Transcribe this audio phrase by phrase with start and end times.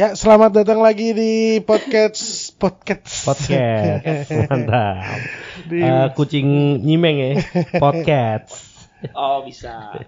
[0.00, 3.28] Ya, selamat datang lagi di podcast podcast.
[3.28, 4.32] Podcast.
[4.48, 5.20] Mantap.
[5.68, 7.32] Di- Eh, kucing nyimeng ya.
[7.76, 8.88] Podcast.
[9.12, 10.00] Oh bisa.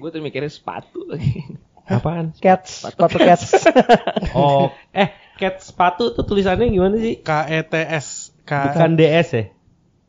[0.00, 1.44] Gue tuh mikirnya sepatu lagi.
[1.84, 2.32] Apaan?
[2.40, 3.52] Cats, sepatu cats.
[4.32, 7.20] Oh, eh cat sepatu tuh tulisannya gimana sih?
[7.20, 9.44] K E T S K Bukan DS ya?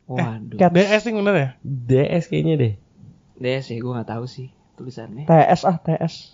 [0.08, 0.56] Waduh.
[0.56, 0.72] Cats.
[0.72, 1.48] D S yang bener ya?
[1.60, 2.74] DS kayaknya deh.
[3.36, 4.48] Deh sih gue nggak tahu sih
[4.80, 5.28] tulisannya.
[5.28, 6.32] TS ah TS.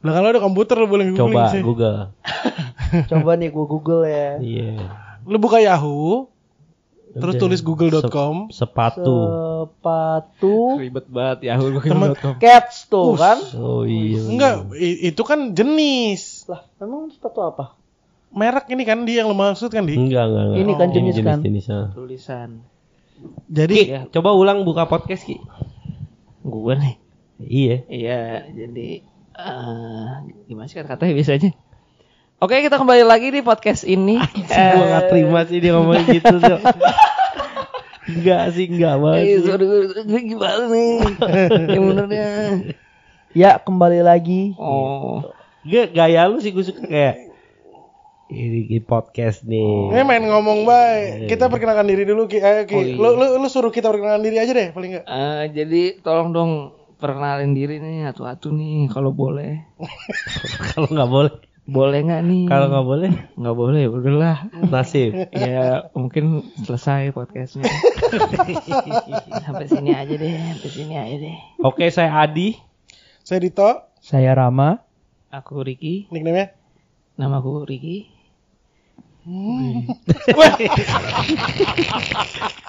[0.00, 1.62] Belakang lo ada komputer lo boleh googling Coba sih.
[1.64, 2.12] Google.
[3.10, 4.30] Coba nih gua Google ya.
[4.38, 4.72] Iya.
[5.26, 6.30] Lu buka Yahoo,
[7.12, 7.42] terus Udah.
[7.42, 8.48] tulis google.com.
[8.48, 9.18] Sep- sepatu.
[9.66, 13.18] Sepatu Ribet banget ya Temen- cats tuh Us.
[13.18, 13.38] kan.
[13.58, 14.22] Oh iya.
[14.22, 16.46] Enggak, itu kan jenis.
[16.46, 17.74] Lah, emang sepatu apa?
[18.30, 19.96] Merek ini kan dia yang lo maksud kan, Di?
[19.96, 20.60] Enggak, enggak, enggak.
[20.60, 21.38] Ini kan jenis kan?
[21.40, 21.80] jenisnya.
[21.96, 22.50] Tulisan.
[23.48, 25.40] Jadi Ki, coba ulang buka podcast Ki.
[26.44, 26.94] Gue nih.
[27.40, 27.76] Iya.
[27.88, 28.22] Iya.
[28.52, 29.00] Jadi
[29.36, 30.12] eh
[30.46, 31.50] gimana sih kata-katanya biasanya?
[32.36, 34.20] Oke kita kembali lagi di podcast ini.
[34.20, 36.60] Gua gak terima sih dia ngomong gitu tuh.
[38.06, 39.24] Enggak sih, enggak Eh, banget.
[39.42, 40.92] sorry, gue- gue gimana nih?
[41.74, 42.28] Yang benernya.
[43.34, 44.54] Ya, kembali lagi.
[44.56, 45.26] Oh.
[45.64, 47.26] Gak gaya lu sih gue suka kayak
[48.26, 49.90] ini di podcast nih.
[49.90, 51.26] ini main ngomong baik.
[51.26, 52.38] Kita perkenalkan diri dulu Ki.
[52.38, 52.74] Ayo Ki.
[52.74, 52.94] Oh, iya.
[52.94, 55.06] Lu, lu, lu suruh kita perkenalkan diri aja deh paling enggak.
[55.06, 56.52] Eh, jadi tolong dong
[56.96, 59.60] perkenalin diri nih atu-atu nih kalau boleh.
[60.68, 61.32] Kalau nggak boleh,
[61.66, 62.44] Boleh nggak nih?
[62.46, 64.38] kalau nggak boleh nggak boleh, ya udahlah.
[64.64, 65.12] nasib.
[65.28, 67.66] ya mungkin selesai podcastnya.
[69.42, 71.36] sampai sini aja deh, sampai sini aja deh.
[71.60, 72.56] Oke, saya Adi.
[73.20, 74.80] Saya Dito, Saya Rama.
[75.28, 76.54] Aku Riki, nickname-nya.
[77.16, 77.96] namaku Riki.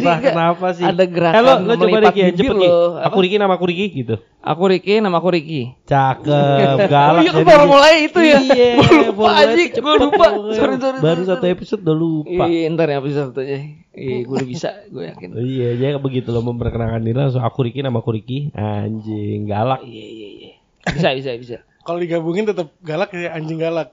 [0.00, 0.82] Entah kenapa sih.
[0.82, 2.66] ada gerakan Eh, lo, lo coba deh melipat Ki, ya, cepet Ki.
[2.66, 2.74] lo.
[2.98, 4.14] Aku Riki, nama aku Riki gitu.
[4.40, 5.62] Aku Riki, namaku Riki.
[5.84, 7.20] Cakep, galak.
[7.20, 8.38] Iya, jadi baru mulai itu ya.
[8.40, 9.68] Iya, lupa, baru mulai anjing.
[9.70, 10.26] cepet Gua lupa.
[10.56, 12.44] Sorry, sorry, Baru satu episode udah lupa.
[12.44, 13.58] Iya, ntar ya episode satunya.
[13.90, 15.28] Iya, gue udah bisa, gue yakin.
[15.30, 18.48] Oh, iya, jadi begitu lo memperkenalkan diri langsung aku Riki, nama aku Riki.
[18.50, 19.82] Anjing, galak.
[19.82, 20.52] Iya, iya, iya.
[20.86, 21.56] Bisa, bisa, bisa.
[21.80, 23.92] Kalau digabungin tetap galak ya anjing galak.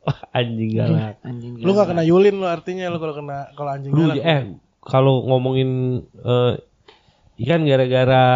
[0.00, 1.16] Wah, anjing galak.
[1.20, 1.58] Anjing.
[1.58, 4.16] Lu gak kena Yulin lo artinya lu kalau kena kalau anjing Lu galak.
[4.18, 4.40] eh
[4.80, 5.70] kalau ngomongin
[6.16, 6.52] eh
[7.38, 8.26] ikan gara-gara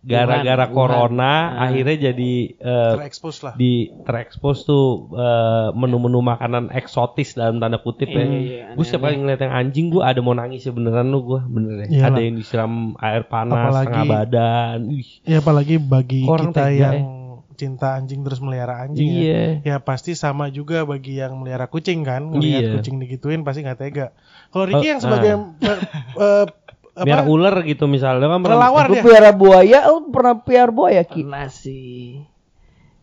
[0.00, 0.72] gara-gara Wuhan.
[0.72, 1.68] corona Ah.
[1.68, 3.52] akhirnya jadi eh, terekspos lah.
[3.52, 8.24] di terekspos tuh eh, menu-menu makanan eksotis dalam tanda kutip ya.
[8.24, 11.40] Iya, gue setiap kali ngeliat yang anjing gue ada mau nangis ya beneran lu gue
[11.42, 11.84] bener.
[11.86, 12.06] Iyalah.
[12.06, 14.78] Ada yang disiram air panas Apalagi- setengah badan.
[14.88, 17.18] Wih, Ya apalagi bagi Orang kita tega, yang ya.
[17.52, 19.20] cinta anjing terus melihara anjing ya.
[19.20, 19.40] iya.
[19.60, 22.24] Ya pasti sama juga bagi yang melihara kucing kan.
[22.24, 22.72] Ngelihat Iya.
[22.74, 24.16] kucing digituin pasti nggak tega.
[24.50, 25.78] Kalau Ricky yang sebagai eh,
[26.16, 26.44] eh,
[27.06, 29.00] Biar ular gitu misalnya kan pernah- Kelelawar ya.
[29.00, 31.22] piara buaya, lu pernah piara buaya Ki?
[31.22, 32.20] Pernah sih.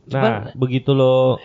[0.07, 1.41] Nah, begitu lo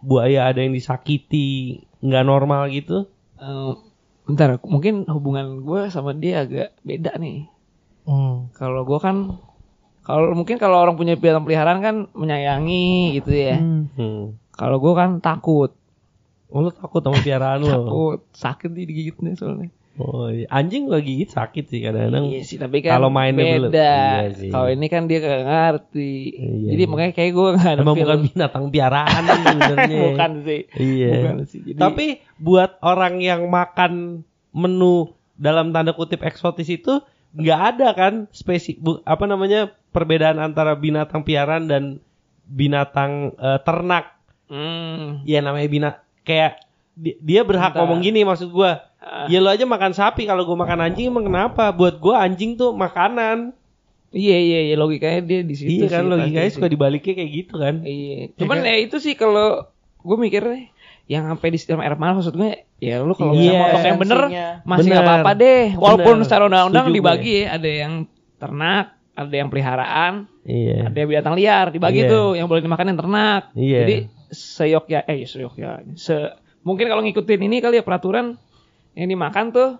[0.00, 3.06] buaya ada yang disakiti nggak normal gitu.
[3.38, 3.72] Eh,
[4.26, 7.46] bentar, mungkin hubungan gue sama dia agak beda nih.
[8.04, 8.50] Hmm.
[8.52, 9.38] Kalau gue kan,
[10.02, 13.54] kalau mungkin kalau orang punya binatang peliharaan kan menyayangi gitu ya.
[13.54, 13.86] Hmm.
[13.94, 14.34] Hmm.
[14.50, 15.77] Kalau gue kan takut,
[16.48, 17.68] Oh, lu takut sama piaraan lo?
[17.70, 19.68] takut sakit nih digigitnya soalnya.
[19.94, 20.46] Oh, iya.
[20.48, 22.30] anjing gua gigit sakit sih kadang-kadang.
[22.30, 23.58] Iya sih, tapi kan kalau mainnya beda.
[23.58, 24.48] belum- iya sih.
[24.48, 26.12] kalau ini kan dia gak ngerti.
[26.32, 26.88] Iya, Jadi iya.
[26.88, 28.02] makanya kayak gue gak ada Emang feel.
[28.06, 29.98] bukan binatang piaraan sebenarnya.
[30.04, 30.60] Bukan sih.
[30.72, 31.10] Iya.
[31.12, 31.60] Bukan sih.
[31.66, 32.06] Jadi, Tapi
[32.38, 34.94] buat orang yang makan menu
[35.34, 39.60] dalam tanda kutip eksotis itu nggak ada kan spesi bu- apa namanya
[39.90, 41.82] perbedaan antara binatang piaraan dan
[42.48, 44.14] binatang eh, ternak.
[44.46, 45.90] hmm, Ya namanya bina
[46.28, 46.60] kayak
[46.92, 47.80] di- dia berhak Bentar.
[47.80, 48.84] ngomong gini maksud gua.
[48.98, 51.70] ah, Ya lo aja makan sapi kalau gua makan anjing emang kenapa?
[51.70, 53.56] Buat gua anjing tuh makanan.
[54.10, 55.68] iya iya iya logikanya dia di situ.
[55.70, 56.72] iya kan sih, logikanya pasti suka sih.
[56.72, 57.74] dibaliknya kayak gitu kan.
[57.80, 58.18] Iya.
[58.34, 60.72] Cuman ya itu sih kalau gue mikirnya
[61.04, 63.44] yang sampai disiram air panas maksud gue ya lu kalau Iya.
[63.44, 64.20] bisa motok yang bener
[64.62, 65.64] masih nggak apa-apa deh.
[65.74, 66.24] Walaupun Bener.
[66.24, 66.94] secara undang-undang gue.
[66.94, 67.92] dibagi ya, ada yang
[68.34, 70.76] ternak, ada yang peliharaan, Iya.
[70.84, 72.08] ada yang binatang liar dibagi Iya.
[72.08, 73.42] tuh yang boleh dimakan yang ternak.
[73.52, 73.78] Iya.
[73.82, 73.96] Jadi
[74.32, 78.36] seyok ya eh seyok ya se mungkin kalau ngikutin ini kali ya peraturan
[78.98, 79.70] yang dimakan tuh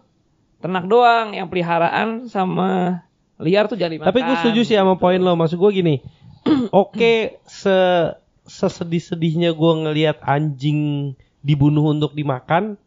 [0.58, 3.02] ternak doang, yang peliharaan sama
[3.38, 4.10] liar tuh jadi makan.
[4.10, 5.38] Tapi gue setuju sih sama poin lo.
[5.38, 5.96] Maksud gue gini.
[6.74, 7.78] Oke, se
[8.48, 11.12] sesedih-sedihnya gue ngelihat anjing
[11.44, 12.78] dibunuh untuk dimakan.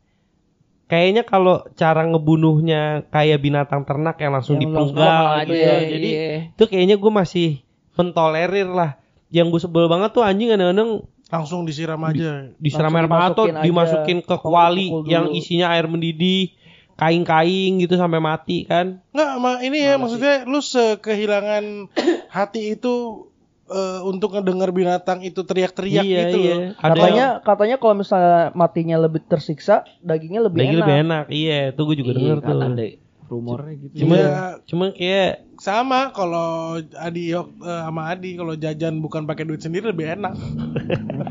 [0.92, 5.64] Kayaknya kalau cara ngebunuhnya kayak binatang ternak yang langsung Yang dipenggal Normal gitu ya.
[5.64, 5.75] iya.
[5.88, 6.10] Jadi
[6.52, 7.50] itu kayaknya gue masih
[7.96, 9.00] mentolerir lah.
[9.31, 12.51] Yang gue sebel banget tuh anjing kadang-kadang Langsung disiram aja.
[12.60, 16.51] disiram air panas atau dimasukin aja, dimasukin ke kuali yang isinya air mendidih,
[16.95, 19.00] kaing-kaing gitu sampai mati kan.
[19.10, 21.88] Enggak, ma ini ya maksudnya lu sekehilangan
[22.36, 23.25] hati itu
[23.66, 26.51] eh, untuk ngedengar binatang itu teriak-teriak iya, gitu iya.
[26.51, 26.60] loh.
[26.78, 30.83] Ada Katanya katanya kalau misalnya matinya lebih tersiksa, dagingnya lebih daging enak.
[30.83, 31.25] lebih enak.
[31.31, 32.60] Iya, itu gue juga denger Iya, tuh.
[32.60, 32.86] kan ada
[33.31, 33.94] rumornya gitu.
[34.04, 34.36] Cuma Iya.
[34.68, 35.31] cuma kayak
[35.62, 40.34] Sama kalau Adi Yok- eh, sama Adi kalau jajan bukan pakai duit sendiri lebih enak.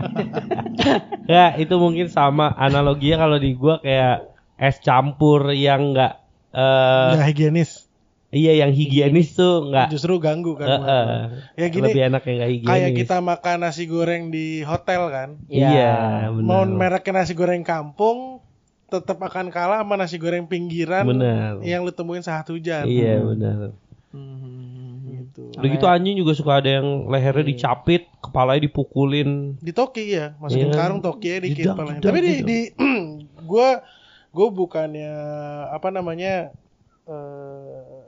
[1.26, 7.28] ya itu mungkin sama analoginya kalau di gua kayak es campur yang enggak eh Nggak
[7.28, 7.70] higienis.
[8.30, 10.66] iya yang higienis tuh enggak Justru ganggu kan.
[10.68, 10.86] eh, lo.
[11.58, 12.70] Ya gini, lebih enak yang enggak higienis.
[12.70, 15.28] kayak kita makan nasi goreng di hotel kan.
[15.50, 16.70] Iya, Mau benar.
[16.70, 18.38] mereknya nasi goreng kampung
[18.86, 21.62] tetap akan kalah sama nasi goreng pinggiran Benar.
[21.62, 22.86] yang lu temuin saat hujan.
[22.86, 23.74] Iya, benar.
[24.10, 25.06] Hmm.
[25.06, 25.54] Gitu.
[25.54, 29.54] Udah gitu anjing juga suka ada yang lehernya dicapit, kepalanya dipukulin.
[29.56, 30.76] Di toki ya, masukin Iya.
[30.76, 32.58] karung toki ya dikit Tapi di, di
[33.50, 33.82] gua
[34.30, 35.12] gua bukannya
[35.70, 36.50] apa namanya
[37.06, 38.02] eh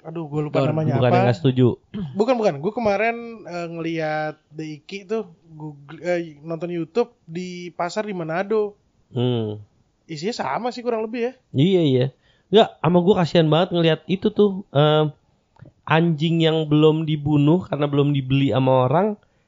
[0.00, 1.76] aduh gue lupa Don, namanya Bukan apa nggak setuju.
[2.18, 8.08] bukan bukan gue kemarin eh, ngeliat The Iki tuh Google, eh, nonton YouTube di pasar
[8.08, 8.76] di Manado
[9.10, 9.58] Hmm.
[10.06, 12.06] isinya sama sih kurang lebih ya Iya iya.
[12.50, 15.14] Enggak, sama gua kasihan banget ngelihat itu tuh em,
[15.84, 19.06] anjing yang belum dibunuh karena belum dibeli sama orang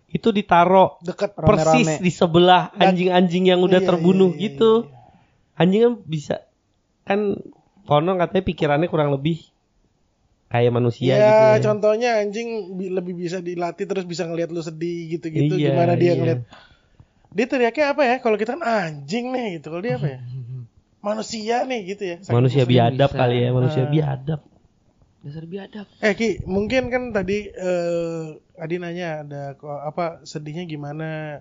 [0.08, 1.94] itu ditaro deket persis Rame-rame.
[1.98, 4.72] di sebelah anjing-anjing yang udah Iya, terbunuh iya, iya, gitu.
[4.82, 4.98] iya.
[5.56, 6.34] Anjing kan bisa
[7.02, 7.20] kan
[7.82, 9.42] konon katanya pikirannya kurang lebih
[10.46, 11.42] kayak manusia ya, gitu.
[11.42, 11.60] Ya.
[11.64, 16.06] contohnya anjing bi- lebih bisa dilatih terus bisa ngelihat lu sedih gitu-gitu Iya, gimana dia
[16.06, 16.14] iya.
[16.14, 16.40] ngeliat
[17.32, 20.20] dia teriaknya apa ya kalau kita kan anjing nih gitu kalau dia apa ya
[21.02, 23.18] manusia nih gitu ya Saking Manusia biadab bisa.
[23.18, 23.90] kali ya, manusia Ah.
[23.90, 24.40] biadab.
[25.20, 25.86] Dasar biadab.
[25.98, 29.42] eh Ki mungkin kan tadi eh Adi nanya ada
[29.82, 31.38] apa sedihnya gimana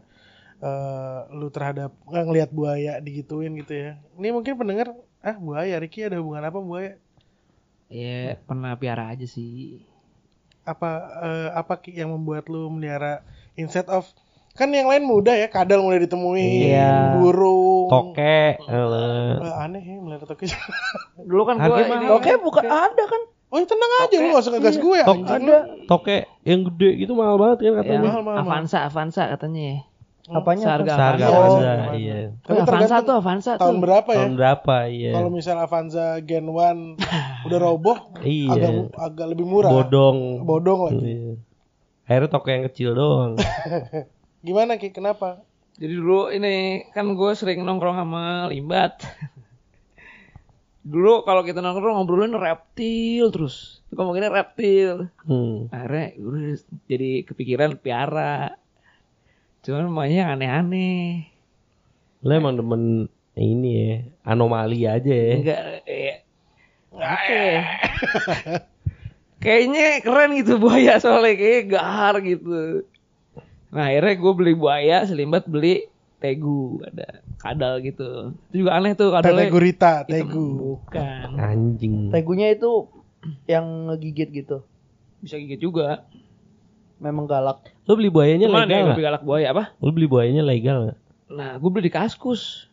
[0.59, 6.03] eh lu terhadap nggak ngelihat buaya digituin gitu ya ini mungkin pendengar ah buaya Ricky
[6.03, 6.97] ada hubungan apa buaya
[7.87, 9.83] Ya pernah piara aja sih.
[10.63, 13.25] apa eh, apa Ki yang membuat lu melihara
[13.55, 14.05] instead of
[14.51, 17.15] kan yang lain mudah ya kadal mulai ditemuin Iya.
[17.15, 20.43] burung Toke, eh, Eh, aneh ya melihara toke
[21.29, 22.17] Dulu kan gua Harganya ini mahal.
[22.17, 23.21] Oke, bukan ada kan?
[23.47, 25.57] oh ya tenang aja lu gak usah ngegas gue ya Tok- anjing Ada.
[25.83, 27.99] toke yang gede gitu mahal banget kan ya, katanya.
[28.01, 28.47] mahal, mahal, mahal.
[28.47, 29.77] Avanza, Avanza katanya ya.
[30.31, 30.63] Apanya?
[30.63, 31.27] Seharga Seharga Avanza.
[31.27, 31.95] Oh, Avanza, Avanza.
[31.97, 32.15] iya.
[32.37, 33.81] Tapi Oh, Avanza tergantung tuh Avanza tahun tuh.
[33.81, 35.11] berapa ya Tahun berapa iya.
[35.11, 36.95] kalau misalnya Avanza Gen 1
[37.47, 38.49] udah roboh Iya.
[38.53, 40.17] agak agak lebih murah Bodong.
[40.41, 41.31] bodong lagi Iya.
[42.05, 43.31] Akhirnya toko yang kecil doang.
[44.41, 45.45] gimana Ki kenapa
[45.81, 49.01] Jadi dulu ini kan gue sering nongkrong sama Limbat.
[50.81, 53.81] dulu kalau kita nongkrong ngobrolin reptil terus.
[53.89, 55.09] Ngomonginnya reptil.
[55.25, 55.73] Hmm.
[55.73, 56.41] Akhirnya gue
[56.85, 58.53] jadi kepikiran piara.
[59.65, 61.25] Cuman yang aneh-aneh.
[62.21, 63.93] Lo emang demen ini ya,
[64.27, 65.33] anomali aja ya.
[65.39, 66.15] Enggak eh, ya?
[69.41, 72.85] Kayaknya keren gitu buaya soalnya kayak gahar gitu.
[73.71, 75.87] Nah akhirnya gue beli buaya, selimbat beli
[76.19, 78.35] tegu ada kadal gitu.
[78.51, 79.47] Itu juga aneh tuh kadalnya.
[79.47, 80.11] Tete gurita hitam.
[80.11, 81.27] tegu Bukan.
[81.39, 81.95] Anjing.
[82.11, 82.91] Tegunya itu
[83.47, 84.61] yang ngegigit gitu.
[85.17, 86.05] Bisa gigit juga.
[87.01, 87.65] Memang galak.
[87.89, 88.93] Lo beli buayanya Cuman legal yang nggak?
[88.93, 89.63] lebih galak buaya apa?
[89.81, 90.97] Lo beli buayanya legal nggak?
[91.31, 92.69] Nah gue beli di kaskus.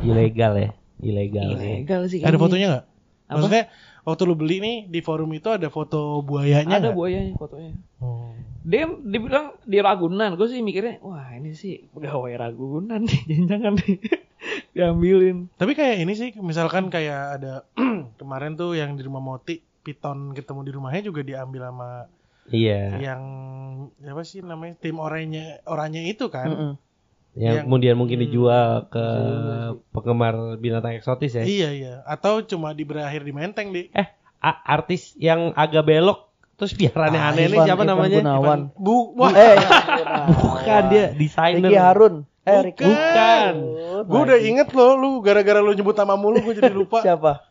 [0.00, 1.46] Ilegal ya, ilegal.
[1.54, 1.78] ya.
[1.78, 2.18] Ilegal sih.
[2.18, 2.84] ada fotonya nggak
[3.26, 3.34] Apa?
[3.38, 3.64] maksudnya
[4.02, 6.94] waktu lu beli nih di forum itu ada foto buayanya Ada nggak?
[6.96, 7.70] buayanya fotonya.
[8.02, 8.34] Oh.
[8.66, 13.94] Dia dibilang di Ragunan, gue sih mikirnya, wah ini sih pegawai Ragunan nih, jangan nih
[14.74, 15.46] diambilin.
[15.54, 17.62] Tapi kayak ini sih, misalkan kayak ada
[18.18, 21.90] kemarin tuh yang di rumah Moti, Piton ketemu di rumahnya juga diambil sama
[22.46, 22.98] Iya.
[23.00, 23.22] yang
[24.00, 26.46] apa sih namanya tim oranye oranye itu kan?
[26.46, 26.72] Mm-mm.
[27.34, 29.74] Yang Yang- kemudian mungkin Hmm, dijual ke bisa juga sih.
[29.92, 31.42] penggemar binatang eksotis ya.
[31.42, 31.94] Iya iya.
[32.02, 33.90] Atau cuma di berakhir di Menteng di.
[33.90, 34.08] Eh,
[34.40, 36.25] artis yang agak belok
[36.56, 38.18] terus biar Ah, aneh-aneh ini Ivan- siapa Ivan namanya?
[38.18, 38.60] Gunawan.
[38.74, 39.56] Bu, wah, Eh,
[40.42, 41.60] Bukan dia desainer.
[41.62, 42.14] Ricky Harun.
[42.42, 43.54] Eh, Ricky Bukan.
[44.02, 47.00] gue udah inget loh, lu gara-gara lu nyebut nama mulu gue jadi lupa.
[47.00, 47.44] Siapa?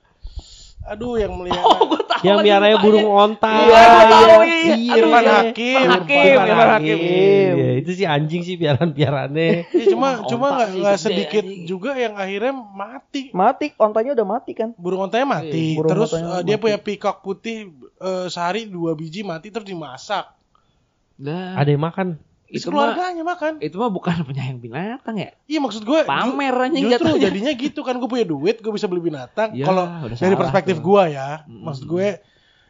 [0.85, 1.61] Aduh, yang melihara.
[1.67, 2.01] Oh, gue.
[2.25, 3.53] Yang miaranya burung onta.
[3.53, 4.75] Iya, tahu, iya.
[4.75, 4.93] Iya.
[4.97, 5.33] Irfan iya.
[5.37, 5.77] Hakim.
[5.77, 6.97] Irfan Hakim, Irfan Irfan Hakim.
[6.97, 9.49] Iya, itu sih anjing sih piaran-piarannya.
[9.69, 13.29] Ya, cuma cuma nggak sedikit juga yang akhirnya mati.
[13.31, 14.73] Mati, ontanya udah mati kan?
[14.75, 15.73] Burung ontanya mati.
[15.73, 16.63] Iya, burung terus ontanya eh, dia mati.
[16.65, 17.57] punya peacock putih
[18.01, 20.25] eh, sehari dua biji mati terus dimasak.
[21.15, 22.07] Nah, Ada yang makan.
[22.47, 23.53] Itu mah Keluarganya makan.
[23.57, 25.33] itu mah bukan penyayang binatang ya.
[25.45, 27.23] Iya maksud gue Pamer anjing justru jatuhnya.
[27.23, 29.51] jadinya gitu kan gue punya duit gue bisa beli binatang.
[29.51, 30.85] Ya, Kalau dari perspektif tuh.
[30.87, 31.63] gue ya, Mm-mm.
[31.63, 32.21] maksud gue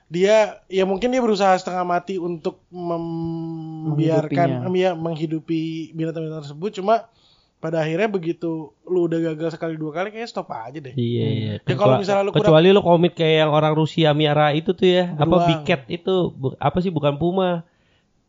[0.05, 7.09] dia ya mungkin dia berusaha setengah mati untuk membiarkan ya, menghidupi binatang-binatang tersebut cuma
[7.55, 8.51] pada akhirnya begitu
[8.85, 10.93] lu udah gagal sekali dua kali kayaknya stop aja deh.
[10.93, 11.53] Iya, iya.
[11.57, 14.85] Ya, kalau misalnya lu kurang- kecuali lu komit kayak yang orang Rusia miara itu tuh
[14.85, 15.47] ya, apa Beruang.
[15.49, 16.15] Big Cat itu,
[16.55, 17.65] apa sih bukan puma,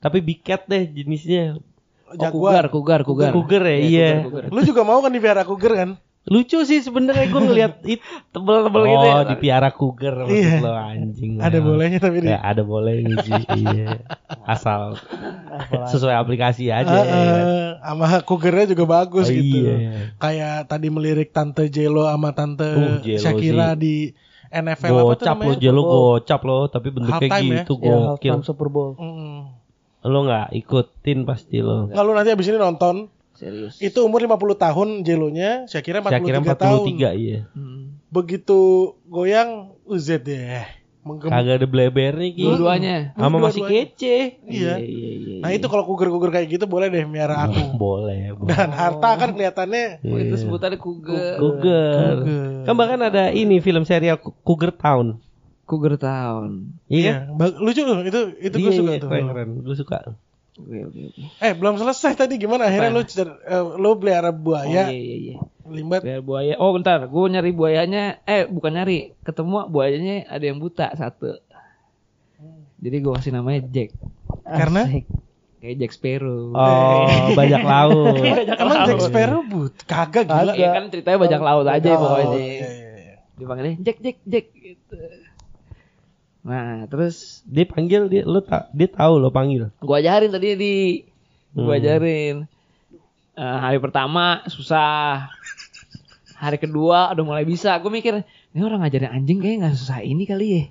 [0.06, 1.58] tapi Big Cat deh jenisnya.
[2.06, 2.66] Oh, Jaguar.
[2.66, 3.30] kugar, kugar, kugar.
[3.32, 4.10] Cougar ya, iya.
[4.22, 4.54] kugar, kugar.
[4.54, 5.90] Lu juga mau kan dipiara cougar kan?
[6.24, 8.02] Lucu sih sebenarnya gue ngeliat itu.
[8.30, 9.16] Tebel-tebel oh, gitu ya.
[9.28, 10.58] dipiara cougar maksud Iya.
[10.58, 11.32] lo anjing.
[11.38, 11.62] Ada lah.
[11.62, 12.16] bolehnya tapi.
[12.20, 13.42] Ya, ada bolehnya sih.
[13.60, 14.02] iya.
[14.42, 14.98] Asal
[15.48, 15.86] Apalagi.
[15.88, 16.86] sesuai aplikasi aja.
[16.88, 17.42] Ah, ya kan?
[17.42, 19.66] ah, sama cougarnya juga bagus Oh, gitu.
[19.66, 19.74] iya.
[20.16, 23.78] Kayak tadi melirik tante Jelo sama tante Uh, Jelo Shakira sih.
[23.78, 23.94] di
[24.46, 27.66] NFL apa tuh Gocap lo, jelo gocap lo, tapi bentuknya ya?
[27.66, 28.30] gitu Ya, gokil.
[28.32, 28.94] halftime Super Bowl.
[28.94, 29.55] Mm.
[30.06, 31.86] Lo nggak ikutin pasti lo.
[31.86, 33.76] Nggak, lu nanti abis ini nonton Serius.
[33.78, 37.38] itu umur 50 tahun Jelonya Shakira 43, Saya kira tahun 43 iya.
[37.52, 38.00] Hmm.
[38.08, 38.58] begitu
[39.04, 40.64] goyang UZ deh
[41.02, 42.42] menggem Kagak ada blebernya ki.
[42.42, 42.96] Dua-duanya.
[43.12, 44.42] Sama masih kece.
[44.42, 45.38] iya iya, iya.
[45.38, 48.50] nah itu kalau cougar-cougar kayak gitu boleh deh miara aku Boleh, boleh.
[48.50, 51.36] dan harta kan kelihatannya Oh, itu sebutannya cougar.
[51.36, 52.14] Cougar.
[52.18, 52.64] Cougar.
[52.64, 55.22] Kan bahkan ada ini film serial Cougar Town.
[55.66, 56.70] Cougar Town.
[56.86, 59.48] Iya iya ba- lucu loh itu itu gue Iya, suka iya, tuh Keren, keren.
[59.60, 59.98] Gue suka.
[60.56, 61.00] Oke, oke.
[61.36, 62.96] eh belum selesai tadi gimana akhirnya Apa?
[62.96, 65.36] lu cer- eh, lu pelihara Oh, buaya iya, iya, iya.
[65.66, 66.54] limbat Biar buaya.
[66.56, 67.04] Oh, bentar.
[67.04, 68.22] Gue nyari buayanya.
[68.22, 69.12] Eh, bukan nyari.
[69.20, 71.36] Ketemu buayanya ada yang buta satu.
[72.76, 73.90] Jadi gue kasih namanya Jack.
[74.42, 74.86] Karena?
[74.86, 75.04] Asik.
[75.56, 76.52] Kayak Jack Sparrow.
[76.52, 77.04] Oh,
[77.38, 78.16] bajak laut.
[78.54, 82.36] emang Jack Sparrow but kagak gila Iya kan ceritanya bajak laut aja Oh, pokoknya.
[82.38, 83.14] iya, iya, iya.
[83.34, 84.96] Dipanggilnya Jack, Jack, Jack gitu.
[86.46, 89.74] Nah, terus Dia panggil dia lu tak dia tahu lo panggil.
[89.78, 90.74] gua ajarin tadi di
[91.52, 91.80] gua Hmm.
[91.82, 92.36] ajarin.
[93.34, 95.26] Eh, hari pertama susah.
[96.34, 97.72] Hari kedua udah mulai bisa.
[97.76, 98.20] Gue mikir,
[98.52, 100.62] ini orang ngajarin anjing kayaknya nggak susah ini kali ya.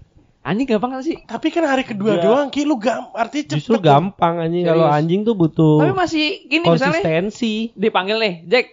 [0.44, 1.17] Anjing gampang kan sih?
[1.25, 2.24] tapi kan hari kedua Iya.
[2.24, 6.25] doang ki lu gam artinya cepet Justru gampang anjing kalau anjing tuh butuh Tapi masih
[6.46, 7.74] gini misalnya konsistensi.
[7.74, 8.65] dipanggil nih, Jack.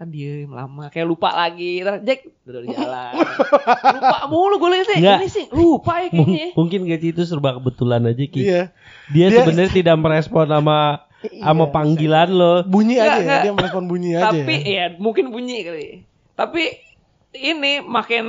[0.00, 1.84] Kan diem lama, kayak lupa lagi.
[1.84, 3.12] Ntar Jack udah di jalan.
[3.92, 4.80] lupa mulu gue.
[4.96, 5.18] Nggak.
[5.20, 6.56] Ini sih lupa ya kayaknya.
[6.56, 8.40] mungkin gaji itu serba kebetulan aja Ki.
[8.40, 8.72] iya
[9.06, 12.54] Dia, Dia- sebenarnya tidak merespon sama sama Iya, panggilan lo.
[12.64, 13.42] bunyi Nggak, aja ya nggak.
[13.42, 14.72] dia merespon bunyi aja Tapi ya.
[14.72, 15.88] ya mungkin bunyi kali.
[16.32, 16.62] Tapi
[17.30, 18.24] ini makin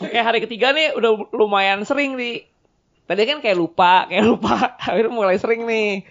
[0.00, 2.46] kayak hari ketiga nih udah lumayan sering di
[3.02, 4.54] tadi kan kayak lupa, kayak lupa.
[4.80, 6.06] Akhirnya mulai sering nih.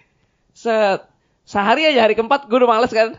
[0.52, 1.08] Set
[1.42, 3.16] sehari aja hari keempat gue udah males kan.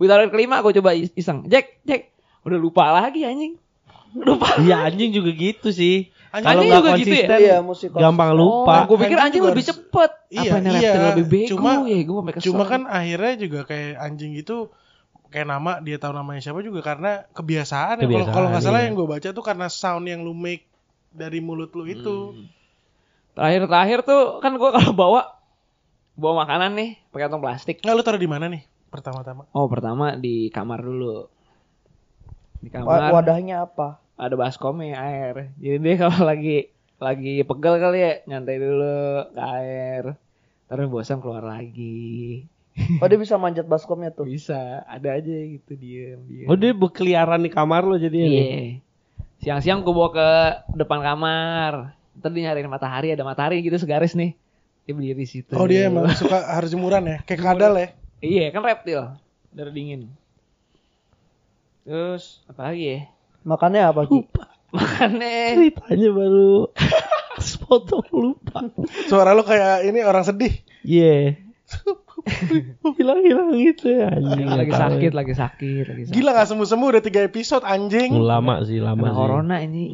[0.00, 1.42] Hari kelima gue coba is- iseng.
[1.44, 3.58] Jack, Jack, udah lupa lagi anjing.
[4.14, 4.56] Lupa.
[4.56, 6.08] Iya anjing juga gitu sih.
[6.28, 7.16] Anjing Kalau juga nggak gitu ya?
[7.18, 7.98] konsisten Iya, konsisten.
[7.98, 8.74] gampang lupa.
[8.74, 10.10] Oh, gue pikir Anjing lebih harus- cepet.
[10.28, 10.92] Iya, Apa iya.
[11.12, 11.98] lebih bego Cuma- ya?
[11.98, 12.46] Gue sampai kesel.
[12.46, 14.56] Cuma kan akhirnya juga kayak anjing gitu
[15.28, 17.96] kayak nama dia tahu namanya siapa juga karena kebiasaan.
[17.96, 18.00] ya.
[18.00, 18.86] Kalau Kebiasaan, kalau nggak salah iya.
[18.86, 20.64] yang gue baca tuh karena sound yang lu make
[21.10, 22.16] dari mulut lu itu.
[22.32, 22.46] Hmm.
[23.34, 25.20] Terakhir-terakhir tuh kan gue kalau bawa
[26.12, 27.76] bawa makanan nih pakai kantong plastik.
[27.78, 29.46] Nggak lu taruh di mana nih pertama-tama?
[29.52, 31.28] Oh pertama di kamar dulu.
[32.58, 34.02] Di kamar Wadahnya apa?
[34.18, 35.54] ada baskomnya air.
[35.62, 38.98] Jadi dia kalau lagi lagi pegel kali ya nyantai dulu
[39.30, 40.02] ke air.
[40.66, 42.42] Terus bosan keluar lagi.
[42.98, 44.26] Oh dia bisa manjat baskomnya tuh.
[44.26, 46.46] Bisa ada aja gitu diem diem.
[46.50, 48.26] Oh dia berkeliaran di kamar lo jadi Iya.
[48.26, 48.42] ini.
[49.38, 50.28] Siang-siang gue bawa ke
[50.74, 51.94] depan kamar.
[52.18, 54.34] Ntar dia nyariin matahari, ada matahari gitu segaris nih.
[54.82, 55.54] Dia berdiri situ.
[55.54, 57.94] Oh dia emang suka harus jemuran ya, kayak kadal ya.
[58.18, 59.14] Iya kan reptil.
[59.54, 60.10] Darah dingin.
[61.86, 63.00] Terus apa lagi ya?
[63.46, 64.26] Makannya apa Ki?
[64.76, 66.68] Makannya Ceritanya baru
[67.48, 68.66] sepotong lupa.
[69.08, 70.52] Suara lu kayak ini orang sedih.
[70.84, 71.38] Iya.
[72.98, 74.44] Hilang-hilang gitu ya anjing.
[74.44, 75.16] lagi sakit, ya.
[75.16, 76.14] lagi sakit, lagi sakit.
[76.18, 78.12] Gila nggak sembuh sembuh udah tiga episode anjing.
[78.18, 79.16] Lama sih, lama Kena sih.
[79.16, 79.84] corona ini.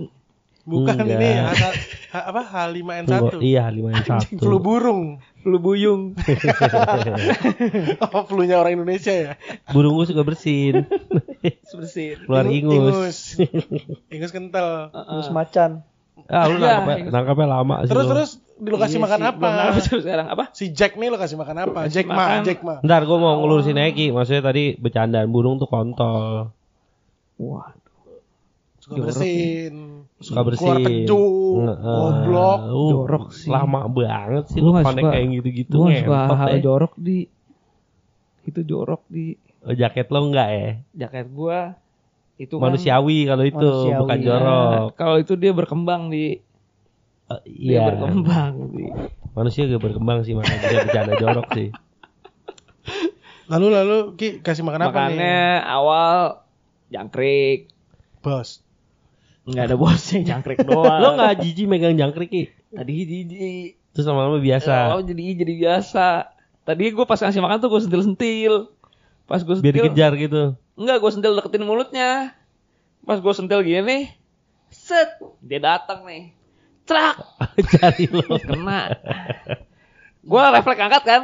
[0.64, 1.20] Bukan Enggak.
[1.20, 1.62] ini H,
[2.08, 3.04] H- apa H5N1.
[3.04, 4.40] Tunggu, iya lima yang Anjing, satu.
[4.40, 5.20] flu burung.
[5.38, 6.16] Flu buyung.
[8.06, 9.30] Oh, flunya orang Indonesia ya.
[9.68, 10.88] Burung gua suka bersin.
[11.76, 12.16] Bersin.
[12.24, 13.36] Keluar Ingu- ingus.
[13.36, 13.66] Ingus,
[14.08, 14.88] Ingus kental.
[14.88, 15.84] Terus macan.
[16.24, 17.12] Ah lu nangkapnya, ingus.
[17.12, 17.90] nangkapnya lama sih.
[17.90, 18.10] Terus lu.
[18.10, 19.48] terus di lo kasih Iya makan sih, apa?
[19.76, 20.44] sampai sekarang apa?
[20.54, 21.78] Si Jack nih lo kasih makan apa?
[21.84, 22.40] Kasih Jack Ma, makan.
[22.40, 22.74] Jack Ma.
[22.80, 26.54] Ntar gua mau ngelurusin Eki, maksudnya tadi bercandaan burung tuh kontol.
[27.36, 27.76] Wah.
[28.78, 29.93] Suka bersin.
[30.24, 30.64] Suka bersin.
[30.64, 31.22] Keluar keju,
[31.60, 32.58] eh, goblok.
[32.64, 33.46] uh, Jorok sih.
[33.46, 36.60] Lama banget sih lu suka- kayak gitu-gitu Gue suka hal ya.
[36.62, 37.28] jorok di
[38.42, 40.68] itu jorok di Oh, jaket lo enggak ya?
[40.98, 41.76] jaket gua
[42.36, 44.24] itu kan- Manusiawi kalau itu, Manusiawi, bukan ya.
[44.26, 44.88] jorok.
[44.94, 46.40] kalau itu dia berkembang di
[47.26, 47.84] dia iya.
[47.86, 48.84] berkembang di
[49.32, 51.68] Manusia gak berkembang sih makanya dia bercanda jorok sih.
[53.44, 55.68] Lalu lalu Ki kasih makan apa makannya nih?
[55.70, 56.16] awal
[56.88, 57.68] jangkrik
[58.20, 58.63] Bos.
[59.44, 62.42] Nggak ada bosnya jangkrik doang lo nggak jijik megang jangkrik ki?
[62.70, 64.90] tadi jijik Terus lama-lama biasa.
[64.90, 66.06] oh jadi jadi biasa
[66.64, 68.54] tadi gue pas ngasih makan tuh gue sentil sentil
[69.24, 70.42] Pas gue Biar sentil, dikejar gitu.
[70.74, 72.36] enggak gue sentil deketin mulutnya.
[73.04, 74.02] Pas gue sentil gini nih,
[74.68, 76.32] set, dia datang nih.
[76.84, 77.24] Cerak,
[77.72, 78.36] Cari lo.
[78.36, 78.92] kena.
[80.20, 81.22] Gue refleks angkat kan.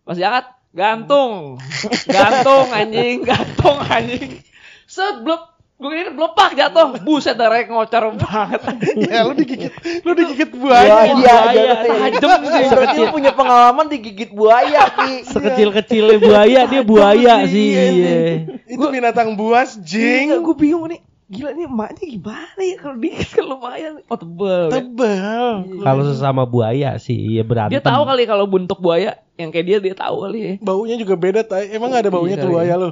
[0.00, 1.60] Pas diangkat, gantung.
[2.16, 4.40] Gantung anjing, gantung anjing.
[4.88, 5.55] Set, blep.
[5.76, 6.96] Gue ini blepak jatuh.
[7.04, 8.60] Buset, darahnya ngocor banget.
[8.96, 11.20] ya lu digigit, lu digigit Buaya, buaya.
[11.20, 11.96] iya, buaya, jatuh.
[12.16, 12.64] tajam sih.
[12.72, 15.28] Berarti lu punya pengalaman digigit buaya, Ki.
[15.28, 17.76] Sekecil-kecilnya buaya dia buaya sih.
[17.76, 18.16] Iya.
[18.64, 20.32] Itu binatang buas, jing.
[20.32, 21.04] gue bingung nih.
[21.26, 23.92] Gila nih emaknya gimana ya kalau digigit kan lumayan.
[24.08, 24.72] Oh tebel.
[24.72, 24.80] ya.
[24.80, 25.46] Tebal.
[25.82, 27.76] Kalau sesama buaya sih iya berantem.
[27.76, 30.52] Dia tahu kali kalau bentuk buaya yang kayak dia dia tahu kali ya.
[30.64, 31.68] Baunya juga beda, tay.
[31.76, 32.80] Emang gak ada baunya Iya, tuh buaya iya.
[32.80, 32.90] lu?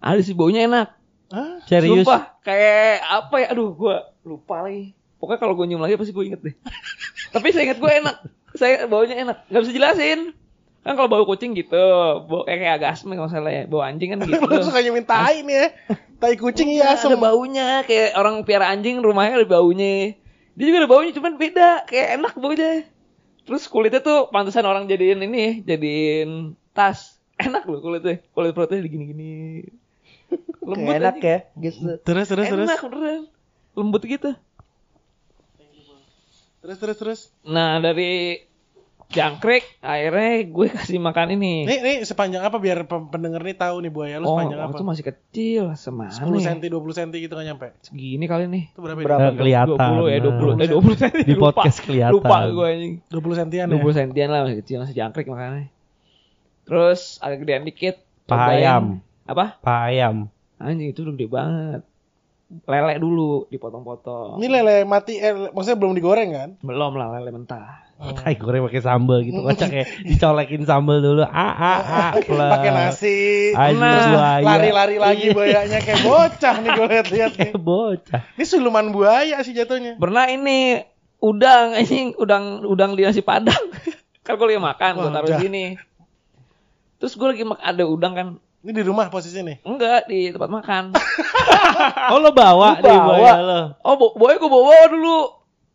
[0.00, 0.97] Ada sih baunya enak.
[1.28, 1.60] Hah?
[1.68, 2.04] Serius.
[2.04, 3.46] Sumpah kayak apa ya?
[3.52, 4.96] Aduh gua lupa lagi.
[5.18, 6.54] Pokoknya kalau gue nyium lagi pasti gue inget deh.
[7.34, 8.16] Tapi saya inget gue enak.
[8.54, 9.50] Saya baunya enak.
[9.50, 10.32] Gak bisa jelasin.
[10.86, 11.74] Kan kalau bau kucing gitu,
[12.24, 13.66] bau kayak, kayak agak asem kalau salah ya.
[13.66, 14.38] Bau anjing kan gitu.
[14.46, 15.66] lu suka nyemin tai nih ya.
[16.22, 17.12] Tai kucing iya asem.
[17.12, 20.14] Ada baunya kayak orang piara anjing rumahnya ada baunya.
[20.54, 22.86] Dia juga ada baunya cuman beda, kayak enak baunya.
[23.46, 27.18] Terus kulitnya tuh pantesan orang jadiin ini, ya, jadiin tas.
[27.38, 28.22] Enak loh kulitnya.
[28.34, 29.66] Kulit perutnya digini-gini.
[30.60, 31.24] Lembut enak anjing.
[31.24, 31.96] ya, gitu.
[32.04, 32.68] Terus, terus, terus.
[32.68, 33.22] Enak beneran.
[33.72, 34.30] Lembut gitu.
[36.58, 37.20] Terus, terus, terus.
[37.46, 38.44] Nah dari
[39.08, 41.64] jangkrik akhirnya gue kasih makan ini.
[41.64, 44.76] Nih, nih sepanjang apa biar pe- pendengar nih tahu nih buaya lu oh, sepanjang apa?
[44.76, 45.64] itu masih kecil.
[45.80, 46.52] Semana 10 ya?
[46.52, 47.72] cm, 20 cm gitu kan nyampe.
[47.80, 48.64] Segini kali nih.
[48.76, 49.00] Itu berapa?
[49.00, 49.32] Berapa?
[49.32, 49.90] Kelihatan.
[50.04, 50.56] 20 ya 20 Nah.
[50.60, 51.24] eh 20 cm.
[51.24, 52.14] Di podcast kelihatan.
[52.20, 52.94] Lupa gue anjing.
[53.00, 53.16] Ini?
[53.16, 53.64] 20 cm ya?
[53.64, 55.72] 20 sentian lah masih kecil masih jangkrik makanya.
[56.68, 57.96] Terus agak gedean dikit.
[58.28, 58.60] Paha cobain.
[58.60, 58.84] ayam.
[59.28, 59.60] Apa?
[59.60, 60.32] Pak ayam.
[60.56, 61.82] Anjing itu udah gede banget.
[62.64, 64.40] Lele dulu dipotong-potong.
[64.40, 66.50] Ini lele mati, eh, maksudnya belum digoreng kan?
[66.64, 67.88] Belum lah lele mentah.
[67.98, 71.26] Tai goreng pakai sambal gitu kocak kayak dicolekin sambal dulu.
[71.26, 72.12] Ah ah ah.
[72.24, 72.52] plek.
[72.56, 73.18] Pakai nasi.
[73.52, 74.38] Anjing Nah.
[74.40, 77.50] Lari-lari lagi buayanya kayak bocah nih gue lihat-lihat nih.
[77.52, 78.22] Kayak bocah.
[78.38, 79.98] Ini siluman buaya sih jatuhnya.
[79.98, 80.78] Pernah ini
[81.18, 83.58] udang anjing udang udang di nasi padang.
[84.22, 85.64] kan gue lagi makan, gue taruh di sini.
[87.02, 88.28] Terus gue lagi mak ada udang kan.
[88.68, 89.64] Ini di rumah posisi nih.
[89.64, 90.84] Enggak di tempat makan.
[92.12, 93.04] Oh lo bawa Lu di bawa?
[93.06, 93.60] buaya lo.
[93.80, 95.18] Oh, bo boy gue bawa dulu.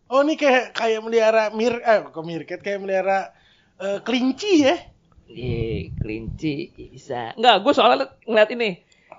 [0.07, 3.33] Oh ini kayak kayak melihara mir eh kok mirket kayak melihara
[3.77, 4.77] eh, kelinci ya.
[5.25, 6.53] Iya, kelinci
[6.85, 7.33] bisa.
[7.33, 8.69] Enggak, gue soalnya li- ngeliat ini.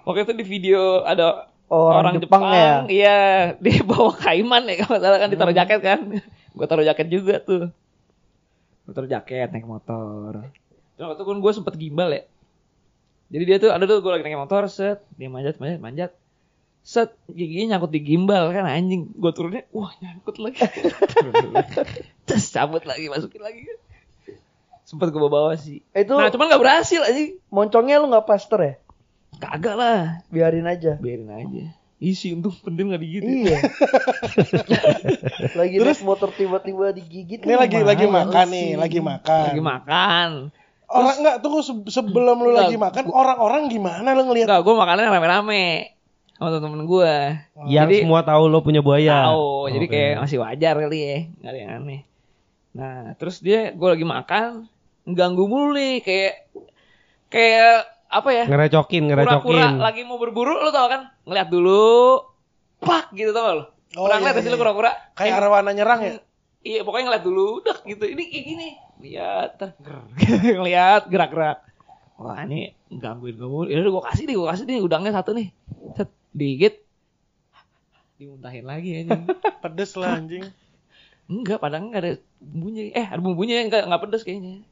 [0.04, 2.84] Waktu itu di video ada Oh, orang Jepang ya?
[2.84, 3.18] Iya,
[3.64, 5.98] dia bawa kaiman ya kalau salah kan ditaruh jaket kan.
[6.52, 7.74] gue taruh jaket juga tuh.
[8.84, 10.46] Gue taruh jaket naik motor.
[10.94, 12.22] Terus waktu itu kan gue sempet gimbal ya.
[13.34, 16.10] Jadi dia tuh ada tuh gue lagi naik motor set, dia manjat manjat manjat.
[16.86, 19.10] Set, giginya nyangkut di gimbal kan anjing.
[19.18, 20.62] Gue turunnya, wah nyangkut lagi.
[22.30, 23.66] Terus cabut lagi, masukin lagi.
[24.86, 25.82] Sempet gue bawa sih.
[25.90, 27.42] Itu Nah, cuman gak berhasil anjing.
[27.50, 28.74] moncongnya lu nggak plaster ya?
[29.42, 30.22] Kagak lah.
[30.30, 30.94] Biarin aja.
[31.02, 31.74] Biarin aja.
[31.98, 33.50] Isi untung pentil gak digigit.
[33.50, 33.58] Iya.
[35.58, 37.42] lagi naik motor tiba-tiba digigit.
[37.42, 39.44] Ini kan lagi lagi makan nih, lagi makan.
[39.50, 40.30] Lagi makan.
[40.84, 44.46] Orang enggak tunggu se- sebelum lu Enggak, lagi makan, orang-orang gimana lu ngelihat?
[44.46, 45.64] Enggak, gue makannya rame-rame.
[46.34, 47.14] Sama temen-temen gue.
[47.64, 49.30] Yang Jadi- semua tahu lo punya buaya.
[49.30, 49.92] Tahu, jadi Oke.
[49.92, 51.18] kayak masih wajar kali ya.
[51.40, 52.00] Gak ada yang aneh.
[52.74, 54.66] Nah, terus dia, gue lagi makan.
[55.06, 56.00] Ganggu mulu nih.
[56.00, 56.34] Kayak,
[57.28, 58.44] kayak apa ya?
[58.46, 59.78] ngerecokin, ngerecokin.
[59.78, 61.10] lagi mau berburu, lo tau kan?
[61.22, 62.18] Ngeliat dulu.
[62.78, 63.64] Pak gitu tau lo?
[63.94, 64.54] Oh, Pernah iya, gak sih iya.
[64.54, 64.90] lo pura-pura?
[65.14, 66.12] Kayak arwana nyerang ya?
[66.60, 68.04] Iya pokoknya ngeliat dulu, udah gitu.
[68.04, 68.68] Ini kayak gini.
[69.04, 69.60] Lihat,
[70.56, 71.60] ngeliat gerak-gerak.
[72.16, 73.68] Wah ini gangguin mulu.
[73.68, 75.52] Yaudah gue kasih nih, gue kasih nih udangnya satu nih.
[75.92, 76.80] Set, digigit.
[78.16, 79.28] Dimuntahin lagi anjing.
[79.62, 80.48] Pedes lah anjing.
[81.24, 82.82] enggak, padahal enggak ada bumbunya.
[82.96, 84.64] Eh, ada bumbunya enggak enggak pedes kayaknya.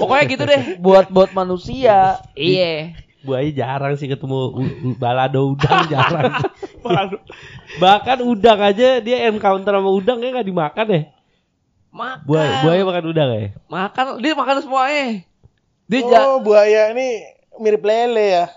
[0.00, 0.62] Pokoknya gitu deh.
[0.80, 2.20] Buat buat manusia.
[2.32, 2.96] Iya.
[3.24, 4.52] Buaya jarang sih ketemu
[5.00, 6.40] balado udang jarang.
[7.80, 11.02] Bahkan udang aja dia encounter sama udang kayak gak dimakan ya.
[11.92, 12.24] Makan.
[12.24, 13.48] Buaya, buaya makan udang ya.
[13.66, 15.06] Makan, dia makan semuanya.
[15.84, 17.20] Dia ja- Oh, buaya ini
[17.58, 18.46] mirip lele ya.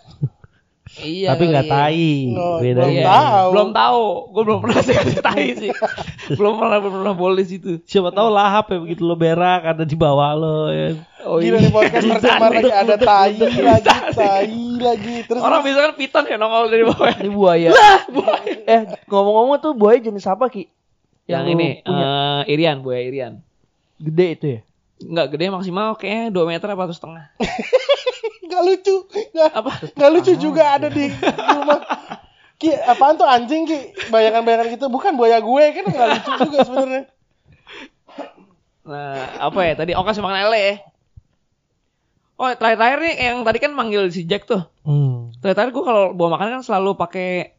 [0.96, 1.36] Iya.
[1.36, 1.74] Tapi nggak kali.
[1.74, 2.14] tai.
[2.32, 2.80] Oh, Beda.
[2.80, 3.48] belum Iya, tahu.
[3.52, 4.04] Belum tahu.
[4.32, 5.72] Gue belum pernah sih kasih tai sih.
[6.40, 7.84] belum pernah belum pernah boleh situ.
[7.84, 10.96] Siapa tahu lahap ya begitu lo berak ada di bawah lo ya.
[11.26, 15.16] Oh Gila nih podcast pertama lagi ada tai lagi, tai lagi.
[15.26, 17.12] Terus Orang bisa kan piton ya nongol dari bawah.
[17.12, 17.70] Ini buaya.
[18.64, 20.70] eh ngomong-ngomong tuh buaya jenis apa ki?
[21.26, 22.10] Yang, ini punya
[22.46, 23.34] eh, Irian, buaya Irian.
[23.98, 24.60] gede itu ya?
[24.96, 27.26] Enggak gede maksimal kayaknya 2 meter apa satu setengah.
[28.46, 28.96] nggak lucu.
[29.34, 29.72] Nggak, Apa?
[29.92, 31.10] nggak lucu juga ada di
[31.50, 31.82] rumah.
[32.56, 33.80] Ki, apaan tuh anjing Ki?
[34.08, 37.04] Bayangan-bayangan gitu bukan buaya gue kan nggak lucu juga sebenarnya.
[38.86, 39.98] Nah, apa ya tadi?
[39.98, 40.76] Oh kasih makan lele ya.
[42.38, 44.62] Oh terakhir-terakhir nih yang tadi kan manggil si Jack tuh.
[44.86, 45.34] Hmm.
[45.42, 47.58] Terakhir gue kalau bawa makanan kan selalu pakai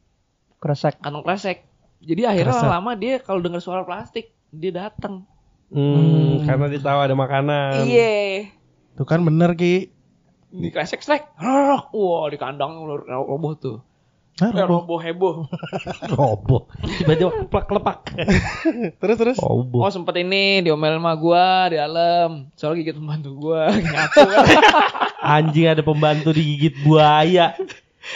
[0.57, 1.03] Kresek.
[1.03, 1.66] kantong kresek.
[1.99, 2.71] Jadi akhirnya Kresek.
[2.71, 5.25] lama dia kalau dengar suara plastik dia datang.
[5.67, 7.85] Hmm, karena dia tahu ada makanan.
[7.85, 8.55] Iya.
[8.95, 9.91] Tuh kan bener Ki.
[10.49, 11.27] Di kresek strek.
[11.91, 13.79] Wah di kandang roboh tuh.
[14.37, 14.85] Nah, Eh, roboh.
[14.85, 15.35] roboh heboh.
[16.13, 16.63] Roboh.
[17.01, 18.01] Tiba-tiba plak lepak.
[18.97, 19.37] terus terus.
[19.37, 19.81] Roboh.
[19.81, 22.53] Oh sempet ini diomelin sama gua di dalam.
[22.53, 23.73] Soalnya gigit pembantu gua.
[23.73, 24.29] Kan.
[25.19, 27.57] Anjing ada pembantu digigit buaya.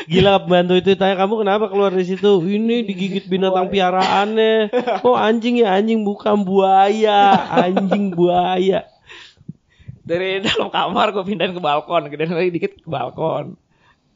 [0.07, 2.41] Gila pembantu itu tanya kamu kenapa keluar dari situ?
[2.47, 4.71] Ini digigit binatang piaraannya.
[5.03, 7.35] Oh anjing ya anjing bukan buaya.
[7.51, 8.87] Anjing buaya.
[10.07, 12.11] Dari dalam kamar gua pindahin ke balkon.
[12.11, 13.59] Gedein lagi dikit ke balkon.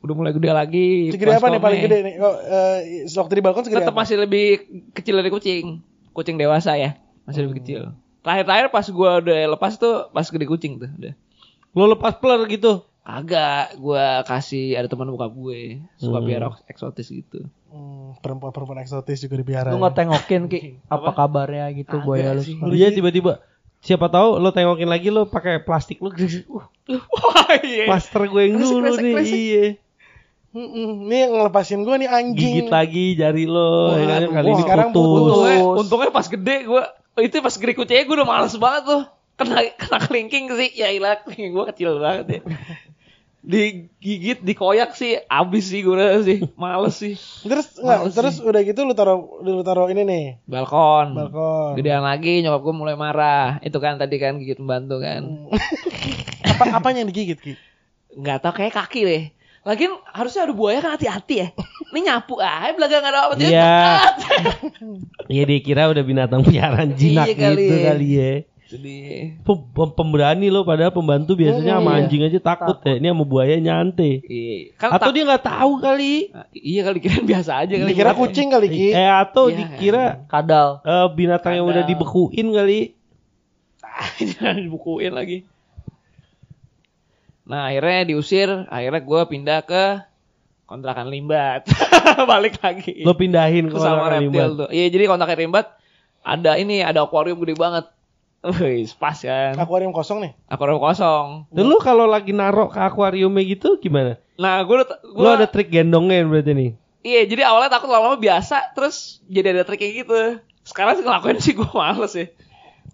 [0.05, 0.89] Udah mulai gede lagi.
[1.11, 2.15] Segede apa nih paling gede nih?
[2.21, 4.05] Oh, eh, waktu di balkon segede Tetap apa?
[4.05, 4.47] masih lebih
[4.93, 5.81] kecil dari kucing.
[6.13, 7.01] Kucing dewasa ya.
[7.25, 7.95] Masih lebih kecil.
[8.21, 11.15] Terakhir-terakhir pas gua udah lepas tuh pas gede kucing tuh udah.
[11.75, 12.87] Lo lepas peler gitu.
[13.05, 15.85] Kagak, gua kasih ada teman buka gue.
[15.95, 16.27] Suka Hmm.
[16.27, 17.45] biar eksotis gitu.
[17.69, 19.69] Hmm, perempuan-perempuan eksotis juga dipiara.
[19.69, 19.81] Lu ya.
[19.83, 22.41] nggak tengokin Ki apa kabarnya gitu Kagak buaya lu.
[22.41, 22.57] sih.
[22.57, 23.45] Dia tiba-tiba
[23.79, 26.17] siapa tahu lo tengokin lagi lo pakai plastik lo uh,
[27.13, 27.85] Wah, iya.
[27.85, 29.65] master gue yang dulu nih iya
[30.55, 32.65] yang ngelepasin gue nih anjing.
[32.65, 34.21] gigit lagi jari lo Wah, ya kan?
[34.33, 35.05] kali wah, ini sekarang putus.
[35.05, 35.79] Untungnya, Putus.
[35.83, 36.83] untungnya pas gede gue
[37.21, 39.03] itu pas gede kucingnya gue udah males banget tuh.
[39.35, 40.71] Kena kena kelingking sih.
[40.73, 42.41] Ya ilah kelingking gue kecil banget ya.
[43.45, 46.39] Digigit, dikoyak sih abis sih gue sih.
[46.57, 47.13] Males sih.
[47.45, 50.25] Terus enggak, Males terus udah gitu lu taruh lu taruh ini nih.
[50.49, 51.13] Balkon.
[51.13, 51.77] Balkon.
[51.77, 53.61] Gedean lagi nyokap gue mulai marah.
[53.61, 55.29] Itu kan tadi kan gigit membantu kan.
[56.57, 57.53] Apa apanya yang digigit Ki?
[58.17, 59.25] Nggak tahu kayak kaki deh.
[59.65, 61.49] Lagian harusnya ada buaya kan hati-hati ya.
[61.93, 63.77] Ini nyapu aja belaga nggak ada apa Iya.
[65.25, 67.85] Iya dia kira udah binatang piaraan jinak Iya kali gitu ya.
[67.93, 68.33] kali ya.
[68.75, 68.97] Jadi
[69.41, 71.99] Pem- pem- Pemberani lo padahal pembantu biasanya sama Iya.
[72.03, 72.99] anjing aja takut, ya.
[72.99, 74.13] Ini sama buaya nyantai.
[74.25, 74.75] iya.
[74.75, 76.15] Kan Atau dia nggak tahu kali.
[76.29, 77.91] Nah, iya kali kira biasa aja kali.
[77.91, 78.89] Dikira kucing kali Ki.
[78.91, 79.57] Eh atau Iya.
[79.57, 80.83] dikira Kadal.
[80.83, 82.81] eh, binatang yang udah dibekuin kali.
[84.35, 85.47] Jangan dibukuin lagi.
[87.45, 89.85] Nah akhirnya diusir, akhirnya gue pindah ke
[90.65, 91.69] kontrakan limbat,
[92.31, 93.05] balik lagi.
[93.05, 94.49] Lo pindahin ke kontrakan reptil limbat.
[94.57, 94.69] tuh.
[94.73, 95.67] Iya jadi kontrakan limbat
[96.25, 97.85] ada ini ada akuarium gede banget.
[98.45, 99.57] Wih, pas kan.
[99.57, 100.33] Akuarium kosong nih.
[100.53, 101.49] Akuarium kosong.
[101.49, 104.21] Dan lu kalau lagi narok ke akuariumnya gitu gimana?
[104.37, 104.85] Nah gue
[105.17, 106.71] Lu ada trik gendongnya berarti nih.
[107.01, 110.45] Iya jadi awalnya takut lama-lama biasa, terus jadi ada trik kayak gitu.
[110.61, 112.29] Sekarang sih ngelakuin sih gue males ya.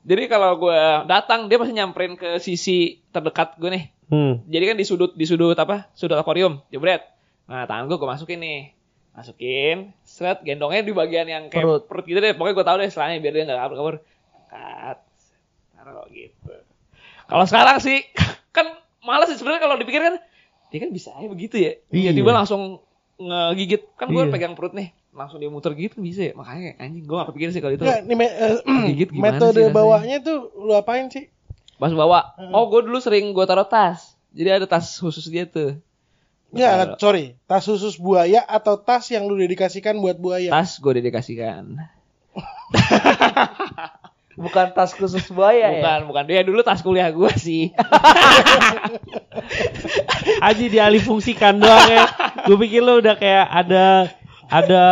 [0.07, 3.85] Jadi kalau gue datang dia pasti nyamperin ke sisi terdekat gue nih.
[4.11, 4.43] Hmm.
[4.47, 5.91] Jadi kan di sudut di sudut apa?
[5.99, 7.03] Sudut akuarium, jebret.
[7.51, 8.61] Nah, tangan gue gue masukin nih.
[9.11, 11.83] Masukin, seret gendongnya di bagian yang kayak Perut.
[11.91, 12.31] perut, gitu deh.
[12.39, 13.97] Pokoknya gue tahu deh setelahnya biar dia nggak kabur-kabur.
[14.51, 14.99] Kat.
[15.91, 16.55] Taruh gitu.
[17.27, 18.07] Kalau sekarang sih
[18.57, 18.67] kan
[19.03, 20.23] malas sih sebenarnya kalau dipikir kan
[20.71, 21.75] dia kan bisa aja begitu ya.
[21.91, 22.15] Iya.
[22.15, 22.79] Tiba-tiba langsung
[23.19, 23.91] ngegigit.
[23.99, 24.31] Kan gue Iya.
[24.31, 24.95] pegang perut nih.
[25.11, 26.33] Langsung dia muter gitu bisa ya.
[26.33, 27.83] Makanya anjing gue gak kepikiran sih kalau itu.
[27.83, 28.55] Enggak, nih me- eh,
[28.89, 29.75] Gigit gimana metode sih rasanya?
[29.75, 31.27] bawanya tuh lu apain sih?
[31.75, 32.39] Pas bawa.
[32.55, 34.15] Oh gue dulu sering gue taruh tas.
[34.31, 35.75] Jadi ada tas khusus dia tuh.
[36.51, 37.35] Ya, sorry.
[37.45, 40.51] Tas khusus buaya atau tas yang lu dedikasikan buat buaya?
[40.51, 41.83] Tas gue dedikasikan.
[44.39, 45.83] Bukan tas khusus buaya ya.
[45.83, 46.25] bukan, bukan.
[46.31, 47.75] Ya dulu tas kuliah gue sih.
[50.47, 52.07] Aji dialih fungsikan doang ya.
[52.47, 54.11] Gue pikir lo udah kayak ada
[54.51, 54.85] ada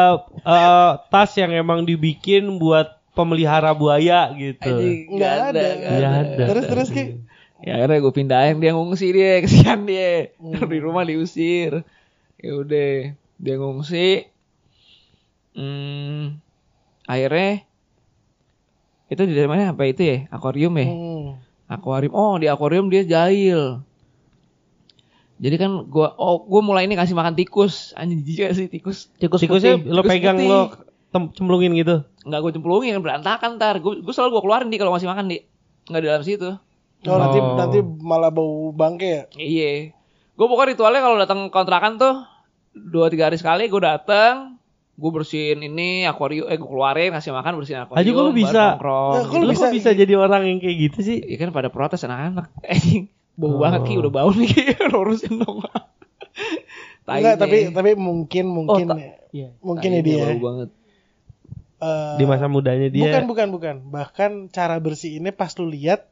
[0.43, 4.75] eh, tas yang emang dibikin buat pemelihara buaya gitu.
[4.75, 5.65] Anjing, Nggak ada.
[5.75, 6.45] Nggak ada.
[6.47, 7.05] Terus terus Ki.
[7.59, 10.31] Ya akhirnya gue pindahin dia ngungsi dia, kesian dia.
[10.39, 11.83] Di rumah diusir.
[12.39, 14.31] Ya udah, dia ngungsi.
[15.59, 16.39] Hmm,
[17.11, 17.67] akhirnya
[19.09, 20.17] itu di mana apa itu ya?
[20.29, 20.87] Akuarium ya?
[20.87, 21.27] Hmm.
[21.67, 22.13] Akuarium.
[22.13, 23.81] Oh, di akuarium dia jahil.
[25.39, 27.95] Jadi kan gua oh gua mulai ini kasih makan tikus.
[27.95, 29.07] Anjing jijik sih tikus?
[29.15, 29.89] Tikus Tikusnya putih.
[29.89, 30.49] lo Tikus pegang putih.
[30.49, 30.61] lo
[31.09, 31.97] tem- cemplungin gitu.
[32.27, 33.79] Enggak gue cemplungin berantakan ntar.
[33.79, 35.41] Gue gue selalu gue keluarin di kalau masih makan di.
[35.87, 36.51] Enggak di dalam situ.
[37.01, 37.55] Oh, nanti Oh.
[37.55, 39.23] nanti malah bau bangke ya.
[39.33, 39.95] Iya.
[40.35, 42.15] Gue pokoknya ritualnya kalau datang kontrakan tuh
[42.75, 44.58] dua tiga hari sekali gue datang,
[44.99, 48.03] gue bersihin ini akuarium, eh gue keluarin kasih makan bersihin akuarium.
[48.03, 48.63] Aja baru bisa?
[48.67, 48.83] Eh,
[49.23, 49.47] kok gitu.
[49.47, 51.17] bisa- bisa jadi orang yang kayak gitu sih?
[51.21, 52.51] Iya kan pada protes anak-anak.
[52.67, 53.59] Anjing, bau Oh.
[53.59, 55.63] banget ki udah bau nih ki, urusin dong.
[57.07, 59.13] Tai Enggak, tapi tapi mungkin mungkin tak- ya.
[59.31, 59.49] Iya.
[59.61, 60.19] mungkin ya dia.
[60.19, 60.69] nih, bau banget.
[61.79, 63.05] eh, Di masa mudanya dia.
[63.07, 63.77] Bukan bukan bukan.
[63.87, 66.11] Bahkan cara bersih ini pas lu lihat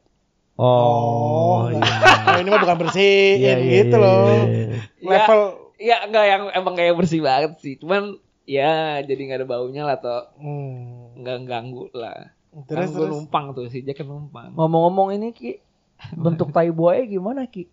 [0.57, 1.85] Oh, enggak.
[1.85, 2.25] iya.
[2.25, 4.25] oh, ini mah bukan bersihin Iya, iya, gitu iya, loh.
[4.25, 4.79] iya, iya.
[5.03, 5.41] Level
[5.77, 7.77] Ya enggak yang emang kayak bersih banget sih.
[7.77, 8.17] Cuman
[8.47, 11.19] ya jadi nggak ada baunya lah atau hmm.
[11.19, 12.31] nggak ganggu lah.
[12.65, 13.11] Terus kan gue terus.
[13.13, 14.55] numpang tuh si Jack kan numpang.
[14.55, 15.59] Ngomong-ngomong ini Ki,
[16.17, 17.67] bentuk tai buaya gimana Ki?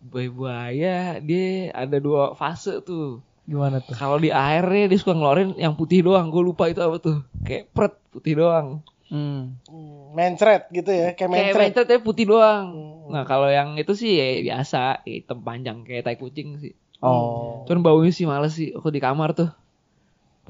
[0.00, 3.92] buaya buaya dia ada dua fase tuh Gimana tuh?
[3.92, 7.68] kalau di airnya dia suka ngeluarin yang putih doang gue lupa itu apa tuh kayak
[7.70, 9.58] pret putih doang Hmm.
[9.66, 11.60] Hmm, mencret gitu ya, kayak kayak mencret.
[11.74, 13.10] mencret tapi putih doang Hmm.
[13.10, 17.66] nah kalau yang itu sih ya biasa hitam panjang kayak tai kucing sih Oh.
[17.66, 19.50] cuman baunya sih males sih aku di kamar tuh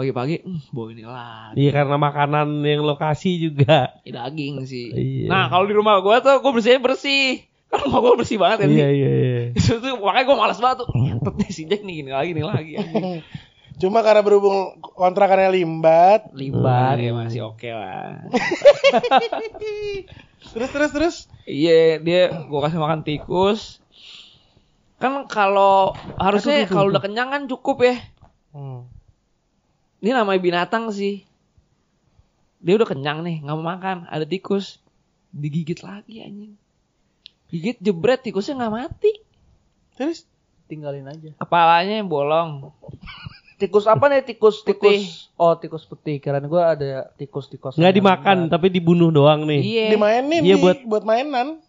[0.00, 4.00] pagi-pagi hmm, bau ini lah Iya karena makanan yang lokasi juga.
[4.02, 5.26] daging sih Iya.
[5.26, 8.68] nah kalau di rumah gua tuh gua bersihnya bersih kan rumah gua bersih banget kan
[8.70, 9.40] Iya iya iya.
[9.58, 12.42] itu tuh makanya gua malas banget tuh ngentot nih si Jack nih gini lagi nih
[12.42, 12.72] lagi.
[13.76, 16.28] Cuma karena berhubung kontrakannya limbat.
[16.32, 18.28] libat ya masih oke lah
[20.50, 21.16] Terus terus terus.
[21.44, 23.78] iya dia gua kasih makan tikus
[24.96, 27.96] kan kalau harusnya kalau udah kenyang kan cukup ya
[28.50, 28.82] Hmm.
[30.00, 31.22] Ini namanya binatang sih
[32.56, 34.76] dia udah kenyang nih nggak mau makan ada tikus
[35.30, 36.52] digigit lagi anjing
[37.48, 39.12] gigit jebret tikusnya nggak mati
[39.92, 40.24] Terus
[40.64, 41.34] Tinggalin aja.
[41.36, 42.72] kepalanya yang bolong
[43.58, 44.24] Tikus apa nih?
[44.24, 44.96] Tikus Putih.
[44.96, 45.28] tikus.
[45.36, 46.16] Oh, tikus putih.
[46.16, 47.76] Kirain gua ada tikus tikus.
[47.76, 49.60] Nggak dimakan tapi dibunuh doang nih.
[49.60, 51.60] iya dimainin Iya, nih, buat- buat mainan.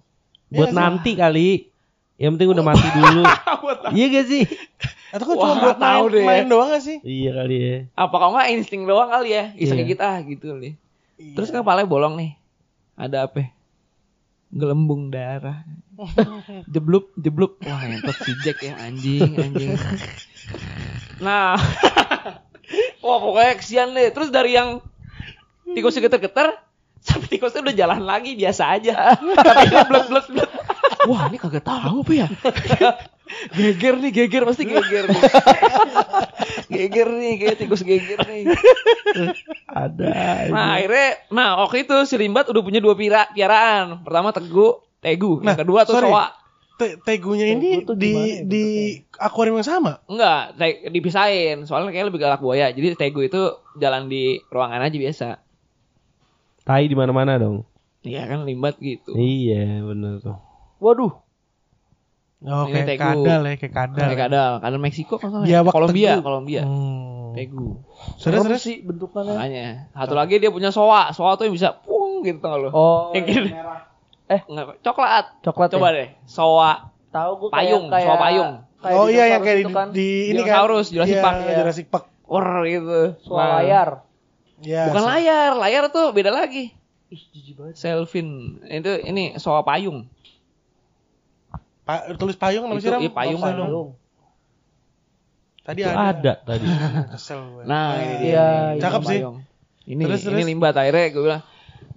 [0.47, 1.67] Buat Iya, nanti kali.
[2.15, 3.23] Yang penting udah mati dulu.
[3.97, 4.43] iya gak sih?
[5.11, 6.23] Atau kan cuma buat tahu main, deh.
[6.23, 6.97] main doang gak sih?
[7.01, 7.77] Iya kali ya.
[7.93, 9.89] apa kalau nggak insting doang kali ya iseng Iya.
[9.89, 10.73] kita gitu nih
[11.15, 11.35] Iya.
[11.35, 12.31] terus kan kepalanya bolong nih
[12.95, 13.49] ada apa ya?
[14.51, 15.63] gelembung darah
[16.73, 19.79] jebluk jebluk wah entot si Jack ya anjing anjing
[21.17, 21.55] nah
[23.03, 24.83] wah pokoknya kesian deh terus dari yang
[25.69, 26.51] tikusnya geter-geter
[26.99, 30.49] sampai tikusnya udah jalan lagi biasa aja tapi blek blek blek
[31.05, 32.27] wah ini kagak tahu apa ya
[33.51, 35.21] geger nih geger pasti geger nih
[36.73, 38.47] geger nih kayak tikus geger nih
[39.67, 40.11] Ada.
[40.51, 44.03] Nah akhirnya, nah waktu itu si Limbat udah punya dua pira, piaraan.
[44.03, 45.39] Pertama Tegu, Tegu.
[45.39, 46.11] Nah, yang kedua tuh sorry.
[46.11, 46.27] Soa.
[46.75, 48.65] Te- tegunya ini Tegu tuh di gimana ya di
[49.15, 50.03] akuarium yang sama.
[50.07, 51.63] Enggak, te- dipisahin.
[51.63, 52.67] Soalnya kayaknya lebih galak buaya.
[52.71, 53.41] Jadi Tegu itu
[53.79, 55.27] jalan di ruangan aja biasa.
[56.67, 57.63] Tai di mana-mana dong.
[58.03, 59.15] Iya kan Limbat gitu.
[59.15, 60.35] Iya bener tuh.
[60.83, 61.15] Waduh.
[62.41, 63.05] Oh, Ini kayak tegu.
[63.21, 63.97] kadal ya, kayak kadal.
[64.01, 65.45] Kayak kadal, kadal Meksiko kan salah.
[65.45, 66.25] Biawak Kolombia, Tegu.
[66.25, 66.61] Kolombia.
[66.65, 67.31] Hmm.
[67.31, 67.67] Tegu.
[68.17, 68.61] Terus Serem terus.
[68.61, 69.33] sih bentukannya.
[69.33, 69.67] Makanya.
[69.93, 71.13] Satu lagi dia punya Soa.
[71.13, 72.69] Soa tuh yang bisa pung gitu tau lo.
[72.69, 73.49] Oh, Yang gini.
[74.25, 74.41] Eh.
[74.43, 75.25] Enggak, coklat.
[75.41, 75.95] coklat Coba ya?
[75.95, 76.07] deh.
[76.23, 76.73] Soa.
[77.09, 78.51] Tahu gua Payung, kayak, soal payung.
[78.79, 79.87] kayak Oh iya yang kayak di, kan.
[79.91, 80.63] di ini kan.
[80.63, 81.55] Dinosaurus, Jurassic Iya, Park, ya.
[81.59, 82.05] Jurassic Park.
[82.23, 83.01] Wor gitu.
[83.27, 83.89] Nah, layar.
[84.57, 86.73] Ya, Bukan so- layar, layar tuh beda lagi.
[87.07, 87.75] Ih, jijik banget.
[87.75, 88.29] Selvin.
[88.63, 90.07] Itu ini soal payung.
[91.81, 92.99] Pa- tulis payung nama Itu, sih Ram?
[92.99, 93.89] iya, payung, payung.
[95.61, 96.09] Tadi Itu ada.
[96.09, 96.65] ada tadi.
[97.13, 97.63] Kesel gue.
[97.63, 98.31] Nah, ini dia.
[98.31, 99.19] Iya, Ini Cakep sih.
[99.19, 99.37] payung.
[99.81, 100.47] Ini Terus, ini terus.
[100.47, 101.43] limbat akhirnya gue bilang,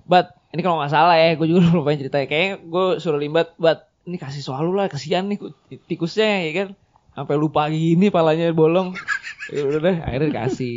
[0.04, 2.26] "Bat, ini kalau nggak salah ya, gue juga lupa ceritanya.
[2.26, 5.54] Kayaknya gue suruh limbat, "Bat, ini kasih soal lu lah, kasihan nih ku-
[5.86, 6.68] tikusnya ya kan."
[7.14, 8.92] Sampai lupa gini palanya bolong.
[9.54, 10.74] ya udah deh, akhirnya dikasih.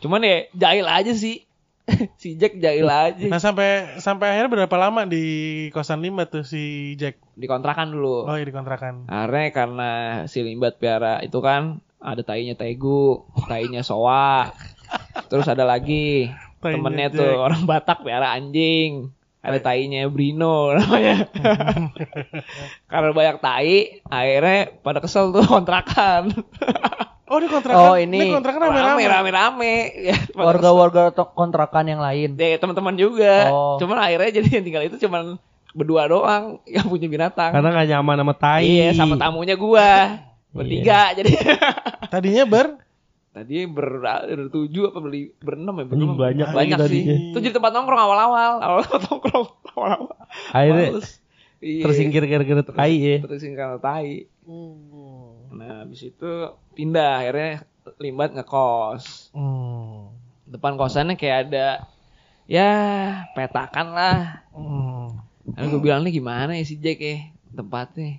[0.00, 1.43] Cuman ya jahil aja sih.
[2.20, 3.26] si Jack jahil aja.
[3.28, 5.24] Nah sampai sampai akhirnya berapa lama di
[5.70, 7.20] kosan limbat tuh si Jack?
[7.36, 8.24] Dikontrakan dulu.
[8.24, 9.04] Oh iya di kontrakan.
[9.08, 9.90] Akhirnya karena
[10.24, 14.52] si limbat piara itu kan ada tainya tegu, tainya soa.
[15.30, 16.28] Terus ada lagi
[16.60, 17.18] Tainya temennya Jack.
[17.20, 19.12] tuh orang Batak piara anjing.
[19.44, 21.28] Ada tainya Brino namanya.
[22.88, 26.32] karena banyak tai, akhirnya pada kesel tuh kontrakan.
[27.24, 27.80] Oh di kontrakan.
[27.80, 28.28] Oh, ini.
[28.28, 29.02] kontrakan rame-rame.
[29.08, 29.74] Rame-rame.
[29.96, 30.16] Ya.
[30.36, 32.36] Warga-warga kontrakan yang lain.
[32.36, 33.48] Ya, teman-teman juga.
[33.48, 33.80] Oh.
[33.80, 35.40] Cuman akhirnya jadi yang tinggal itu cuman
[35.72, 37.50] berdua doang yang punya binatang.
[37.50, 38.68] Karena nggak nyaman sama tai.
[38.68, 40.20] Iya, sama tamunya gua.
[40.52, 41.32] Bertiga jadi.
[42.12, 42.66] Tadinya ber
[43.34, 43.98] Tadi ber,
[44.30, 45.84] bertujuh apa beli berenam ya?
[45.90, 46.14] Berenam.
[46.14, 47.34] banyak banyak sih.
[47.34, 48.62] Itu jadi tempat nongkrong awal-awal.
[48.62, 50.18] Awal nongkrong awal-awal.
[50.54, 51.18] Akhirnya Males.
[51.58, 51.82] Iya.
[51.88, 53.16] tersingkir gara-gara tai ya.
[53.26, 54.30] Tersingkir karena tai.
[55.54, 56.30] Nah, habis itu
[56.74, 57.62] pindah akhirnya
[57.96, 59.30] limbat ngekos.
[59.30, 60.10] Hmm.
[60.44, 61.86] Depan kosannya kayak ada
[62.44, 62.70] ya
[63.32, 64.44] petakan lah.
[64.50, 65.22] Hmm.
[65.54, 68.18] Lalu gue bilang nih gimana ya si Jack ya tempatnya.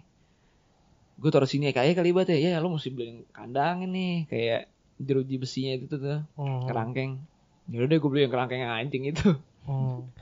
[1.19, 2.37] Gue taruh sini ya kayak kali bat ya.
[2.37, 6.65] Ya lo mesti beli kandang ini kayak jeruji besinya itu tuh, Hmm.
[6.65, 7.19] kerangkeng.
[7.67, 9.35] Ya udah gue beli yang kerangkeng yang anjing itu.
[9.65, 10.07] Hmm.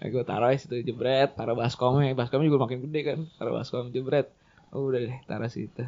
[0.00, 2.16] Nah, gue taruh situ jebret, taruh baskomnya.
[2.16, 3.18] Baskomnya juga makin gede kan.
[3.36, 4.32] Taruh baskom jebret.
[4.72, 5.84] Oh, udah deh, taruh situ.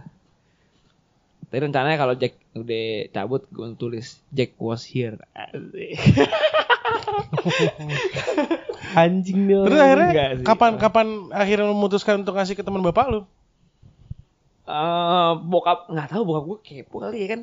[1.53, 5.19] Tapi rencananya kalau Jack udah cabut, gue tulis Jack was here.
[5.37, 5.93] Asik.
[8.95, 10.09] Anjing nih Terus akhirnya
[10.43, 13.21] kapan kapan akhirnya memutuskan untuk ngasih ke teman bapak lu?
[14.63, 17.41] Eh, bokap nggak tahu bokap gue kepo kali ya kan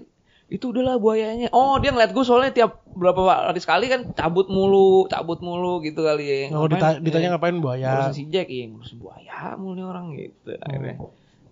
[0.49, 5.05] itu udahlah buayanya oh dia ngeliat gue soalnya tiap berapa hari sekali kan cabut mulu
[5.05, 6.97] cabut mulu gitu kali ya Oh, Ngapain?
[6.97, 8.01] dita- ditanya ngapain buaya?
[8.01, 10.95] ngurusin si Jack iya ngurusin buaya mulu nih orang gitu akhirnya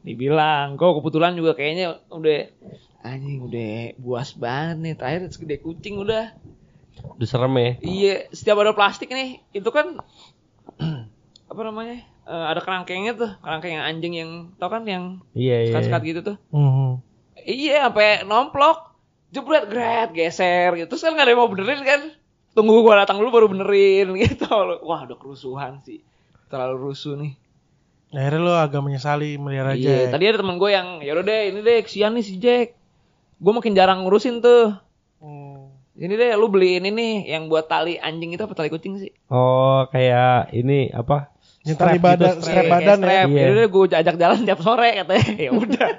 [0.05, 2.53] Dibilang, kok kebetulan juga kayaknya udah
[3.03, 4.93] anjing udah buas banget nih.
[4.97, 6.33] Terakhir segede kucing udah.
[7.17, 7.71] Udah serem ya.
[7.81, 10.01] Iya, setiap ada plastik nih, itu kan
[11.51, 12.01] apa namanya?
[12.27, 15.67] Eh, ada kerangkengnya tuh, kerangkeng yang anjing yang tau kan yang Iya iya.
[15.71, 16.37] sekat-sekat gitu tuh.
[16.51, 16.99] Mhm.
[17.47, 18.91] Iya, sampai nomplok,
[19.31, 20.91] jebret, gret, geser gitu.
[20.91, 22.01] Terus kan gak ada yang mau benerin kan.
[22.51, 24.49] Tunggu gua datang dulu baru benerin gitu.
[24.83, 26.03] Wah, udah kerusuhan sih.
[26.51, 27.37] Terlalu rusuh nih.
[28.07, 30.15] Akhirnya lo agak menyesali melihara Iya, Jack.
[30.15, 32.71] tadi ada temen gue yang, ya udah deh, ini deh, kesian nih si Jack.
[33.37, 34.79] Gue makin jarang ngurusin tuh.
[35.19, 35.75] Hmm.
[35.93, 39.11] Ini deh, lu beliin ini yang buat tali anjing itu apa tali kucing sih?
[39.27, 41.33] Oh kayak ini apa?
[41.65, 42.45] Yang Strap tali gitu, badan, strap.
[42.47, 43.03] strap badan ya.
[43.03, 43.27] strap.
[43.27, 43.41] Iya.
[43.41, 45.27] Ya udah gue ajak jalan tiap sore katanya.
[45.45, 45.89] Ya udah.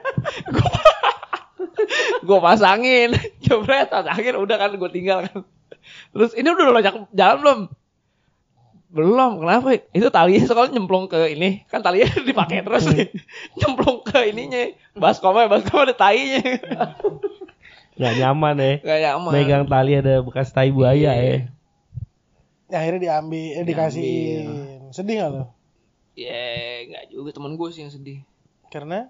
[2.27, 3.11] gue pasangin,
[3.45, 5.45] jebret, pasangin, udah kan gue tinggal kan.
[6.13, 7.61] Terus ini udah lo ajak jalan belum?
[8.89, 9.85] Belum, kenapa?
[9.93, 13.13] Itu talinya soalnya nyemplung ke ini, kan talinya dipakai terus nih.
[13.61, 16.41] nyemplung ke ininya, baskomnya, baskomnya ada tainya.
[17.99, 18.73] Nggak nyaman ya.
[18.81, 19.33] Gak nyaman.
[19.35, 21.13] Megang tali ada bekas tai buaya Iya.
[21.19, 21.39] ya.
[22.69, 24.47] Ya, akhirnya diambil, eh, dikasihin.
[24.95, 25.45] Sedih gak lo?
[26.15, 26.43] Ya,
[26.87, 28.23] nggak juga temen gue sih yang sedih.
[28.73, 29.09] Karena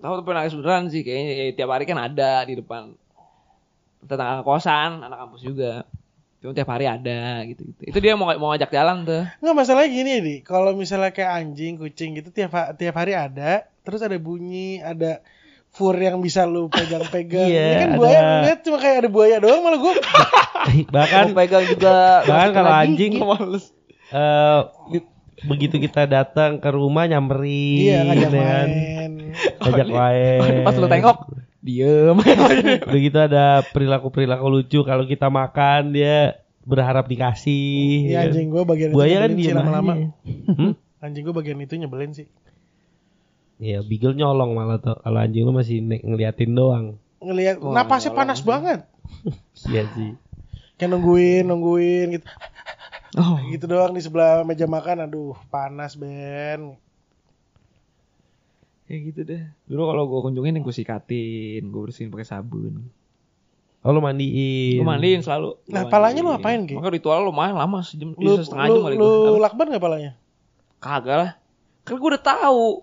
[0.00, 2.96] Tahu tapi nangis beneran sih kayaknya ya, tiap hari kan ada di depan
[4.00, 5.84] tetangga kosan, anak kampus juga.
[6.40, 7.80] Cuma tiap hari ada gitu gitu.
[7.86, 9.22] Itu dia mau mau ngajak jalan tuh.
[9.38, 14.00] nggak masalah gini di kalau misalnya kayak anjing kucing gitu tiap tiap hari ada terus
[14.00, 15.20] ada bunyi ada
[15.68, 17.96] fur yang bisa lu pegang-pegang Iya, Ini kan ada.
[17.96, 19.94] buaya lu lihat cuma kayak ada buaya doang malah gue
[20.88, 21.96] Bahkan Mau pegang juga.
[22.24, 23.64] bahkan kalau anjing Males.
[24.08, 25.08] eh, di-
[25.42, 28.68] begitu kita datang ke rumah nyamperin iya ngajak ya kan.
[28.68, 29.12] main
[29.62, 30.40] Ngajak main.
[30.62, 31.16] Pas lu tengok,
[31.60, 32.16] diem.
[32.94, 38.08] Begitu ada perilaku-perilaku lucu kalau kita makan dia berharap dikasih.
[38.08, 39.92] Iya anjing gue bagian itu Buaya kan diem lama-lama.
[40.46, 40.72] Hmm?
[40.98, 42.28] anjing gue bagian itu nyebelin sih
[43.56, 44.96] Iya, Beagle nyolong malah tuh.
[44.96, 46.96] Kalau anjing lu masih ngeliatin doang.
[47.20, 48.80] ngelihat Wah, napasnya nyolong panas banget
[49.68, 50.16] Iya sih.
[50.74, 52.28] kayak nungguin nungguin gitu
[53.12, 53.36] Oh.
[53.50, 56.78] gitu doang di sebelah meja makan aduh panas Ben
[58.90, 59.42] Kayak gitu deh.
[59.70, 62.90] Dulu kalau gue kunjungin gue sikatin, gue bersihin pakai sabun.
[63.86, 64.82] Oh lu mandiin.
[64.82, 65.62] Gue mandiin selalu.
[65.70, 66.42] Nah, palanya lu mandiin.
[66.42, 66.74] apain, Ki?
[66.74, 70.12] Maka ritual lumayan lama sejam, lu bisa setengah lu, jam kali lu lakban gak palanya
[70.82, 71.30] Kagak lah.
[71.86, 72.82] Kan gue udah tahu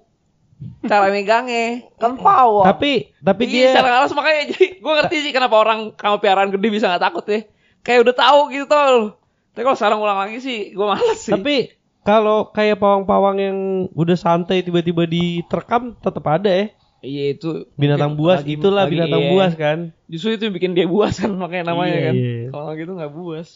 [0.88, 1.92] cara megangnya.
[2.00, 2.64] Kan power.
[2.72, 6.24] Tapi tapi Iya, dia secara nggak langsung makanya jadi gue ngerti sih kenapa orang kalau
[6.24, 7.44] piaraan gede bisa nggak takut ya.
[7.84, 9.20] Kayak udah tahu gitu tol.
[9.52, 11.36] Tapi kalau sekarang ulang lagi sih, gue males sih.
[11.36, 11.77] tapi
[12.08, 13.58] kalau kayak pawang-pawang yang
[13.92, 16.66] udah santai tiba-tiba diterkam tetap ada ya.
[17.00, 19.30] iya itu Binatang buas lagi- itulah lagi- binatang iya.
[19.30, 19.78] buas kan.
[20.08, 22.14] Justru itu yang bikin dia buas kan makanya namanya Iya, kan.
[22.16, 22.40] iya.
[22.50, 23.48] Kalau gitu nggak buas,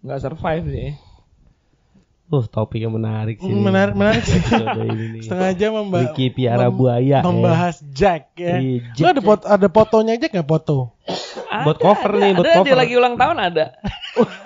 [0.00, 0.90] nggak survive sih.
[2.28, 3.44] Uh, topiknya menarik sih.
[3.44, 4.40] Hmm, menarik menarik sih
[5.20, 7.20] setengah jam membahas Ricky piara buaya, ya.
[7.20, 8.56] membahas Jack ya.
[8.56, 9.10] Iya, Lu Jack.
[9.10, 10.96] ada foto ada fotonya Jack nggak foto?
[11.52, 12.64] Buat cover nih, buat ada, cover.
[12.64, 13.76] dia lagi ulang tahun ada.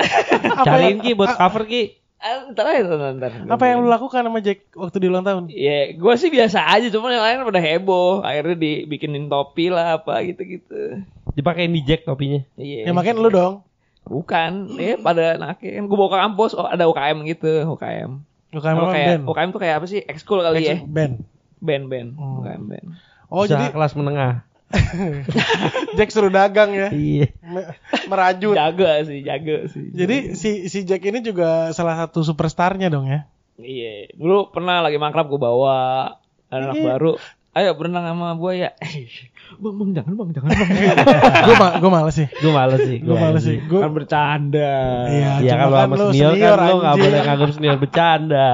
[0.66, 1.82] Cariin Ki buat cover Ki.
[2.26, 3.32] Ah, Ntar aja ntar, ntar.
[3.46, 5.46] Apa yang lu lakukan sama Jack waktu di ulang tahun?
[5.46, 8.26] Ya, gue sih biasa aja, cuma yang lain pada heboh.
[8.26, 11.06] Akhirnya dibikinin topi lah apa gitu-gitu.
[11.38, 12.42] Dipakein di Jack topinya.
[12.58, 12.90] Iya.
[12.90, 13.54] Ya makanya lu dong.
[14.02, 18.10] Bukan, ya pada nake kan gue bawa ke kampus, oh ada UKM gitu, UKM.
[18.54, 19.22] Kan kayak band.
[19.26, 20.00] UKM tuh kayak apa sih?
[20.02, 20.78] Ekskul kali ya.
[20.82, 21.22] Band.
[21.62, 22.42] Band-band, Hmm.
[22.42, 22.86] UKM band.
[23.26, 24.42] Oh Usaha jadi kelas menengah.
[25.96, 26.88] Jack suruh dagang ya.
[26.90, 27.30] Iya.
[27.40, 27.70] Me-
[28.06, 28.52] merajut.
[28.52, 29.90] Jaga sih, jaga sih.
[29.90, 33.26] Jadi si si Jack ini juga salah satu superstarnya dong ya.
[33.56, 36.12] iya, dulu pernah lagi mangkrab gue bawa
[36.46, 36.84] anak Iya.
[36.92, 37.12] baru.
[37.52, 38.76] Ayo berenang sama buaya.
[39.62, 40.68] bang, bang, jangan bang, jangan bang.
[41.48, 42.28] gue ma gue males sih.
[42.36, 42.98] Gue males sih.
[43.00, 43.56] Gue males sih.
[43.62, 44.76] Gue kan bercanda.
[45.08, 48.48] Iya, Ya cuma kalau kan sama senior, senior, kan lo gak boleh nganggap senior bercanda.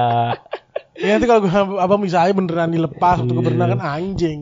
[0.93, 3.47] ya nanti kalau gue abang bisa aja beneran dilepas waktu gue Iya.
[3.49, 4.39] berenang kan anjing.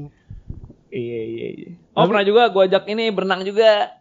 [0.91, 1.69] Iya, iya, iya.
[1.95, 3.95] Oh, pernah juga gue ajak ini berenang juga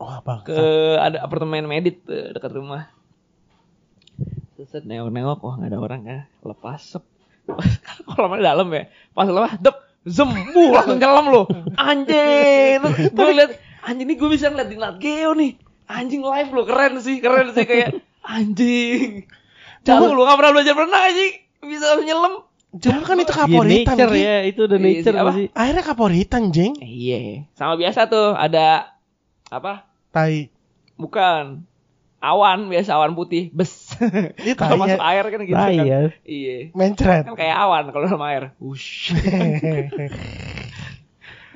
[0.00, 0.46] Oh apa?
[0.48, 0.60] ke
[0.96, 2.88] ada apartemen medit tuh, dekat rumah.
[4.60, 7.04] Set nengok-nengok, wah nggak ada orang ya, lepas sep.
[8.08, 11.42] Kolamnya dalam ya, pas lepas, dep, zembuh langsung nyelam lo,
[11.80, 12.80] anjing.
[13.12, 15.56] Gue liat, anjing ini gue bisa ngeliat di Nat Geo nih,
[15.88, 19.24] anjing live lo, keren sih, keren sih kayak anjing.
[19.84, 21.32] Jauh lo nggak pernah belajar berenang anjing,
[21.64, 22.34] bisa nyelam.
[22.72, 24.20] Cuma kan itu Iya kaporitan nature Ki.
[24.20, 25.30] ya, itu udah Iya nature sih, apa?
[25.32, 25.46] sih.
[25.52, 26.72] Akhirnya kaporitan jeng.
[26.78, 27.18] Iya,
[27.52, 28.94] sama biasa tuh ada
[29.46, 29.90] apa?
[30.08, 30.46] Tai.
[30.94, 31.66] Bukan
[32.20, 33.96] awan biasa awan putih bes
[34.44, 35.08] Iya, kalau masuk ya.
[35.08, 36.00] air kan gitu Tai kan ya.
[36.22, 37.24] iya Mencret.
[37.24, 39.10] kan kayak awan kalau dalam air Wush.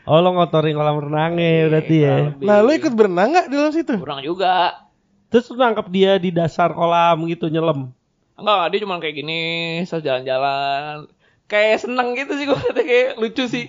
[0.05, 2.17] Oh lo ngotorin kolam renangnya berarti ya.
[2.39, 3.95] nah lu ikut berenang nggak di dalam situ?
[3.97, 4.85] kurang juga
[5.29, 7.91] Terus lu nangkep dia di dasar kolam gitu nyelam.
[8.35, 9.43] Enggak dia cuma kayak gini
[9.80, 11.07] terus jalan-jalan
[11.45, 13.66] kayak seneng gitu sih gue kayak lucu sih.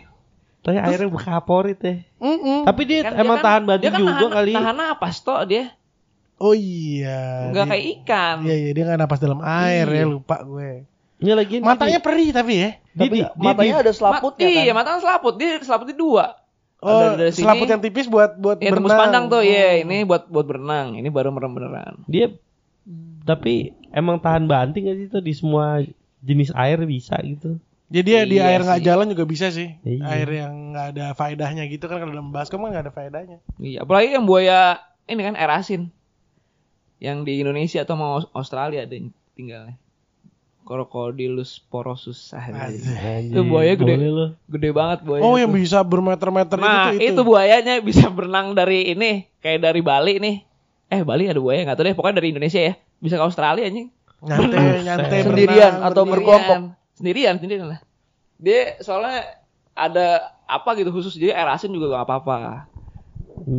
[0.59, 1.95] Tapi akhirnya berkaporit ya.
[2.17, 2.65] Mm-mm.
[2.65, 4.53] Tapi dia Kan emang dia kan- tahan dia kan juga nahan, kali.
[4.53, 5.65] Nahan napas toh dia.
[6.35, 7.47] Oh iya.
[7.47, 8.35] Nggak Dia- kayak ikan.
[8.41, 10.01] Iya iya dia nggak napas dalam air Iya.
[10.01, 10.89] ya lupa gue.
[11.15, 12.69] Ini lagi Matanya perih tapi ya.
[12.91, 14.75] dia, Tapi di, dia matanya di- ada selaputnya Ma- Iya, kan.
[14.75, 15.33] matanya selaput.
[15.35, 16.25] Dia selaputnya dua.
[16.77, 19.01] Oh, Dari- dari sini, selaput yang tipis buat buat Ya tembus berenang.
[19.01, 19.53] pandang tuh, Hmm.
[19.53, 20.87] ya ini buat buat berenang.
[20.93, 21.93] Ini baru merem beneran.
[22.05, 22.33] dia
[23.23, 25.79] tapi emang tahan banting gak sih tuh di semua
[26.19, 27.55] jenis air bisa gitu.
[27.85, 29.77] Jadi dia di Iya air nggak jalan juga bisa sih.
[29.85, 30.03] Iya.
[30.03, 33.37] Air yang nggak ada faedahnya gitu kan kalau dalam baskom kan nggak ada faedahnya.
[33.61, 35.93] Iya, apalagi yang buaya ini kan air asin.
[36.97, 39.77] Yang di Indonesia atau mau Australia ada yang tinggalnya.
[40.65, 42.33] Crocodylus porosus.
[42.33, 42.89] Ah, Anjir.
[42.89, 43.95] Anjir, Itu buaya gede.
[44.01, 44.29] boleh.
[44.49, 45.21] Gede banget buaya.
[45.21, 45.45] Oh tuh.
[45.45, 50.41] yang bisa bermeter-meter Nah, itu, itu, buayanya bisa berenang dari ini, kayak dari Bali nih.
[50.89, 52.73] Eh, Bali ada buaya nggak tahu deh, pokoknya dari Indonesia ya.
[52.99, 53.89] Bisa ke Australia anjing.
[54.25, 56.57] Nyantai, nyantai Sendirian berenang, atau berkelompok?
[56.97, 57.79] Sendirian, sendirian lah.
[58.41, 59.43] Dia soalnya
[59.75, 60.07] ada
[60.45, 62.65] apa gitu khusus jadi air asin juga gak apa-apa.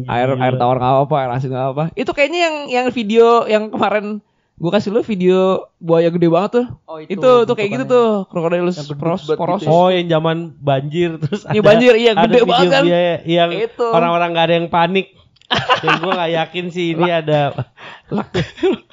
[0.09, 0.43] Air Gila.
[0.43, 1.85] air tawar nggak apa-apa, air asin nggak apa.
[1.95, 4.25] Itu kayaknya yang yang video yang kemarin
[4.57, 6.67] gua kasih lu video buaya gede banget tuh.
[6.89, 9.61] Oh, itu tuh kayak gitu tuh, gede poros, poros.
[9.61, 9.71] gitu ya.
[9.71, 12.83] Oh yang zaman banjir terus Iya, banjir, iya, ada gede banget kan.
[12.89, 13.85] dia yang Itu.
[13.93, 15.13] orang-orang gak ada yang panik.
[15.85, 17.55] Dan gue gak yakin sih ini ada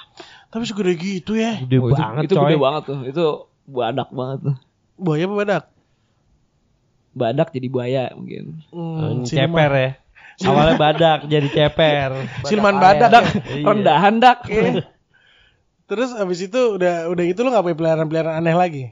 [0.54, 1.58] Tapi segede gitu ya.
[1.58, 2.44] gede Oh, itu, banget itu coy.
[2.46, 3.00] gede banget tuh.
[3.10, 3.26] Itu
[3.66, 4.56] badak banget tuh.
[4.96, 5.64] Buaya apa badak?
[7.14, 8.62] Badak jadi buaya mungkin.
[8.70, 9.90] Hmm, Hmm, ceper ya.
[10.46, 12.10] Awalnya badak jadi ceper.
[12.46, 13.24] Silman Badak badak.
[13.54, 13.66] Iya.
[13.66, 14.46] Rendahan dak.
[14.46, 14.86] ya.
[15.84, 18.84] Terus abis itu udah udah gitu lu nggak punya peliharaan-peliharaan aneh lagi?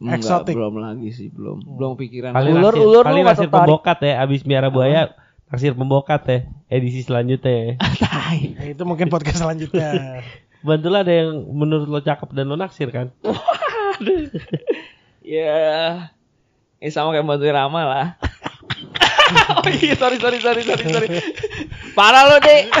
[0.00, 0.56] Eksotik.
[0.56, 1.60] belum lagi sih, belum.
[1.76, 2.32] Belum pikiran.
[2.32, 3.52] Kali naksir, ular lu kali tertarik?
[3.52, 4.14] pembokat ya.
[4.24, 5.12] Abis miara buaya
[5.48, 6.38] naksir pembokat ya.
[6.72, 7.72] Edisi selanjutnya ya.
[8.00, 8.32] Nah,
[8.64, 10.24] itu mungkin podcast selanjutnya.
[10.60, 13.08] Bantulah ada yang menurut lo cakep dan lo naksir kan.
[15.20, 16.08] Ya.
[16.80, 18.06] Ini sama kayak bantuin Rama lah.
[19.60, 21.08] oh iya, sorry, sorry, sorry, sorry, sorry.
[21.92, 22.72] Parah lo, Dek.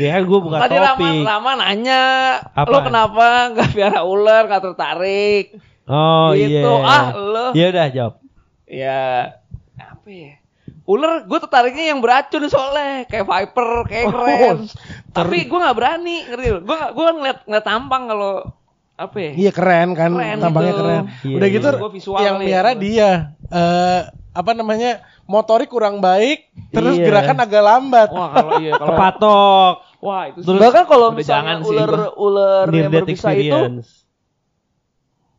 [0.00, 1.28] Ya gue buka Tadi topik.
[1.28, 2.02] Rama nanya,
[2.56, 2.72] Apa?
[2.72, 5.60] lo kenapa nggak piara ular, nggak tertarik?
[5.84, 6.56] Oh gitu.
[6.56, 6.88] iya.
[6.88, 7.46] Ah, lo.
[7.52, 8.14] Ya udah jawab.
[8.64, 9.00] Ya,
[9.76, 10.40] apa ya?
[10.88, 14.56] Ular, gue tertariknya yang beracun soalnya, kayak viper, kayak keren.
[15.12, 16.60] Tapi gue nggak berani, ngerti lo?
[16.64, 18.32] Gue gue ngeliat ngeliat tampang kalau
[18.96, 19.30] apa ya?
[19.36, 20.80] Iya keren kan, Keren tampangnya gitu.
[20.80, 21.02] keren.
[21.22, 21.56] Iya, Udah iya.
[21.60, 23.10] gitu visual yang miara dia
[23.46, 24.00] eh
[24.32, 27.04] apa namanya motorik kurang baik, terus Iya.
[27.04, 28.08] gerakan agak lambat.
[28.08, 29.74] Wah kalau iya kalau Kepatok.
[30.00, 30.38] wah itu.
[30.40, 31.76] Terus- Bahkan kalau misalnya sih
[32.16, 33.84] ular yang berbisa itu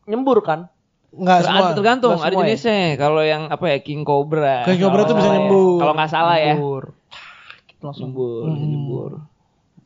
[0.06, 0.70] nyembur kan?
[1.10, 1.74] Enggak semua.
[1.74, 2.40] tergantung ada ya?
[2.40, 2.96] jenisnya.
[2.96, 4.62] Kalau yang apa ya King Cobra.
[4.64, 5.36] King Cobra tuh bisa ya.
[5.36, 5.80] nyembur.
[5.80, 6.54] Kalau nggak salah ya.
[6.54, 6.84] Nyembur.
[7.80, 8.08] Langsung.
[8.08, 8.60] Nyembur, Hmm.
[8.62, 9.12] nyembur.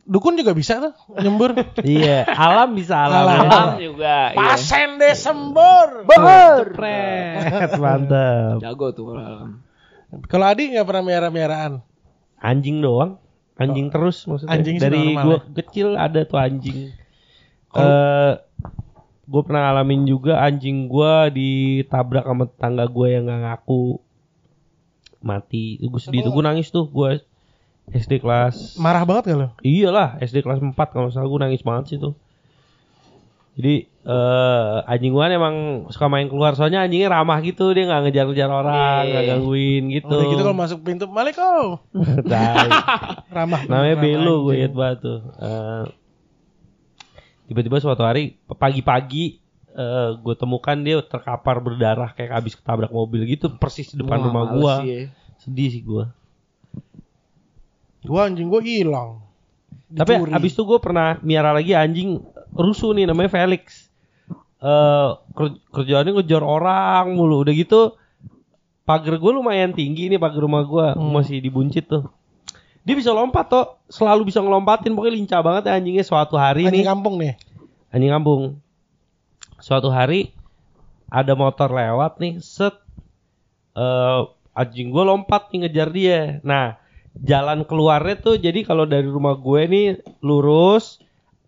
[0.03, 1.55] Dukun juga bisa tuh nyembur.
[1.79, 3.23] Iya, alam bisa alam.
[3.23, 3.39] Alam.
[3.39, 3.47] ya.
[3.47, 4.15] Alam juga.
[4.27, 4.35] iya.
[4.35, 5.85] Pasen Desember.
[6.03, 6.67] Bahar.
[6.69, 8.59] Pret, Mantap.
[8.59, 9.49] Jago tuh kalau alam.
[10.25, 11.79] Kalau Adi nggak pernah miara-miaraan.
[12.37, 13.15] Anjing doang.
[13.55, 14.49] Anjing terus maksudnya.
[14.49, 14.55] Oh.
[14.55, 15.39] Anjing Dari normal gua ya.
[15.55, 16.91] kecil ada tuh anjing.
[17.71, 18.31] Eh
[19.23, 23.99] gue pernah ngalamin juga anjing gua ditabrak sama tetangga gue yang nggak ngaku
[25.23, 25.79] mati.
[25.79, 27.23] Gue sedih tuh gue nangis tuh gue
[27.91, 29.47] SD kelas Marah banget gak lo?
[29.63, 32.15] Iyalah SD kelas 4 kalau salah gue nangis banget sih tuh.
[33.53, 35.55] Jadi eh anjing gua kan emang
[35.87, 40.11] suka main keluar soalnya anjingnya ramah gitu dia nggak ngejar-ngejar orang nggak gangguin gitu.
[40.11, 41.79] Udah gitu kalau masuk pintu, Malik oh.
[42.31, 42.67] Tai.
[43.37, 43.63] Ramah.
[43.69, 45.19] Namanya ramah Belo gue inget banget tuh.
[45.39, 45.83] Eh,
[47.53, 49.37] tiba-tiba suatu hari pagi-pagi
[49.69, 54.25] eh gue temukan dia terkapar berdarah kayak habis ketabrak mobil gitu persis di depan Wah,
[54.25, 54.43] rumah
[54.81, 55.01] sih ya.
[55.37, 56.09] Sedih sih gua.
[58.03, 59.23] Gua anjing gua hilang.
[59.89, 60.31] Tapi Dicuri.
[60.33, 62.17] abis itu gue pernah miara lagi anjing
[62.51, 63.87] rusuh nih namanya Felix.
[64.57, 67.41] Eh ker- kerjaannya ngejar orang mulu.
[67.41, 67.93] Udah gitu
[68.83, 71.13] pagar gue lumayan tinggi nih pagar rumah gue Hmm.
[71.13, 72.09] masih dibuncit tuh.
[72.83, 76.83] Dia bisa lompat tuh, selalu bisa ngelompatin pokoknya lincah banget ya anjingnya suatu hari anjing
[76.83, 76.87] nih.
[76.87, 77.33] kampung nih.
[77.93, 78.57] Anjing kampung.
[79.61, 80.33] Suatu hari
[81.13, 82.73] ada motor lewat nih, set
[83.77, 84.21] eh
[84.57, 86.19] anjing gue lompat nih ngejar dia.
[86.41, 86.81] Nah,
[87.21, 89.85] jalan keluarnya tuh jadi kalau dari rumah gue nih
[90.25, 90.97] lurus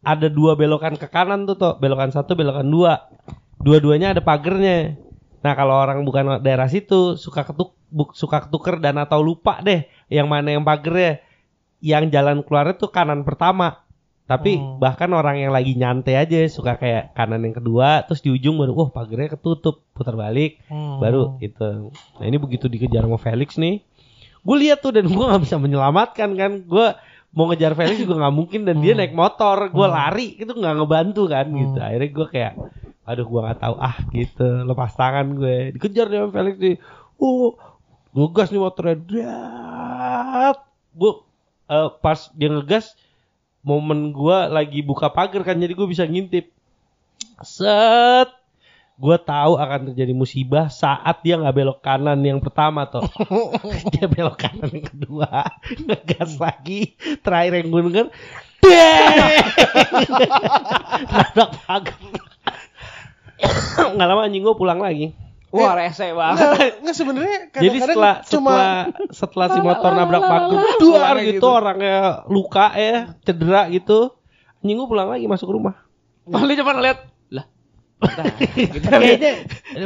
[0.05, 3.09] ada dua belokan ke kanan tuh tuh, belokan satu, belokan dua.
[3.57, 5.01] Dua-duanya ada pagernya.
[5.41, 9.89] Nah, kalau orang bukan daerah situ suka ketuk buk- suka ketuker dan atau lupa deh
[10.13, 11.25] yang mana yang pagernya.
[11.81, 13.84] Yang jalan keluarnya tuh kanan pertama.
[14.25, 14.81] Tapi Hmm.
[14.81, 18.73] bahkan orang yang lagi nyantai aja suka kayak kanan yang kedua, terus di ujung baru,
[18.73, 20.97] wah pagernya ketutup, putar balik, Hmm.
[20.97, 21.93] baru gitu.
[21.93, 23.85] Nah ini begitu dikejar sama Felix nih,
[24.41, 26.87] gue lihat tuh dan gue nggak bisa menyelamatkan kan, gue
[27.37, 31.29] mau ngejar Felix juga nggak mungkin dan dia naik motor, gue lari itu nggak ngebantu
[31.29, 31.45] kan?
[31.45, 31.77] Gitu.
[31.77, 32.53] Akhirnya gue kayak
[33.05, 33.75] aduh gua nggak tahu.
[33.77, 34.65] Ah gitu.
[34.65, 35.77] Lepas tangan gue.
[35.77, 36.73] Dikejar dia sama Felix di
[37.21, 37.53] oh
[38.17, 39.33] ngegas nih motornya.
[40.97, 41.13] Gua
[41.69, 42.97] eh, pas dia ngegas
[43.65, 46.53] momen gua lagi buka pagar kan jadi gue bisa ngintip.
[47.41, 48.29] Set.
[48.95, 53.03] Gue tahu akan terjadi musibah saat dia nggak belok kanan yang pertama toh.
[53.91, 55.51] Dia belok kanan yang kedua.
[55.67, 56.95] Ngegas lagi.
[57.19, 58.09] Terakhir yang gue denger deng!
[61.11, 61.99] nabrak pagar.
[63.99, 65.11] Nggak lama anjing gue pulang lagi
[65.55, 66.43] Wah, rese banget.
[66.43, 68.75] Nggak, nggak sebenarnya jadi setelah cuma setelah
[69.11, 71.47] setelah si motor nabrak pagar duar gitu, gitu.
[71.47, 71.97] orangnya
[72.27, 74.11] luka ya cedera gitu
[74.59, 75.85] anjing gue pulang lagi masuk rumah
[76.25, 76.99] Paling cuma ngeliat
[77.29, 77.45] lah.
[78.01, 78.25] Nah,
[78.57, 78.81] gitu.
[78.81, 79.31] kayaknya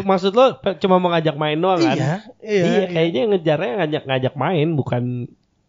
[0.07, 2.88] maksud lo cuma mau ngajak main doang kan iya, iya, iya, iya.
[2.88, 5.03] kayaknya ngejarnya ngajak ngajak main bukan.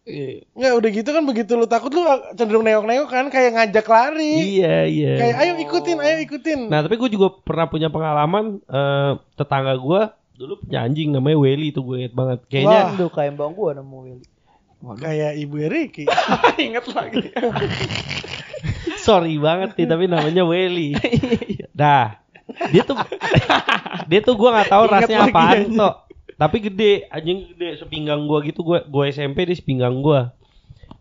[0.01, 2.01] Nggak udah gitu kan begitu lu takut lu
[2.33, 4.57] cenderung nengok-nengok kan kayak ngajak lari.
[4.57, 6.59] iya iya Kayak ayo ikutin, ayo ikutin.
[6.67, 10.01] nah tapi gue juga pernah punya pengalaman eh, tetangga gue
[10.35, 13.97] dulu punya anjing namanya Welly itu gue inget banget kayaknya Aduh kayak bang gua nemu
[14.01, 14.25] Willy.
[14.97, 16.09] Kayak ibu Eriki.
[16.65, 17.29] Ingat lagi.
[18.97, 20.97] sorry banget nih tapi namanya Welly
[21.77, 22.17] nah
[22.73, 22.97] dia tuh
[24.09, 25.77] dia tuh gue nggak tahu rasanya apaan anjing.
[26.41, 30.25] Tapi gede anjing gede sepinggang gue gitu gue gue SMP di sepinggang gue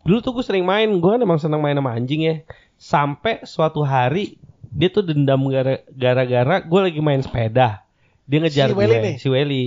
[0.00, 2.34] dulu tuh gue sering main gue kan emang seneng main sama anjing ya.
[2.76, 7.84] Sampai suatu hari dia tuh dendam gara- gara-gara gue lagi main sepeda.
[8.24, 9.14] Dia ngejar Si Welly gue nih?
[9.16, 9.64] si Welly.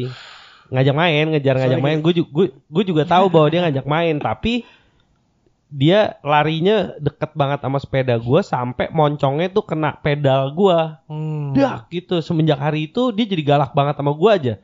[0.74, 1.86] Ngajak main ngejar ngajak Sorry.
[1.86, 1.98] main.
[2.02, 4.66] Gue juga gue, gue juga tahu bahwa dia ngajak main tapi
[5.70, 11.54] dia larinya deket banget sama sepeda gue sampai moncongnya tuh kena pedal gue Hmm.
[11.54, 12.22] dak gitu.
[12.26, 14.56] Semenjak hari itu dia jadi galak banget sama gue aja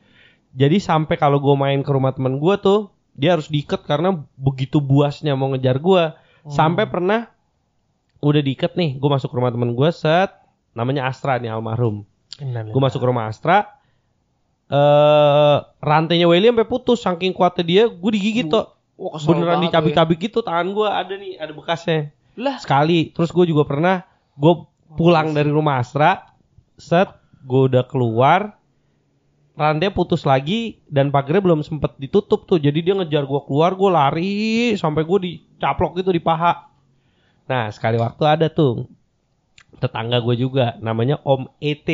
[0.54, 4.82] jadi sampai kalau gue main ke rumah teman gue tuh dia harus diikat karena begitu
[4.82, 6.14] buasnya mau ngejar gue
[6.50, 7.28] sampai pernah
[8.20, 10.30] udah diikat nih gue masuk ke rumah teman gue set
[10.76, 12.06] namanya Astra nih almarhum.
[12.40, 13.80] Gue masuk ke rumah Astra
[14.70, 18.70] eh rantainya Welly sampai putus saking kuatnya dia gue digigit tuh
[19.26, 22.14] beneran banget dicabik-cabik gitu tangan gue ada nih ada bekasnya.
[22.38, 23.10] Lah, sekali.
[23.10, 24.06] Terus gue juga pernah
[24.38, 24.54] gue
[24.94, 26.22] pulang dari rumah Astra
[26.78, 27.10] set
[27.42, 28.59] gue udah keluar
[29.60, 32.56] rantai putus lagi dan pagarnya belum sempet ditutup tuh.
[32.56, 34.32] Jadi dia ngejar gue keluar gue lari
[34.80, 36.72] sampai gue dicaplok gitu di paha.
[37.44, 38.88] Nah sekali waktu ada tuh
[39.76, 41.88] tetangga gue juga namanya Om ET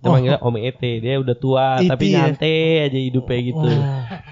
[0.00, 0.16] kita Oh.
[0.16, 2.24] manggilnya Om ET dia udah tua ET tapi ya?
[2.24, 3.68] nyantai aja hidupnya gitu.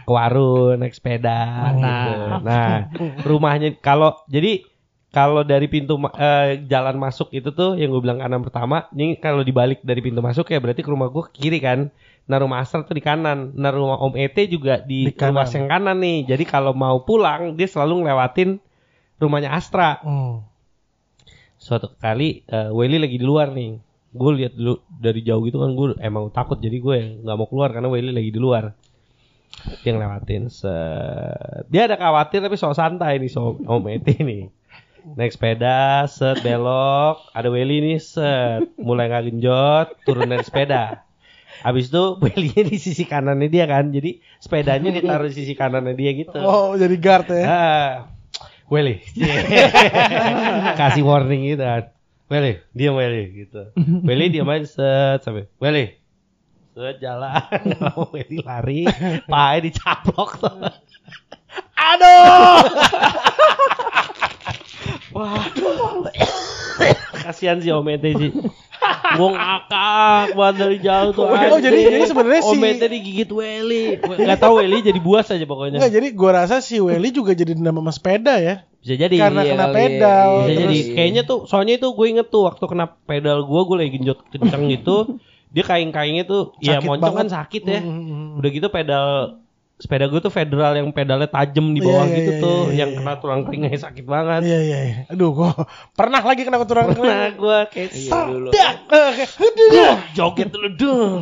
[0.08, 1.44] Ke warung naik sepeda
[1.76, 2.12] gitu.
[2.40, 2.88] Nah,
[3.28, 4.64] rumahnya kalau jadi
[5.08, 9.40] kalau dari pintu eh, jalan masuk itu tuh yang gue bilang kanan pertama, ini kalau
[9.40, 11.88] dibalik dari pintu masuk ya berarti ke rumah gue ke kiri kan.
[12.28, 13.56] Nah rumah Astra tuh di kanan.
[13.56, 15.32] Nah rumah Om Ete juga di, Di kanan.
[15.32, 16.18] rumah yang kanan nih.
[16.28, 18.60] Jadi kalau mau pulang dia selalu ngelewatin
[19.16, 19.96] rumahnya Astra.
[20.04, 20.44] Hmm.
[21.56, 23.80] Suatu kali eh, Welly lagi di luar nih.
[24.12, 27.72] Gue lihat dulu dari jauh gitu kan gue emang takut jadi gue nggak mau keluar
[27.72, 28.76] karena Welly lagi di luar.
[29.80, 31.64] Dia ngelewatin set.
[31.72, 34.57] Dia ada khawatir tapi sok santai nih so Om Ete nih.
[35.16, 41.06] Naik sepeda, set belok, ada Welly nih, set mulai nggak genjot, turun dari sepeda.
[41.64, 46.12] Habis itu Welly-nya di sisi kanannya dia kan, jadi sepedanya ditaruh di sisi kanannya dia
[46.12, 46.36] gitu.
[46.42, 47.44] Oh, jadi guard ya.
[47.46, 47.92] Ah,
[48.68, 49.00] Welly.
[50.80, 51.94] Kasih warning gitu kan.
[52.28, 53.72] Welly, diam Welly gitu.
[54.04, 55.96] Welly diam aja set sampai Welly.
[56.76, 57.40] Set jalan,
[57.80, 58.84] lama Welly lari,
[59.24, 60.68] pahanya dicaplok tuh.
[61.78, 62.60] Aduh.
[65.10, 66.08] Waduh.
[67.24, 68.30] Kasihan sih Om Ete sih.
[69.10, 71.26] Gue ngakak buat dari jauh tuh.
[71.26, 71.60] Oh, anjing.
[71.60, 73.98] jadi- jadi sebenarnya Om si- Ete digigit Welly.
[73.98, 75.82] Gak tau Welly jadi buas aja pokoknya.
[75.82, 78.64] Enggak, jadi gua rasa si Welly juga jadi dendam sama sepeda ya.
[78.78, 79.16] Bisa jadi.
[79.18, 80.28] Karena Iya kena kali, pedal.
[80.30, 80.78] Bisa Terus- jadi.
[80.94, 84.64] Kayaknya tuh soalnya itu gue inget tuh waktu kena pedal gue gue lagi genjot kenceng
[84.70, 84.96] gitu.
[85.48, 87.80] Dia kaing-kaingnya tuh ya Sakit moncong kan sakit ya.
[87.80, 88.36] Hmm.
[88.36, 89.06] Udah gitu pedal
[89.78, 92.76] sepeda gue tuh federal yang pedalnya tajem di bawah Iya, iya, gitu iya, tuh iya,
[92.82, 92.98] yang iya.
[92.98, 94.42] kena tulang telinganya sakit banget.
[94.42, 94.96] Iya iya iya.
[95.14, 95.54] Aduh, gua
[95.94, 98.48] pernah lagi kena keturunan Nah gue kayak Iya dulu.
[98.50, 99.96] Eh, aduh.
[100.18, 101.20] joget dulu dong.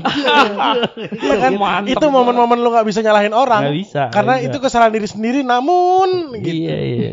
[1.21, 1.53] Iya kan?
[1.85, 3.69] Itu momen-momen lu nggak bisa nyalahin orang.
[3.69, 5.41] Nggak bisa, Karena itu kesalahan diri sendiri.
[5.45, 6.57] Namun, gitu.
[6.57, 7.13] Iya iya.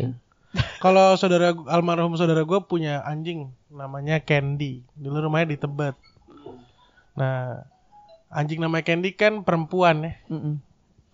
[0.80, 4.80] Kalau saudara almarhum saudara gue punya anjing namanya Candy.
[4.96, 5.92] Dulu rumahnya di Tebet.
[7.20, 7.68] Nah,
[8.32, 10.12] anjing namanya Candy kan perempuan ya.
[10.32, 10.56] Mm-mm.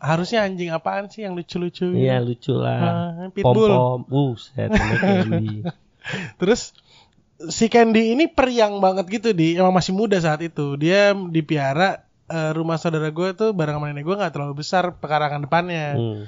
[0.01, 1.93] Harusnya anjing apaan sih yang lucu-lucu?
[1.93, 2.01] gitu?
[2.01, 2.81] Iya lucu lah.
[2.81, 3.69] Ah, Pom pitbull.
[3.69, 4.01] pom.
[4.09, 5.61] Buset sama Candy.
[6.41, 6.73] Terus
[7.53, 10.81] si Candy ini periang banget gitu di emang masih muda saat itu.
[10.81, 12.01] Dia dipiara
[12.33, 15.95] eh, rumah saudara gue tuh bareng sama nenek gue nggak terlalu besar pekarangan depannya.
[16.01, 16.25] Hmm.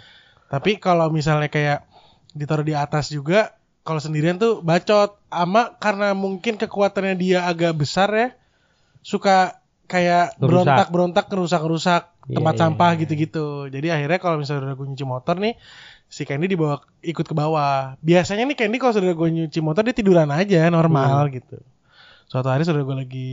[0.53, 1.89] Tapi kalau misalnya kayak
[2.37, 3.57] ditaruh di atas juga,
[3.89, 5.17] kalau sendirian tuh bacot.
[5.33, 8.29] Ama karena mungkin kekuatannya dia agak besar ya,
[9.01, 9.62] suka
[9.93, 10.49] kayak Ngerusak.
[10.65, 13.01] berontak-berontak ngerusak-ngerusak Iya, tempat iya, sampah iya.
[13.03, 13.47] gitu-gitu.
[13.67, 15.55] Jadi akhirnya kalau misalnya saudara gue nyuci motor nih,
[16.07, 17.99] si Candy dibawa ikut ke bawah.
[17.99, 21.35] Biasanya nih Candy kalau saudara gue nyuci motor dia tiduran aja normal Hmm.
[21.35, 21.59] gitu.
[22.25, 23.29] Suatu hari saudara gue lagi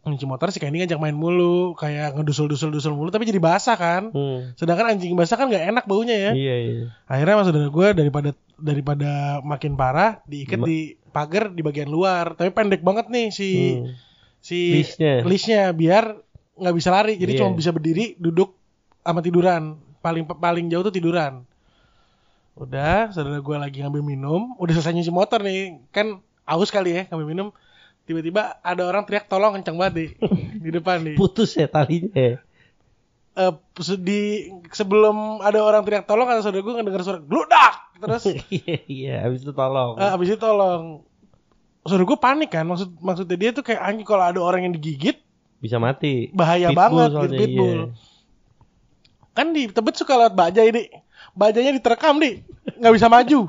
[0.00, 4.08] nyuci motor si Candy ngajak main mulu, kayak ngedusul-dusul-dusul mulu tapi jadi basah kan.
[4.08, 4.54] Hmm.
[4.54, 6.32] Sedangkan anjing basah kan nggak enak baunya ya.
[6.32, 6.84] Iya iya.
[7.04, 9.10] Akhirnya mas saudara gue daripada daripada
[9.42, 10.78] makin parah diikat di
[11.10, 12.32] pagar di bagian luar.
[12.32, 13.90] Tapi pendek banget nih si Hmm.
[14.38, 15.22] Si Leash-nya.
[15.22, 16.04] leash-nya biar
[16.54, 17.14] nggak bisa lari.
[17.14, 17.40] Jadi Iya.
[17.40, 18.54] cuma bisa berdiri, duduk
[19.00, 19.76] sama tiduran.
[19.98, 21.42] Paling paling jauh tuh tiduran.
[22.54, 25.78] Udah, saudara gue lagi ngambil minum, udah selesai nyuci motor nih.
[25.88, 27.48] Kan aus kali ya ngambil minum.
[28.02, 30.06] Tiba-tiba ada orang teriak tolong kencang banget di,
[30.64, 31.14] di depan nih.
[31.14, 32.10] Putus ya talinya.
[32.10, 32.42] ya?
[33.38, 38.22] Eh, se- di sebelum ada orang teriak tolong kata saudara gue ngedenger suara gludak terus
[38.50, 39.14] Iya iya.
[39.22, 39.94] Abis itu tolong.
[39.94, 41.06] Eh, abis itu tolong.
[41.88, 45.18] Saudara gue panik kan, maksud maksudnya dia tuh kayak anjing kalau ada orang yang digigit
[45.58, 46.28] Bisa mati.
[46.30, 47.78] bahaya Pitbull banget gitu soalnya, pitbull.
[47.80, 47.86] iya.
[49.34, 50.86] Kan di Tebet suka lewat bajai nih.
[51.34, 52.42] Bajanya diterekam nih,
[52.78, 53.46] nggak bisa maju.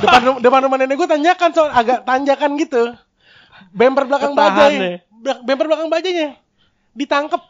[0.00, 2.92] Depan depan rumah nenek gue tanjakan soal agak tanjakan gitu.
[3.76, 4.96] Bemper belakang Ketahan bajai, deh.
[5.44, 6.36] Bemper belakang bajanya
[6.96, 7.42] ditangkep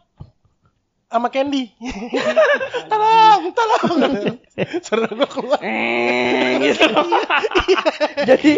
[1.06, 1.70] sama Candy.
[2.90, 3.94] tolong, tolong.
[4.84, 5.58] Saudara gue keluar.
[5.62, 6.86] Eh, gitu.
[8.22, 8.52] Jadi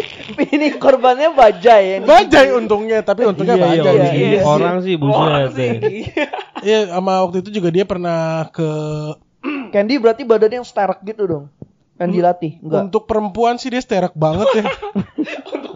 [0.49, 3.95] ini korbannya bajai yang Bajai untungnya, tapi untungnya Iya, iya, bajai.
[3.95, 4.41] iya, iya.
[4.41, 5.53] Orang sih buset.
[5.53, 5.69] sih.
[6.09, 6.27] ya.
[6.59, 8.69] Iya, sama waktu itu juga dia pernah ke
[9.69, 11.45] Candy berarti badannya yang sterek gitu dong.
[11.95, 12.81] Yang dilatih, enggak.
[12.87, 14.65] untuk perempuan sih dia sterek banget ya.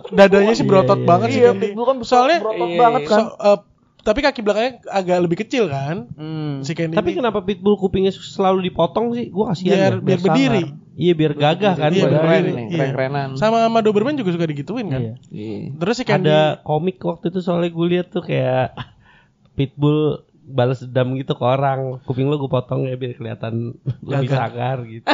[0.10, 1.68] Dadanya sih Iya, berotot iya, banget sih Iya, Candy.
[1.70, 3.10] Pitbull kan Soalnya berotot Iya, banget iya.
[3.10, 3.20] kan.
[3.22, 3.60] so- eh,
[4.04, 6.60] tapi kaki belakangnya agak lebih kecil kan Hmm.
[6.60, 6.92] si Candy.
[6.92, 7.18] Tapi ini.
[7.18, 9.28] kenapa pitbull kupingnya selalu dipotong sih?
[9.28, 9.72] Gua kasihan.
[9.72, 10.00] biar dah.
[10.02, 10.64] biar berdiri.
[10.94, 11.90] Iya biar gagah kan.
[11.90, 12.68] Iya, keren nih, Iya.
[12.70, 13.30] keren-kerenan.
[13.34, 15.02] Sama sama Doberman juga suka digituin kan.
[15.02, 15.14] Iya.
[15.28, 15.58] Iya.
[15.74, 18.76] Terus si Candy Ada komik waktu itu soalnya gue lihat tuh kayak
[19.58, 22.04] pitbull balas dendam gitu ke orang.
[22.04, 24.38] Kuping lu gue potong ya biar kelihatan lebih Gagah.
[24.38, 25.06] sagar gitu.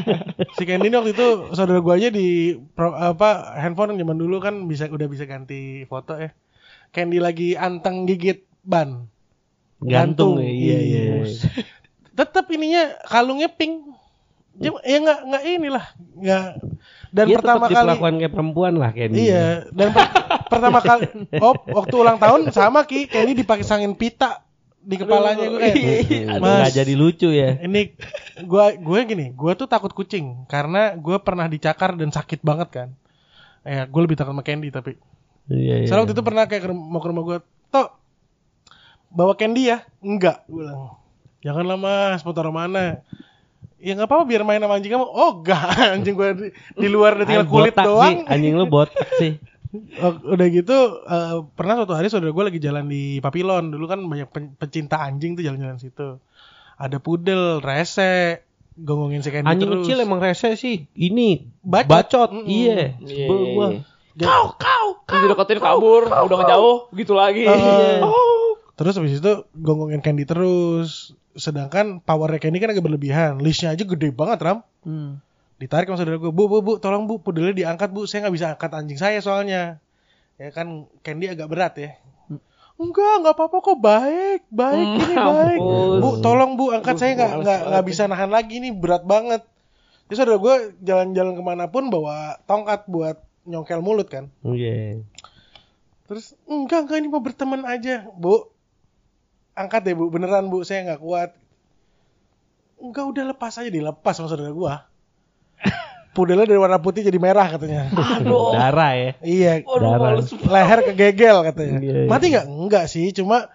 [0.56, 2.28] si Candy ini waktu itu saudara gua aja di
[2.72, 6.32] pro- apa handphone yang zaman dulu kan bisa udah bisa ganti foto ya.
[6.90, 9.06] Candy lagi anteng gigit ban.
[9.80, 10.50] Gantung, Gantung, ya.
[10.50, 11.02] Iya iya.
[11.24, 11.34] iya.
[12.12, 13.96] Tetap ininya kalungnya pink.
[14.60, 15.86] Dia, ya nggak nggak inilah
[16.20, 16.44] nggak
[17.14, 20.10] dan Dia pertama tetap kali diperlakukan kayak perempuan lah kayak iya dan per-
[20.52, 21.06] pertama kali
[21.40, 24.44] oh waktu ulang tahun sama ki Candy dipasangin pita
[24.80, 26.72] di kepalanya gue kayak Nggak Mas.
[26.72, 27.60] jadi lucu ya.
[27.60, 27.92] ini
[28.44, 32.88] gua gue gini gue tuh takut kucing karena gue pernah dicakar dan sakit banget kan
[33.64, 34.96] ya gue lebih takut sama Candy tapi
[35.50, 35.86] Iya iya.
[35.90, 37.38] Soalnya waktu itu pernah kayak mau ke rumah gue
[37.70, 37.88] Tok
[39.10, 40.94] bawa Candy ya enggak gue bilang
[41.42, 43.02] janganlah mas mau taruh mana
[43.82, 45.62] ya nggak apa-apa biar main sama anjing kamu oh enggak
[45.98, 46.48] anjing gue di,
[46.78, 48.30] di luar udah tinggal kulit botak doang Sih.
[48.30, 49.34] Anjing lu botak sih.
[50.34, 50.74] Udah gitu
[51.06, 54.98] eh, pernah suatu hari saudara gue lagi jalan di Papilon dulu kan banyak pen- pecinta
[54.98, 56.18] anjing tuh jalan-jalan situ
[56.74, 58.42] ada pudel rese
[58.74, 60.88] gonggongin si Candy Anjing terus kecil emang rese sih.
[60.96, 61.86] Ini Bacot.
[61.86, 62.30] bacot.
[62.32, 62.48] Mm-mm.
[62.50, 62.96] Iya.
[62.98, 63.80] Iya, Sebel iya,
[64.22, 65.26] Kau, kau, kau.
[65.26, 67.44] deketin kabur, udah ngejauh, gitu lagi.
[67.44, 68.56] Eh, Oh.
[68.74, 71.12] Terus habis itu gonggongin Candy terus.
[71.32, 73.36] Sedangkan powernya Candy kan agak berlebihan.
[73.38, 74.58] Leashnya aja gede banget Ram.
[74.80, 75.20] Hmm.
[75.56, 76.28] Ditarik sama saudara gue.
[76.28, 78.04] Bu, bu, bu, tolong bu, pudelnya diangkat bu.
[78.04, 79.76] Saya nggak bisa angkat anjing saya soalnya.
[80.36, 81.90] Ya kan Candy agak berat ya.
[82.76, 85.58] Enggak, enggak apa-apa kok baik, baik Hmm, ini baik.
[85.60, 85.96] ampun.
[86.00, 89.44] Bu, tolong bu, angkat Aduh, saya nggak nggak nggak bisa nahan lagi ini berat banget.
[90.08, 94.28] Terus saudara gue jalan-jalan ke mana pun bawa tongkat buat nyongkel mulut kan.
[94.44, 95.00] Iya.
[96.10, 98.50] Terus enggak enggak ini mau berteman aja, Bu.
[99.54, 100.10] Angkat deh, Bu.
[100.10, 100.66] Beneran, Bu.
[100.66, 101.30] Saya nggak kuat.
[102.80, 104.90] Enggak udah lepas aja dilepas sama saudara gua.
[106.16, 107.86] Pudelnya dari warna putih jadi merah katanya.
[107.94, 108.50] Aduh.
[108.50, 109.10] Darah ya.
[109.22, 110.18] iya, Darah.
[110.26, 111.78] leher kegegel katanya.
[111.78, 112.08] Iya, iya.
[112.10, 112.46] Mati nggak?
[112.50, 113.46] Enggak sih, cuma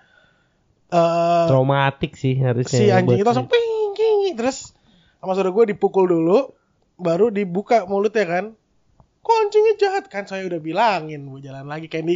[0.93, 2.79] eh Traumatik sih harusnya.
[2.79, 4.71] si anjing itu langsung ping, ping, terus
[5.19, 6.55] sama saudara gua dipukul dulu,
[6.95, 8.45] baru dibuka mulutnya kan.
[9.25, 12.15] Kok anjingnya jahat kan saya udah bilangin bu jalan lagi kayak di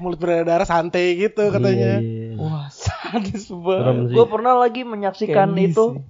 [0.00, 2.00] mulut berdarah santai gitu katanya.
[2.00, 2.40] Iya, iya.
[2.40, 4.16] Wah, sadis banget.
[4.16, 6.04] Gue pernah lagi menyaksikan Candy itu sih.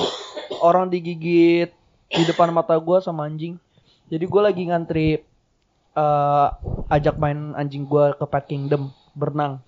[0.66, 1.68] orang digigit
[2.08, 3.60] di depan mata gue sama anjing.
[4.08, 5.08] Jadi gue lagi ngantri
[5.92, 6.48] eh,
[6.88, 9.60] ajak main anjing gue ke Pet Kingdom berenang.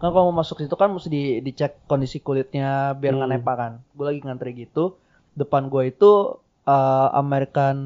[0.00, 3.36] Kan kalau mau masuk situ kan mesti di, dicek kondisi kulitnya biar nggak Hmm.
[3.36, 3.72] nepa kan.
[3.92, 4.96] Gue lagi ngantri gitu.
[5.36, 7.78] Depan gue itu eh, American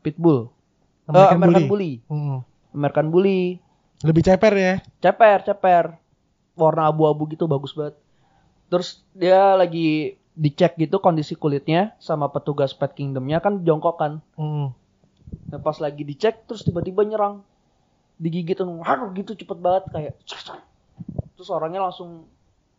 [0.00, 0.50] Pitbull.
[1.06, 1.68] Eh, American American Bully.
[1.68, 1.92] Bully.
[2.10, 2.38] Hmm.
[2.72, 3.42] American Bully.
[4.04, 4.74] Lebih ceper ya.
[5.00, 5.96] ceper ceper
[6.56, 7.96] warna abu-abu gitu bagus banget
[8.66, 14.72] terus dia lagi dicek gitu kondisi kulitnya sama petugas pet kingdomnya kan jongkok kan Hmm.
[15.48, 17.40] nah, pas lagi dicek terus tiba-tiba nyerang
[18.16, 20.14] digigit gitu cepet banget kayak
[21.36, 22.24] terus orangnya langsung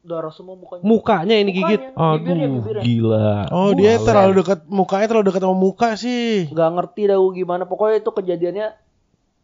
[0.08, 1.82] darah semua mukanya Mukanya ini gigit.
[1.90, 2.82] Mukanya, bibirnya, Aduh, bibirnya.
[2.82, 3.30] gila.
[3.50, 6.48] Oh, dia terlalu dekat mukanya terlalu dekat sama muka sih.
[6.48, 8.68] nggak ngerti dah gua gimana pokoknya itu kejadiannya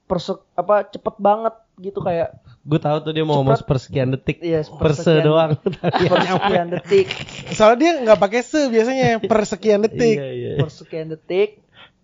[0.04, 3.68] perse apa cepet banget gitu kayak Gue tahu tuh dia mau ngomong Cepet.
[3.68, 4.40] persekian detik.
[4.40, 5.52] Iya, Perse persekian- doang.
[6.08, 7.08] persekian detik
[7.52, 10.16] Soalnya dia nggak pakai se biasanya per sekian detik.
[10.16, 10.52] Iya, iya.
[10.58, 11.60] persekian detik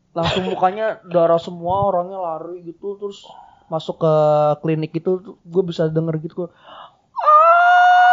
[0.10, 3.24] langsung mukanya darah semua orangnya lari gitu terus
[3.68, 4.14] masuk ke
[4.60, 6.50] klinik itu gue bisa denger gitu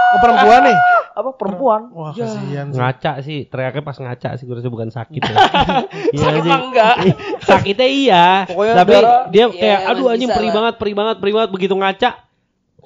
[0.07, 0.79] Oh, perempuan nih.
[1.19, 2.77] apa perempuan Wah, kasihan sih.
[2.77, 5.37] Ngaca sih, teriaknya pas ngaca sih gue rasa bukan sakit ya.
[6.15, 6.95] Iya Sakit mah enggak.
[7.41, 10.57] Sakitnya iya, Pokoknya tapi darah, dia iya, kayak masih aduh anjing perih lah.
[10.61, 12.11] banget, perih banget, perih banget begitu ngaca.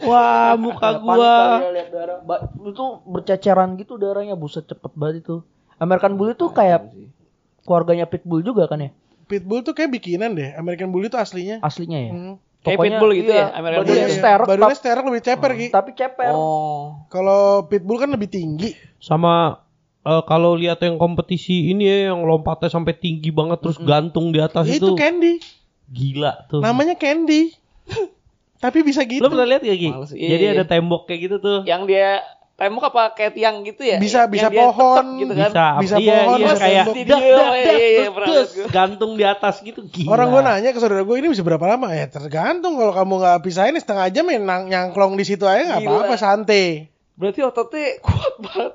[0.01, 1.35] Wah, muka gua.
[1.61, 2.19] ya lihat darah
[2.65, 5.45] itu berceceran gitu darahnya buset cepet banget itu
[5.77, 6.89] American Bully tuh kayak
[7.61, 8.91] keluarganya Pitbull juga kan ya
[9.27, 10.55] Pitbull tuh kayak bikinan deh.
[10.55, 11.61] American Bully tuh aslinya.
[11.61, 12.35] aslinya ya Hmm.
[12.61, 14.13] Kayak Pokoknya, Pitbull gitu iya, ya, American badannya Bully.
[14.13, 15.67] Iya, sterek, badannya sterek lebih ceper Ki.
[15.73, 17.09] tapi ceper Oh.
[17.09, 18.77] Kalau Pitbull kan lebih tinggi.
[19.01, 19.65] Sama
[20.05, 24.45] eh, kalau lihat yang kompetisi ini ya yang lompatnya sampai tinggi banget terus gantung di
[24.45, 25.41] atas Ya, itu, itu Candy.
[25.89, 26.61] gila tuh.
[26.61, 27.57] Namanya Candy.
[28.65, 29.25] Tapi bisa gitu.
[29.25, 29.89] Lo pernah lihat gak Ki?
[29.89, 30.53] Males, iya, Jadi iya.
[30.53, 31.59] ada tembok kayak gitu tuh.
[31.65, 32.09] Yang dia
[32.61, 33.97] tembok apa kayak tiang gitu ya?
[33.97, 35.49] Bisa- bisa pohon, gitu kan.
[35.49, 37.51] Bisa, Bisa iya, pohon, iya, bisa kayak dak, dak,
[38.13, 40.13] dak, gantung di atas gitu gila.
[40.13, 41.89] Orang gue nanya ke saudara gue ini bisa berapa lama?
[41.97, 45.89] Ya tergantung kalau kamu nggak pisahin setengah jam ya nang- nyangklong di situ aja nggak
[45.89, 46.93] apa-apa santai.
[47.17, 48.73] Berarti ototnya kuat banget.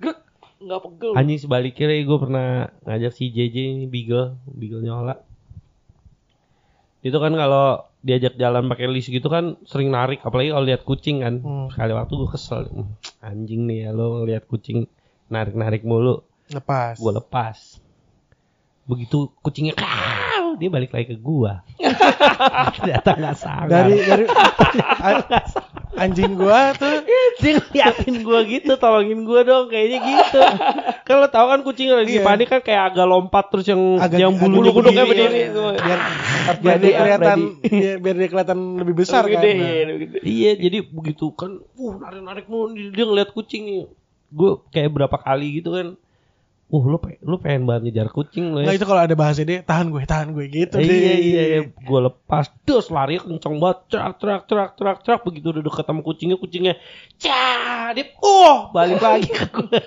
[0.00, 0.18] Grek,
[0.58, 1.10] nggak pegel.
[1.12, 2.48] Anjing sebaliknya gue pernah
[2.82, 5.20] ngajak si JJ ini Beagle, Beagle nyola.
[7.04, 11.22] Itu kan kalau diajak jalan pakai leash gitu kan sering narik, apalagi kalau lihat kucing
[11.22, 11.38] kan.
[11.38, 11.70] Hmm.
[11.70, 14.90] Sekali waktu gue kesel, "Hmm, anjing nih ya lo ngeliat kucing
[15.30, 16.98] narik-narik mulu, Lepas.
[16.98, 17.58] gue lepas.
[18.84, 19.86] Begitu kucingnya kau,
[20.62, 21.66] dia balik lagi ke gua.
[22.78, 23.66] Ternyata nggak salah.
[23.66, 24.24] Dari dari
[25.92, 27.02] anjing gua tuh
[27.38, 30.40] dia ngeliatin gua gitu, tolongin gua dong, kayaknya gitu.
[31.02, 32.24] Kan lo tau kan kucing lagi Iya.
[32.24, 35.26] panik kan kayak agak lompat terus yang agak yang bulunya bulu-bulunya berdiri.
[35.26, 35.48] berdiri Iya.
[35.50, 35.72] semua.
[35.74, 35.98] biar
[36.58, 39.42] biar dia kelihatan biar, biar dia kelihatan lebih besar Lebih kan.
[39.42, 39.66] gede, Nah.
[39.68, 40.18] iya, lebih gede.
[40.22, 43.84] Iya, jadi begitu kan, uh narik-narik mulu dia, dia ngeliat kucing nih.
[44.28, 45.88] Gue kayak berapa kali gitu kan.
[46.72, 48.80] Uh, lu lu pengen banget ngejar kucing Nah ya.
[48.80, 50.96] itu kalau ada bahasa dia tahan gue tahan gue gitu iya, deh.
[50.96, 51.60] iya, iya, iya.
[51.68, 55.20] Gue lepas, terus lari kenceng banget, trak, trak, trak, trak, trak.
[55.20, 56.80] Begitu udah deket sama kucingnya, kucingnya,
[57.20, 59.80] cah, dia, oh, balik lagi ke gue.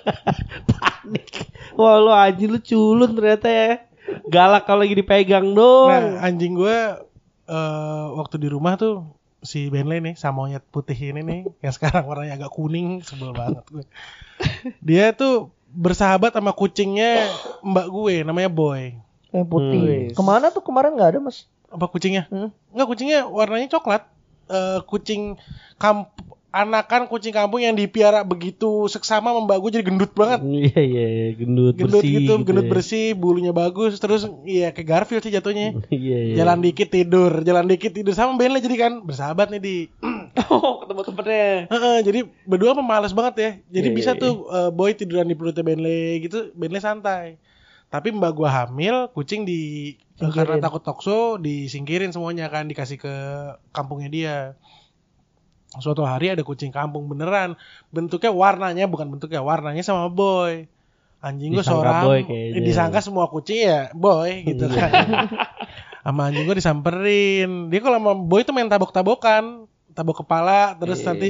[0.70, 1.50] Panik.
[1.74, 3.70] Wah, lu anjing lu culun ternyata ya.
[4.30, 5.90] Galak kalau lagi dipegang doang.
[5.90, 6.78] Nah anjing gue
[7.50, 9.10] eh waktu di rumah tuh
[9.42, 13.66] si Bentley nih sama monyet putih ini nih yang sekarang warnanya agak kuning sebel banget
[13.74, 13.86] gue.
[14.86, 17.28] Dia tuh bersahabat sama kucingnya
[17.60, 18.96] mbak gue namanya Boy.
[19.30, 20.16] yang putih Hmm.
[20.16, 22.24] ke mana tuh kemarin nggak ada mas Apa kucingnya?
[22.32, 22.56] Hmm?
[22.72, 24.08] Enggak kucingnya warnanya coklat.
[24.48, 25.36] Eh kucing
[25.76, 26.15] kamp
[26.56, 30.40] anakan kucing kampung yang dipiara begitu seksama sama mbak gue jadi gendut banget.
[30.48, 32.14] Iya, iya, iya, gendut, Gendut bersih.
[32.16, 32.72] gitu, gendut ya.
[32.72, 35.76] bersih, bulunya bagus, terus iya kayak Garfield sih jatuhnya.
[35.92, 36.36] Iya, iya.
[36.40, 39.76] Jalan dikit tidur, jalan dikit tidur sama Bentley jadi kan bersahabat nih di.
[40.46, 41.48] Oh, ketemu temennya.
[41.72, 43.52] Heeh, jadi berdua pemalas banget ya.
[43.72, 47.40] Jadi Iya, bisa iya, tuh eh, boy tiduran di perutnya Bentley gitu, Bentley santai.
[47.88, 50.36] Tapi mbak gua hamil, kucing di Singkirin.
[50.36, 53.14] karena takut tokso disingkirin semuanya kan dikasih ke
[53.72, 54.38] kampungnya dia.
[55.78, 57.56] Suatu hari ada kucing kampung beneran,
[57.90, 60.68] bentuknya warnanya bukan bentuknya warnanya sama boy.
[61.20, 62.62] Anjing gua Disangka seorang, boy kayaknya.
[62.62, 64.78] disangka semua kucing ya boy gitu Iya.
[64.78, 65.08] kan.
[66.06, 67.50] sama anjing gua disamperin.
[67.68, 71.08] Dia kalau sama boy tuh main tabok-tabokan, tabok kepala terus Iya.
[71.10, 71.30] nanti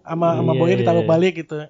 [0.00, 1.68] sama sama Iya, boynya ditabok balik gitu.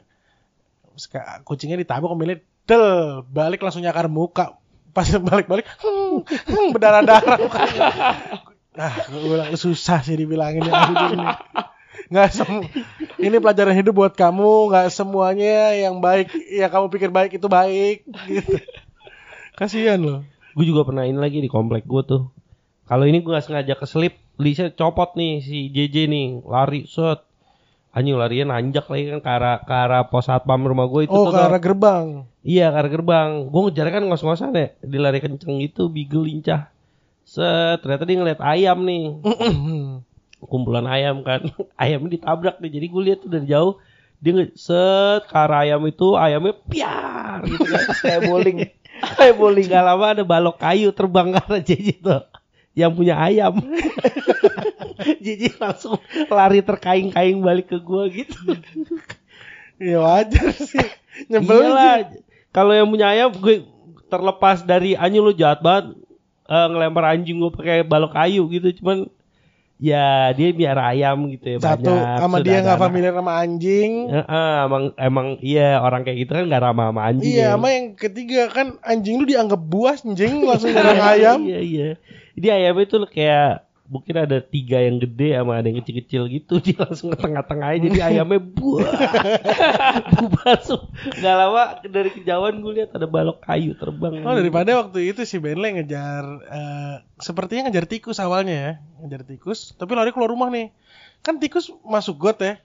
[0.87, 1.05] Terus
[1.43, 2.85] kucingnya ditabok pemilik del
[3.27, 4.55] balik langsung nyakar muka.
[4.95, 7.81] Pas balik-balik hmm, hmm, berdarah-darah mukanya.
[8.75, 10.75] Ah, gue bilang susah sih dibilangin ya.
[12.07, 12.69] Nggak semu-
[13.17, 18.05] ini pelajaran hidup buat kamu, nggak semuanya yang baik yang kamu pikir baik itu baik
[18.27, 18.61] gitu.
[19.55, 20.21] Kasihan loh.
[20.53, 22.23] Gue juga pernah ini lagi di komplek gue tuh.
[22.85, 27.25] Kalau ini gue gak sengaja keselip, Lisa copot nih si JJ nih, lari set.
[27.91, 31.31] Anjing larinya nanjak lagi kan ke arah, ke arah pos satpam rumah gue itu Oh,
[31.31, 31.33] tuh.
[31.33, 32.07] ke arah gerbang.
[32.43, 33.31] Iya ke arah gerbang.
[33.49, 36.69] Gue ngejar kan ngos-ngosan ya, dilari kenceng gitu, bigel lincah.
[37.25, 39.05] Set, ternyata dia ngeliat ayam nih.
[40.47, 41.45] Kumpulan ayam kan.
[41.81, 42.71] Ayamnya ditabrak nih.
[42.71, 43.81] Jadi gue lihat tuh dari jauh.
[44.25, 47.85] Dia nge set ke arah ayam itu, ayamnya piar gitu kan.
[48.09, 48.57] kayak bowling
[49.21, 52.25] kayak bowling Gak lama ada balok kayu terbang ke arah JJ tuh
[52.73, 53.61] yang punya ayam.
[55.25, 56.01] JJ langsung
[56.33, 58.35] lari terkaing-kaing balik ke gua gitu.
[59.77, 60.89] Ya wajar sih.
[61.31, 61.99] Nyebelin Iyalah,
[62.51, 63.67] kalau yang punya ayam gue
[64.11, 65.99] terlepas dari anjing lu jahat banget
[66.47, 69.11] eh, ngelempar anjing gue pakai balok kayu gitu cuman
[69.85, 72.17] ya dia biar ayam gitu ya Satu banyak.
[72.25, 73.93] sama Sudah dia nggak familiar sama anjing.
[74.09, 77.29] Heeh, emang emang iya orang kayak gitu kan gak ramah sama anjing.
[77.37, 77.49] Iya, ya.
[77.53, 81.39] sama yang ketiga kan anjing lu dianggap buas anjing langsung nyerang ayam.
[81.45, 81.89] Iya iya.
[82.33, 86.55] Jadi ayamnya itu kayak mungkin ada tiga yang gede sama ada yang kecil-kecil gitu.
[86.65, 88.93] Dia langsung ke tengah-tengah aja jadi ayamnya buah.
[90.17, 90.59] Bubar
[91.21, 94.25] nggak lama dari kejauhan gue lihat ada balok kayu terbang.
[94.25, 98.73] Oh daripada waktu itu si Benle ngejar eh, sepertinya ngejar tikus awalnya ya.
[99.05, 100.73] Ngejar tikus tapi lari keluar rumah nih.
[101.21, 102.57] Kan tikus masuk got ya.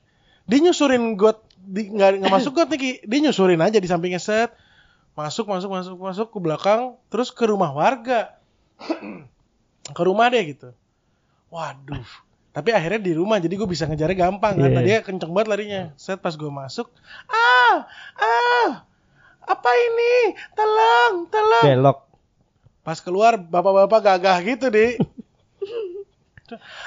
[0.49, 2.91] Dia nyusurin got di, nggak nggak masuk got nih Ki.
[3.03, 4.55] dia nyusurin aja di sampingnya set.
[5.19, 8.39] Masuk masuk masuk masuk ke belakang terus ke rumah warga.
[9.89, 10.69] Ke rumah deh gitu
[11.49, 12.07] waduh
[12.49, 14.77] tapi akhirnya di rumah jadi gue bisa ngejarnya gampang kan Iya.
[14.77, 16.89] tadi kenceng banget larinya set pas gue masuk
[17.25, 17.85] ah
[18.15, 18.69] ah
[19.41, 20.13] apa ini
[20.53, 21.99] tolong tolong belok
[22.79, 24.97] Pas keluar bapak-bapak gagah gitu deh.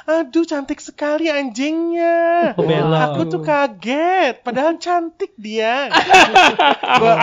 [0.02, 2.50] Aduh cantik sekali anjingnya.
[2.58, 2.66] Oh.
[3.06, 5.86] Aku tuh kaget, padahal cantik dia.
[6.98, 7.14] gua,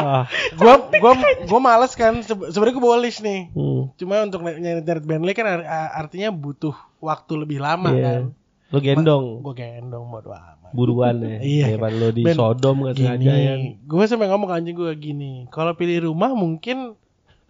[0.55, 1.11] gua, gua,
[1.43, 2.23] gua males kan.
[2.23, 3.51] Sebe- Sebenarnya bawa list nih.
[3.51, 3.91] Hmm.
[3.99, 5.59] Cuma untuk nyari Bentley kan
[5.91, 8.04] artinya butuh waktu lebih lama Iya.
[8.04, 8.24] kan.
[8.70, 10.72] lo gendong Gua gendong bodo amat.
[10.72, 11.66] buruan ya Iya.
[11.74, 15.34] daripada lo di Ben, Sodom gak sengaja ya gue sampai ngomong ke anjing gue gini,
[15.50, 16.93] kalau pilih rumah mungkin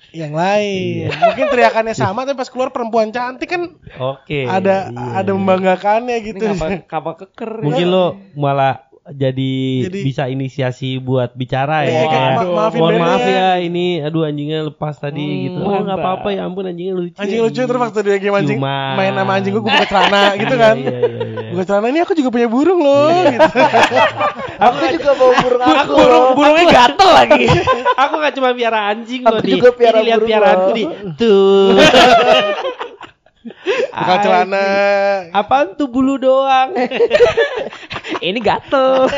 [0.09, 5.19] yang lain, mungkin teriakannya sama tapi pas keluar perempuan cantik kan oke ada iya.
[5.19, 6.45] ada membanggakannya Ini gitu.
[6.47, 7.51] kapal, kapal keker.
[7.59, 9.53] mungkin lo malah jadi,
[9.83, 14.23] Jadi- bisa inisiasi buat bicara ya Iya, "Ma- maafin mohon maaf ya." ya ini aduh
[14.23, 15.99] anjingnya lepas tadi Hmm, gitu oh nggak mantap.
[16.15, 18.93] apa-apa ya ampun anjingnya lucu Anjing lucu terus waktu dia game anjing Ciuman.
[18.95, 20.75] main sama anjing gue gue buka celana gitu Iya, kan.
[20.75, 21.49] iya, iya, iya.
[21.49, 23.49] Buka celana ini aku juga punya burung loh gitu.
[24.59, 25.93] Aku juga bawa burung aku.
[25.95, 27.45] Burung, burungnya gatel lagi.
[28.01, 30.83] aku gak cuma piara anjing Aku loh di juga piara ini lihat burung piaraanku di
[31.15, 31.79] tuh
[33.89, 34.67] Buka celana.
[35.31, 36.75] apaan tuh bulu doang
[38.19, 39.05] Ini gatel.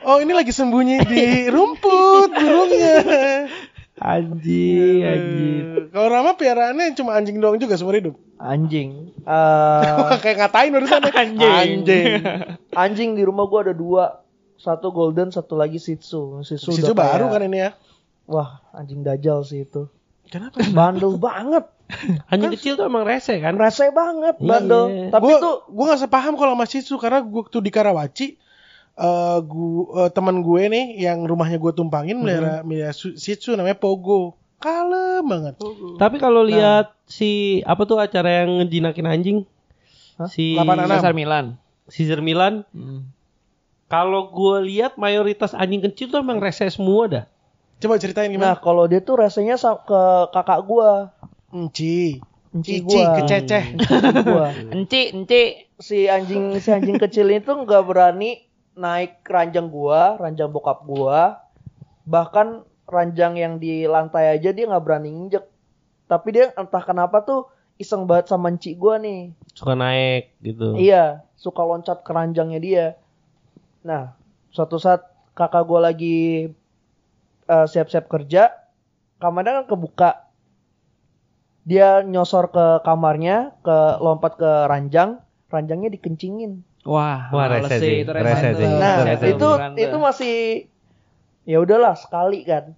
[0.00, 2.96] Oh ini lagi sembunyi di rumput burungnya.
[3.98, 8.14] anjing anjing Kalau Rama piaraannya cuma anjing doang juga seumur hidup.
[8.36, 9.12] Anjing.
[9.28, 11.12] Eh, Kayak ngatain barusan ya.
[11.20, 11.52] Anjing.
[11.52, 12.12] Anjing.
[12.72, 14.24] anjing di rumah gua ada dua.
[14.56, 16.40] Satu golden, satu lagi Shih Tzu.
[16.40, 17.70] Shih Tzu, Situ udah baru kayak- kan ini ya.
[18.24, 19.92] Wah, anjing dajal sih itu.
[20.26, 20.64] Kenapa?
[20.72, 21.68] Bandel banget.
[22.30, 24.46] anjing kecil tuh emang rese kan Rese banget Iya.
[24.46, 24.84] bandel.
[25.08, 28.36] Tapi gua, tuh gua gak sepaham kalau sama Shih Tzu karena gua tuh di Karawaci
[28.94, 33.54] eh gua eh, teman gue nih yang rumahnya gue tumpangin melihara melihara su- Shih Tzu
[33.54, 34.34] namanya Pogo.
[34.58, 35.54] Kalem banget.
[35.96, 36.50] tapi kalau Nah.
[36.50, 37.30] lihat si
[37.62, 39.38] apa tuh acara yang ngejinakin anjing
[40.16, 40.26] Hah?
[40.26, 40.58] si.
[40.58, 41.54] Dasar Milan.
[41.86, 42.66] Caesar Milan
[43.86, 47.24] kalau gue lihat mayoritas anjing kecil tuh emang rese semua dah
[47.78, 48.54] Coba ceritain Nah, gimana?
[48.58, 51.14] kalau dia tuh rasanya sa- ke kakak gua.
[51.52, 52.20] Enci.
[52.48, 53.16] Enci Cici, gua.
[53.20, 53.64] kececeh.
[53.76, 53.94] Enci
[54.24, 54.48] gua.
[54.72, 55.42] Enci, enci.
[55.78, 58.42] Si anjing si anjing kecil itu nggak berani
[58.74, 61.38] naik ranjang gua, ranjang bokap gua.
[62.08, 65.44] Bahkan ranjang yang di lantai aja dia nggak berani injek.
[66.08, 67.46] Tapi dia entah kenapa tuh
[67.78, 69.30] iseng banget sama enci gua nih.
[69.54, 72.86] suka naik gitu Iya, suka loncat ke ranjangnya dia.
[73.82, 74.14] Nah,
[74.50, 75.06] suatu saat
[75.38, 76.50] kakak gua lagi
[77.46, 78.50] eh, siap-siap kerja,
[79.22, 80.27] kamarnya kan kebuka.
[81.68, 85.20] Dia nyosor ke kamarnya, ke lompat ke ranjang,
[85.52, 86.64] ranjangnya dikencingin.
[86.88, 88.64] Wah, Wah, rese sih, itu rese sih.
[88.64, 90.36] Nah, Rese itu itu masih
[91.44, 92.72] ya udahlah sekali kan.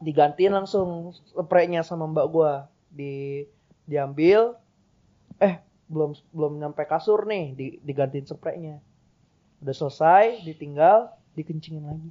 [0.00, 2.72] Digantiin langsung spraynya sama mbak gua.
[2.88, 3.44] Di
[3.84, 4.56] diambil
[5.36, 5.60] eh
[5.92, 8.80] belum belum nyampe kasur nih, di, digantiin spraynya.
[9.60, 12.08] Udah selesai, ditinggal, dikencingin lagi.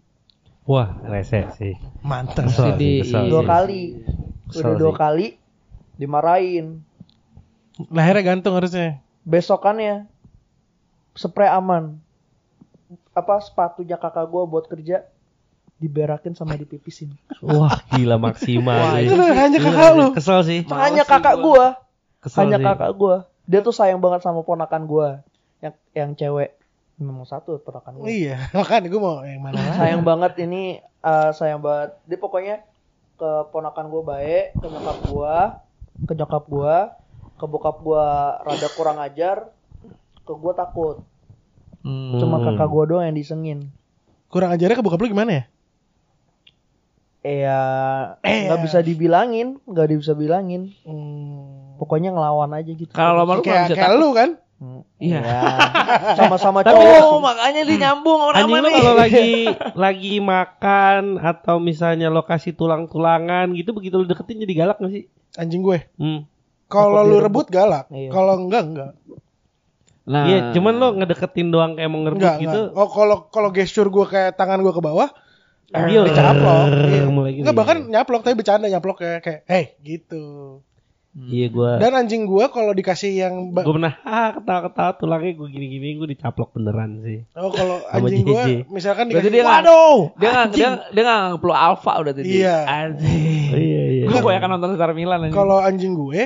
[0.68, 2.52] wah rese sih Mantap.
[2.52, 4.04] Sih, Dua kali.
[4.52, 5.00] Kesel Udah dua sih.
[5.00, 5.28] kali
[5.98, 6.82] dimarahin.
[7.90, 9.02] Lahirnya gantung harusnya.
[9.28, 10.08] Besokannya
[11.18, 11.98] spray aman.
[13.12, 15.04] Apa sepatunya kakak gua buat kerja
[15.78, 17.14] diberakin sama dipipisin.
[17.42, 19.06] wah gila maksimal Wah, sih.
[19.06, 20.08] Itu hanya kakak lu.
[20.18, 21.46] kesel sih hanya kakak gua.
[21.46, 21.66] gua,
[22.22, 22.66] kesel hanya sih.
[22.66, 23.16] kakak gua.
[23.46, 25.08] Dia tuh sayang banget sama ponakan gua
[25.62, 26.58] yang yang cewek.
[26.98, 28.06] Memang satu ponakan gua.
[28.10, 29.78] Iya, makanya gue mau yang mana lagi.
[29.78, 31.94] Sayang banget ini eh, sayang banget.
[32.10, 32.56] Dia pokoknya
[33.18, 35.62] ke ponakan gua baik, ke nyokap gua,
[36.00, 36.94] ke nyokap gua,
[37.34, 38.06] ke bokap gua
[38.42, 39.50] rada kurang ajar,
[40.20, 41.02] ke gua takut.
[41.82, 42.18] Hmm.
[42.18, 42.52] Cuma Hmm.
[42.52, 43.72] kakak gua doang yang disengin.
[44.28, 45.44] Kurang ajarnya ke bokap lu gimana ya?
[47.22, 47.60] Eh ya
[48.22, 50.72] Eh, nggak bisa dibilangin, nggak bisa bilangin.
[50.82, 51.76] Hmm.
[51.78, 52.90] Pokoknya ngelawan aja gitu.
[52.90, 54.30] Kalau lama lu nggak bisa kayak lu kan?
[54.58, 55.22] Hmm, Iya.
[55.22, 55.42] iya.
[56.18, 56.98] Sama-sama Tapi cowok.
[57.06, 58.74] Oh, makanya dia nyambung sama Anjing lu nih.
[58.74, 59.30] kalau lagi
[59.86, 65.06] lagi makan atau misalnya lokasi tulang-tulangan gitu begitu lu deketin jadi galak gak sih?
[65.38, 65.80] Anjing gue.
[65.96, 66.26] Hmm.
[66.68, 68.12] Kalau lu rebut galak, Iya.
[68.12, 68.92] kalau enggak enggak.
[70.08, 72.62] Nah, Iya, cuman lo ngedeketin doang kayak mau ngerebut Enggak, gitu.
[72.72, 72.80] enggak.
[72.80, 75.08] Oh, kalau kalau gesture gue kayak tangan gue ke bawah,
[75.68, 76.64] Dia dicaplok.
[76.92, 77.08] Iya.
[77.08, 77.44] mulai gini.
[77.44, 80.60] Enggak bahkan nyaplok tapi bercanda nyaplok kayak kayak hey gitu.
[81.20, 85.48] Iya gua Dan anjing gue kalau dikasih yang ba- gua pernah ah ketawa-ketawa tulangnya gua
[85.48, 87.26] gini-gini gua dicaplok beneran sih.
[87.34, 91.42] oh kalau anjing gue misalkan Berarti dikasih dia waduh dia nggak dia dia nggak nganggep
[91.42, 92.30] lu alpha udah tadi.
[92.38, 92.58] Iya.
[92.64, 93.50] Anjing.
[93.50, 94.06] Oh, iya iya.
[94.06, 95.34] Gue kebanyakan nonton Star Milan anjing.
[95.34, 96.22] kalau anjing gue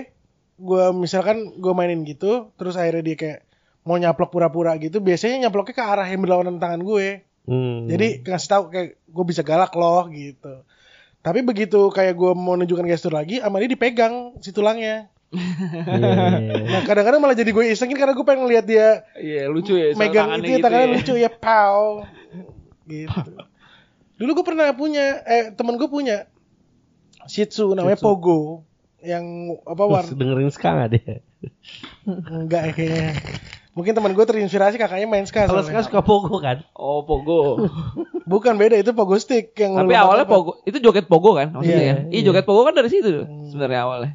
[0.58, 3.40] gue misalkan gue mainin gitu terus akhirnya dia kayak
[3.82, 7.90] mau nyaplok pura-pura gitu biasanya nyaploknya ke arah yang berlawanan tangan gue Hmm.
[7.90, 10.62] jadi ngasih tahu kayak gue bisa galak loh gitu
[11.22, 15.40] tapi begitu kayak gue mau nunjukkan gestur lagi sama dia dipegang si tulangnya Iya,
[16.44, 16.56] iya.
[16.68, 19.96] nah kadang-kadang malah jadi gue isengin karena gue pengen lihat dia Iya lucu ya.
[19.96, 20.96] megang itu ya, gitu tangannya ya.
[21.00, 22.04] lucu ya pow
[22.84, 23.32] gitu
[24.20, 26.28] dulu gue pernah punya eh temen gue punya
[27.32, 28.12] Shih Tzu namanya Shih Tzu.
[28.12, 28.40] Pogo
[29.00, 29.26] yang
[29.64, 31.16] apa warna dengerin nggak dia?
[32.06, 33.08] enggak ya kayaknya
[33.72, 36.60] mungkin teman gue terinspirasi kakaknya main ska Kalau ska suka pogo kan?
[36.74, 37.68] Oh Pogo.
[38.26, 40.28] bukan beda itu Pogo stick yang Tapi awalnya lompat-lompat.
[40.28, 42.04] Pogo itu joget Pogo kan maksudnya Iya, kan?
[42.10, 43.10] Iya joget Pogo kan dari situ
[43.48, 44.12] sebenarnya awalnya.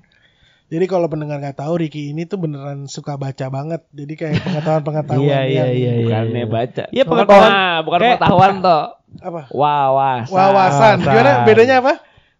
[0.66, 5.22] jadi kalau pendengar nggak tahu Ricky ini tuh beneran suka baca banget jadi kayak pengetahuan-pengetahuan
[5.22, 6.02] Iya iya yang- iya iya.
[6.02, 6.82] Bukannya baca.
[6.86, 7.48] Iya, Bukan- pengetahuan.
[7.48, 8.82] Nah, bukan Kayak- pengetahuan toh.
[9.16, 10.26] apa Wawasan.
[10.28, 11.94] wawasan gimana bedanya apa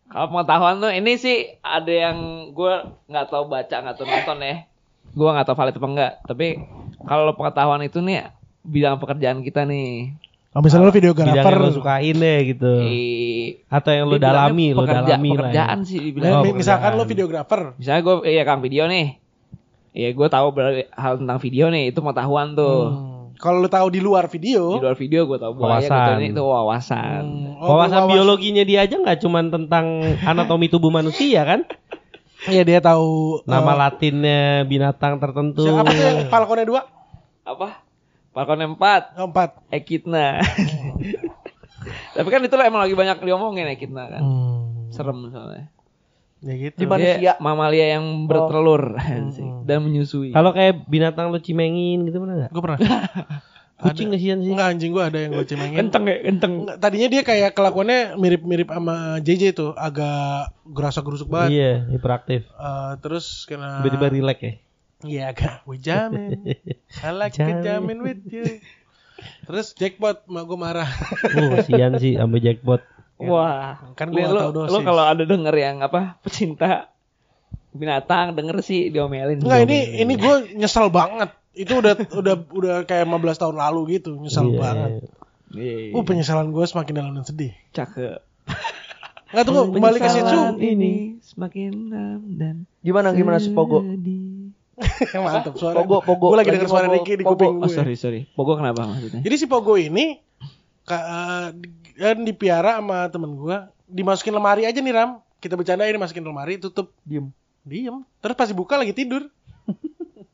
[0.06, 2.18] Kalau pengetahuan tuh ini sih ada yang
[2.50, 2.74] gue
[3.06, 4.56] nggak tahu baca nggak tahu nonton ya.
[5.08, 6.12] Gue nggak tahu valid apa enggak.
[6.24, 6.48] Tapi
[6.99, 8.32] kalau pengetahuan itu nih
[8.62, 10.16] bidang pekerjaan kita nih.
[10.49, 12.72] kalau misalnya lu Bidang videografer yang lo sukain deh gitu.
[12.80, 15.36] Eh, Atau yang lo dalami, lo pekerja- dalami lah.
[15.36, 15.40] ya.
[15.42, 16.32] Pekerjaan sih Nah, dibilang.
[16.32, 16.97] Oh, mi- misalkan pekerjaan.
[16.97, 19.07] lu videografer Misalnya gue iya kang video nih.
[19.92, 20.47] Iya gue tahu
[20.90, 22.78] hal tentang video nih itu pengetahuan tuh.
[22.88, 23.12] Hmm.
[23.36, 26.16] kalau lu tahu di luar video Di luar video gue tahu gue Wawasan.
[26.18, 27.20] ini itu wawasan.
[27.20, 29.86] hmm, oh, Wawasan wawas- biologinya dia aja nggak cuman tentang
[30.22, 31.68] anatomi tubuh manusia kan?
[32.47, 35.66] Iya dia tahu Nama eh, latinnya binatang tertentu.
[35.66, 36.78] siapa tuh yang Falcone 2?
[37.47, 37.68] Apa?
[38.30, 39.72] Falcon 4 Oh, 4.
[39.72, 40.44] Ekidna.
[42.16, 44.20] Tapi kan itu lah emang lagi banyak diomongin Ekidna kan.
[44.20, 44.92] Hmm.
[44.92, 45.72] Serem soalnya.
[46.40, 46.76] Ya gitu.
[46.76, 47.16] Di manusia.
[47.16, 49.64] Dia mamalia yang bertelur Hmm.
[49.64, 50.30] dan menyusui.
[50.30, 52.51] Kalau kayak binatang lo cimengin gitu mana nggak?
[52.53, 52.78] Gue pernah.
[53.76, 54.50] Kucing kasihan sih.
[54.50, 55.76] Enggak anjing gue ada yang gue cemengin.
[55.76, 56.52] kenceng ya, kenceng.
[56.64, 61.50] Enggak, tadinya dia kayak kelakuannya mirip-mirip sama JJ tuh, agak gerasa gerusuk banget.
[61.52, 62.48] Iya, hiperaktif.
[62.48, 64.52] Eh, terus kena Tiba-tiba relax ya.
[65.04, 66.40] Iya agak we jamming.
[67.04, 67.60] I like Jamming.
[67.60, 68.64] to jamming with you.
[69.44, 70.88] Terus jackpot mak gue marah.
[71.36, 72.80] Oh, kasihan sih sampai jackpot.
[73.16, 74.72] Wah, Kan gua lu, tahu dosis.
[74.72, 76.92] lu kalau ada denger yang apa pecinta
[77.72, 79.40] binatang denger sih diomelin.
[79.40, 81.28] Enggak ini ini gue nyesel banget.
[81.57, 84.61] Itu udah udah udah kayak 15 tahun lalu gitu, nyesel Iya.
[84.61, 84.90] banget.
[85.48, 87.57] Iya, Uh penyesalan gue semakin dalam dan sedih.
[87.70, 88.20] cakep.
[89.26, 90.04] Enggak tunggu kembali ke.
[90.04, 93.80] Penyesalan ini semakin dalam dan Gimana gimana si Pogo?
[95.16, 95.80] Mantap suara.
[95.80, 96.26] Pogo, Pogo.
[96.28, 97.72] Gue lagi Lagi denger suara Ricky di kuping Oh gue.
[97.72, 98.28] sorry sorry.
[98.30, 99.20] Pogo kenapa maksudnya?
[99.20, 100.20] Jadi si Pogo ini
[100.86, 105.11] eh, di- kan dipiara sama temen gue, dimasukin lemari aja nih Ram.
[105.36, 107.32] Kita bercandain dimasukin lemari, tutup, Diem.
[107.62, 108.04] diem.
[108.18, 109.26] Terus pas dibuka lagi tidur.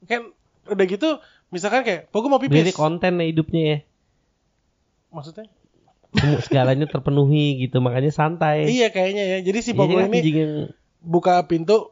[0.05, 0.27] kan
[0.69, 1.19] udah gitu,
[1.51, 2.77] misalkan kayak Pogo mau Jadi pipis.
[2.77, 3.79] konten ya hidupnya ya.
[5.13, 5.47] Maksudnya?
[6.45, 8.69] Segalanya terpenuhi gitu, makanya santai.
[8.69, 9.39] Iya kayaknya ya.
[9.43, 10.55] Jadi si Jadi Pogo ini anjing yang
[11.03, 11.91] buka pintu,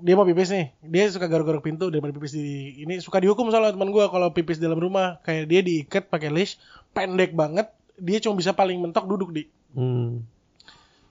[0.00, 0.74] dia mau pipis nih.
[0.82, 4.58] Dia suka garuk-garuk pintu daripada pipis di ini suka dihukum soalnya teman gue kalau pipis
[4.58, 5.20] di dalam rumah.
[5.22, 6.58] Kayak dia diikat pakai leash,
[6.96, 7.70] pendek banget.
[7.98, 10.24] Dia cuma bisa paling mentok duduk di hmm.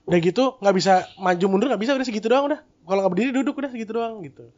[0.08, 3.32] udah gitu nggak bisa maju mundur nggak bisa udah segitu doang udah kalau nggak berdiri
[3.36, 4.49] duduk udah segitu doang gitu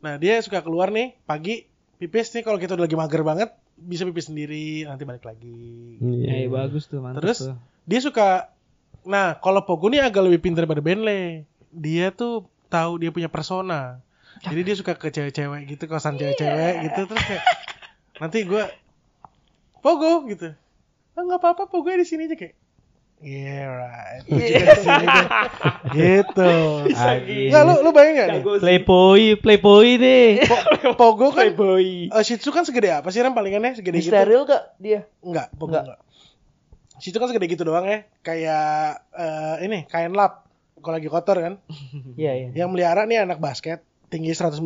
[0.00, 1.68] nah dia suka keluar nih pagi
[1.98, 5.98] pipis nih kalau kita udah lagi mager banget bisa pipis sendiri nanti balik lagi.
[5.98, 6.46] Iya.
[6.46, 7.58] Ya, bagus tuh mantap terus tuh.
[7.84, 8.54] dia suka
[9.02, 11.42] nah kalau Pogo nih agak lebih pintar daripada Bentley
[11.74, 13.98] dia tuh tahu dia punya persona.
[14.38, 17.44] Jadi dia suka ke cewek-cewek gitu kosan cewek-cewek gitu terus kayak
[18.22, 18.64] nanti gue
[19.82, 20.54] Pogo gitu.
[21.18, 22.54] Ah nggak apa-apa Pogo di sini aja kayak
[23.18, 24.22] Yeah right.
[24.22, 24.46] Di
[24.78, 25.26] sini deh.
[25.90, 26.54] gitu.
[26.94, 27.50] Anjing.
[27.50, 28.42] Nggak lu lu bayangin nggak nih?
[28.62, 30.28] Playboy, playboy nih.
[30.46, 34.14] Po- Pogo kan eh, Shih Tzu kan segede apa sih Ram palingannya segede gitu?
[34.14, 35.10] steril gak dia?
[35.18, 35.84] Enggak, Pogo Enggak.
[35.84, 36.00] enggak.
[36.98, 38.06] Shih Tzu kan segede gitu doang ya.
[38.22, 40.46] Kayak eh, ini kain lap
[40.78, 41.54] kalau lagi kotor kan.
[42.14, 42.48] Iya iya.
[42.54, 44.62] Yang melihara nih anak basket tinggi 195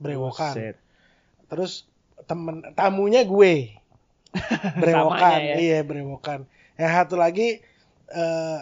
[0.00, 0.54] brewokan.
[0.56, 0.76] Buset.
[1.52, 1.84] Terus
[2.24, 3.76] temen tamunya gue.
[4.80, 5.36] brewokan.
[5.36, 5.54] Ya.
[5.60, 6.48] Iya, brewokan.
[6.76, 7.60] Yang satu lagi
[8.08, 8.58] eh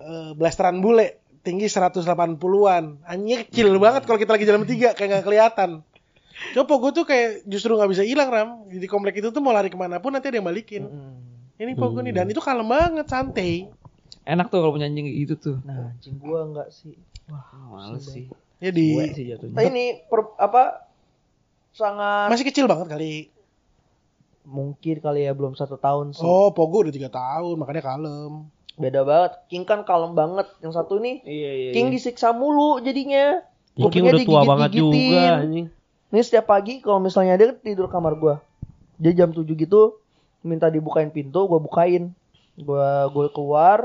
[0.00, 2.84] eh, blasteran bule tinggi 180-an.
[3.04, 5.70] Anjingnya kecil banget kalau kita lagi jalan bertiga kayak nggak kelihatan.
[6.56, 8.48] Coba Pogo tuh kayak justru nggak bisa hilang ram.
[8.68, 10.88] Di komplek itu tuh mau lari ke mana pun nanti ada yang balikin.
[11.60, 13.68] Ini Pogo nih dan itu kalem banget, santai.
[14.24, 15.56] Enak tuh kalau punya anjing gitu tuh.
[15.64, 16.96] Nah, anjing gua enggak sih.
[17.68, 18.26] Males sih.
[18.60, 19.56] Ya di Gue sih jatuhnya.
[19.56, 20.84] Nah, ini per- apa
[21.72, 23.32] sangat Masih kecil banget kali.
[24.44, 26.24] Mungkin kali ya belum satu tahun sih.
[26.24, 28.48] Oh, Pogo udah tiga tahun, makanya kalem.
[28.80, 29.32] Beda banget.
[29.52, 30.48] King kan kalem banget.
[30.64, 31.70] Yang satu nih Iya iya.
[31.76, 33.44] King disiksa mulu jadinya.
[33.76, 35.66] King Kupingnya udah tua banget juga anjing.
[36.10, 38.42] Nih setiap pagi kalau misalnya dia tidur kamar gua.
[38.96, 40.00] Dia jam 7 gitu
[40.40, 42.10] minta dibukain pintu, gua bukain.
[42.56, 43.78] Gua gua keluar,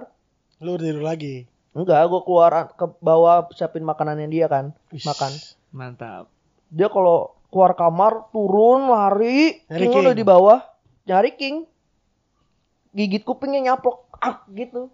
[0.63, 1.45] Lu udah tidur lagi.
[1.75, 5.03] enggak, gua keluar ke bawah siapin makanannya dia kan, Wis.
[5.03, 5.31] makan.
[5.75, 6.31] Mantap.
[6.71, 10.03] Dia kalau keluar kamar turun lari, Nyari King King.
[10.03, 10.59] udah di bawah,
[11.07, 11.63] nyari King.
[12.91, 14.91] Gigit kupingnya nyaplok, ah gitu.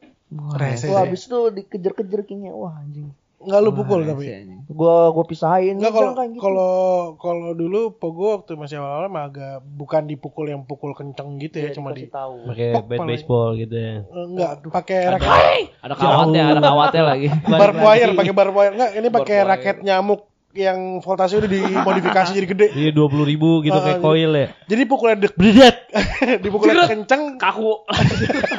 [0.54, 0.86] Rese.
[0.94, 3.10] Wah, habis itu dikejar-kejar Kingnya, wah anjing.
[3.42, 4.26] Enggak lu pukul tapi.
[4.70, 5.82] Gua gua pisahin.
[5.82, 6.42] Enggak kalau jangan kayak gitu.
[6.46, 6.74] kalau
[7.18, 11.74] kalau dulu Pogo waktu masih awal-awal mah agak bukan dipukul yang pukul kenceng gitu ya,
[11.74, 12.06] Dia cuma di.
[12.06, 13.10] Pakai bat paling.
[13.10, 14.06] baseball gitu ya.
[14.06, 17.28] enggak pakai Ada, raket ada kawatnya, ada kawatnya lagi.
[17.50, 18.74] bar wire, pakai bar wire.
[18.78, 20.22] Enggak, ini pakai raket nyamuk
[20.52, 22.68] yang voltase udah dimodifikasi jadi gede.
[22.82, 24.08] Iya dua puluh ribu gitu Ah, kayak gitu.
[24.08, 24.48] koil ya.
[24.68, 25.78] Jadi pukulnya dek, Bredet.
[26.44, 27.88] dipukulnya kenceng Kaku.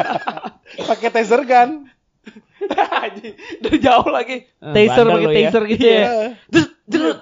[0.89, 1.41] pakai taser.
[1.43, 4.47] Anjing, Dari jauh lagi.
[4.57, 5.49] Taser Bandel pakai ya.
[5.51, 5.99] taser gitu ya.
[5.99, 6.65] Iya.
[6.87, 7.19] Jerut.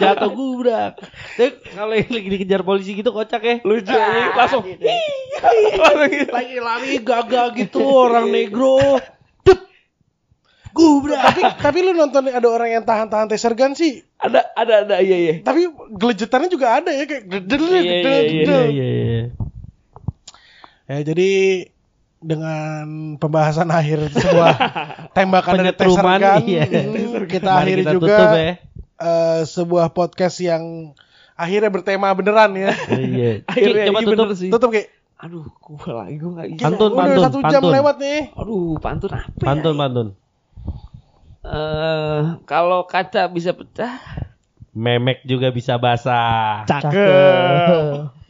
[0.00, 1.00] Jatuh gubrak.
[1.40, 3.54] Tapi kalau yang lagi dikejar polisi gitu kocak ya.
[3.64, 4.28] Lucu anjing.
[4.36, 4.62] langsung.
[4.68, 4.84] gitu.
[4.84, 6.28] langsung gitu.
[6.32, 9.00] Lagi lari gagah gitu orang negro.
[10.74, 11.22] Gubrak.
[11.22, 14.02] tapi tapi lu nonton ada orang yang tahan-tahan taser gun sih.
[14.18, 15.34] Ada ada ada iya iya.
[15.40, 18.62] Tapi gelejetannya juga ada ya kayak gedel Iya, iya, gedel iya, gedel.
[18.66, 19.22] Iya iya iya.
[20.84, 21.30] Ya jadi
[22.18, 22.84] dengan
[23.16, 24.52] pembahasan akhir sebuah
[25.16, 26.64] tembakan dari taser gun, iya.
[27.28, 28.52] kita akhiri kita juga tutup ya.
[28.98, 30.92] eh, sebuah podcast yang
[31.34, 32.70] akhirnya bertema beneran ya.
[32.88, 33.30] Iya.
[33.50, 34.26] Akhirnya coba iya tutup.
[34.26, 34.50] bener sih.
[34.50, 36.64] Tutup kayak Aduh, gua lagi gua enggak bisa.
[36.68, 37.72] Pantun, udah pantun, satu jam pantun.
[37.72, 38.20] lewat nih.
[38.36, 39.46] Aduh, pantun apa ya?
[39.46, 40.06] Pantun pantun.
[41.44, 44.00] Eh, kalau kaca bisa pecah,
[44.74, 46.64] Memek juga bisa basah.
[46.66, 46.88] cakep.
[46.90, 48.23] Cakep.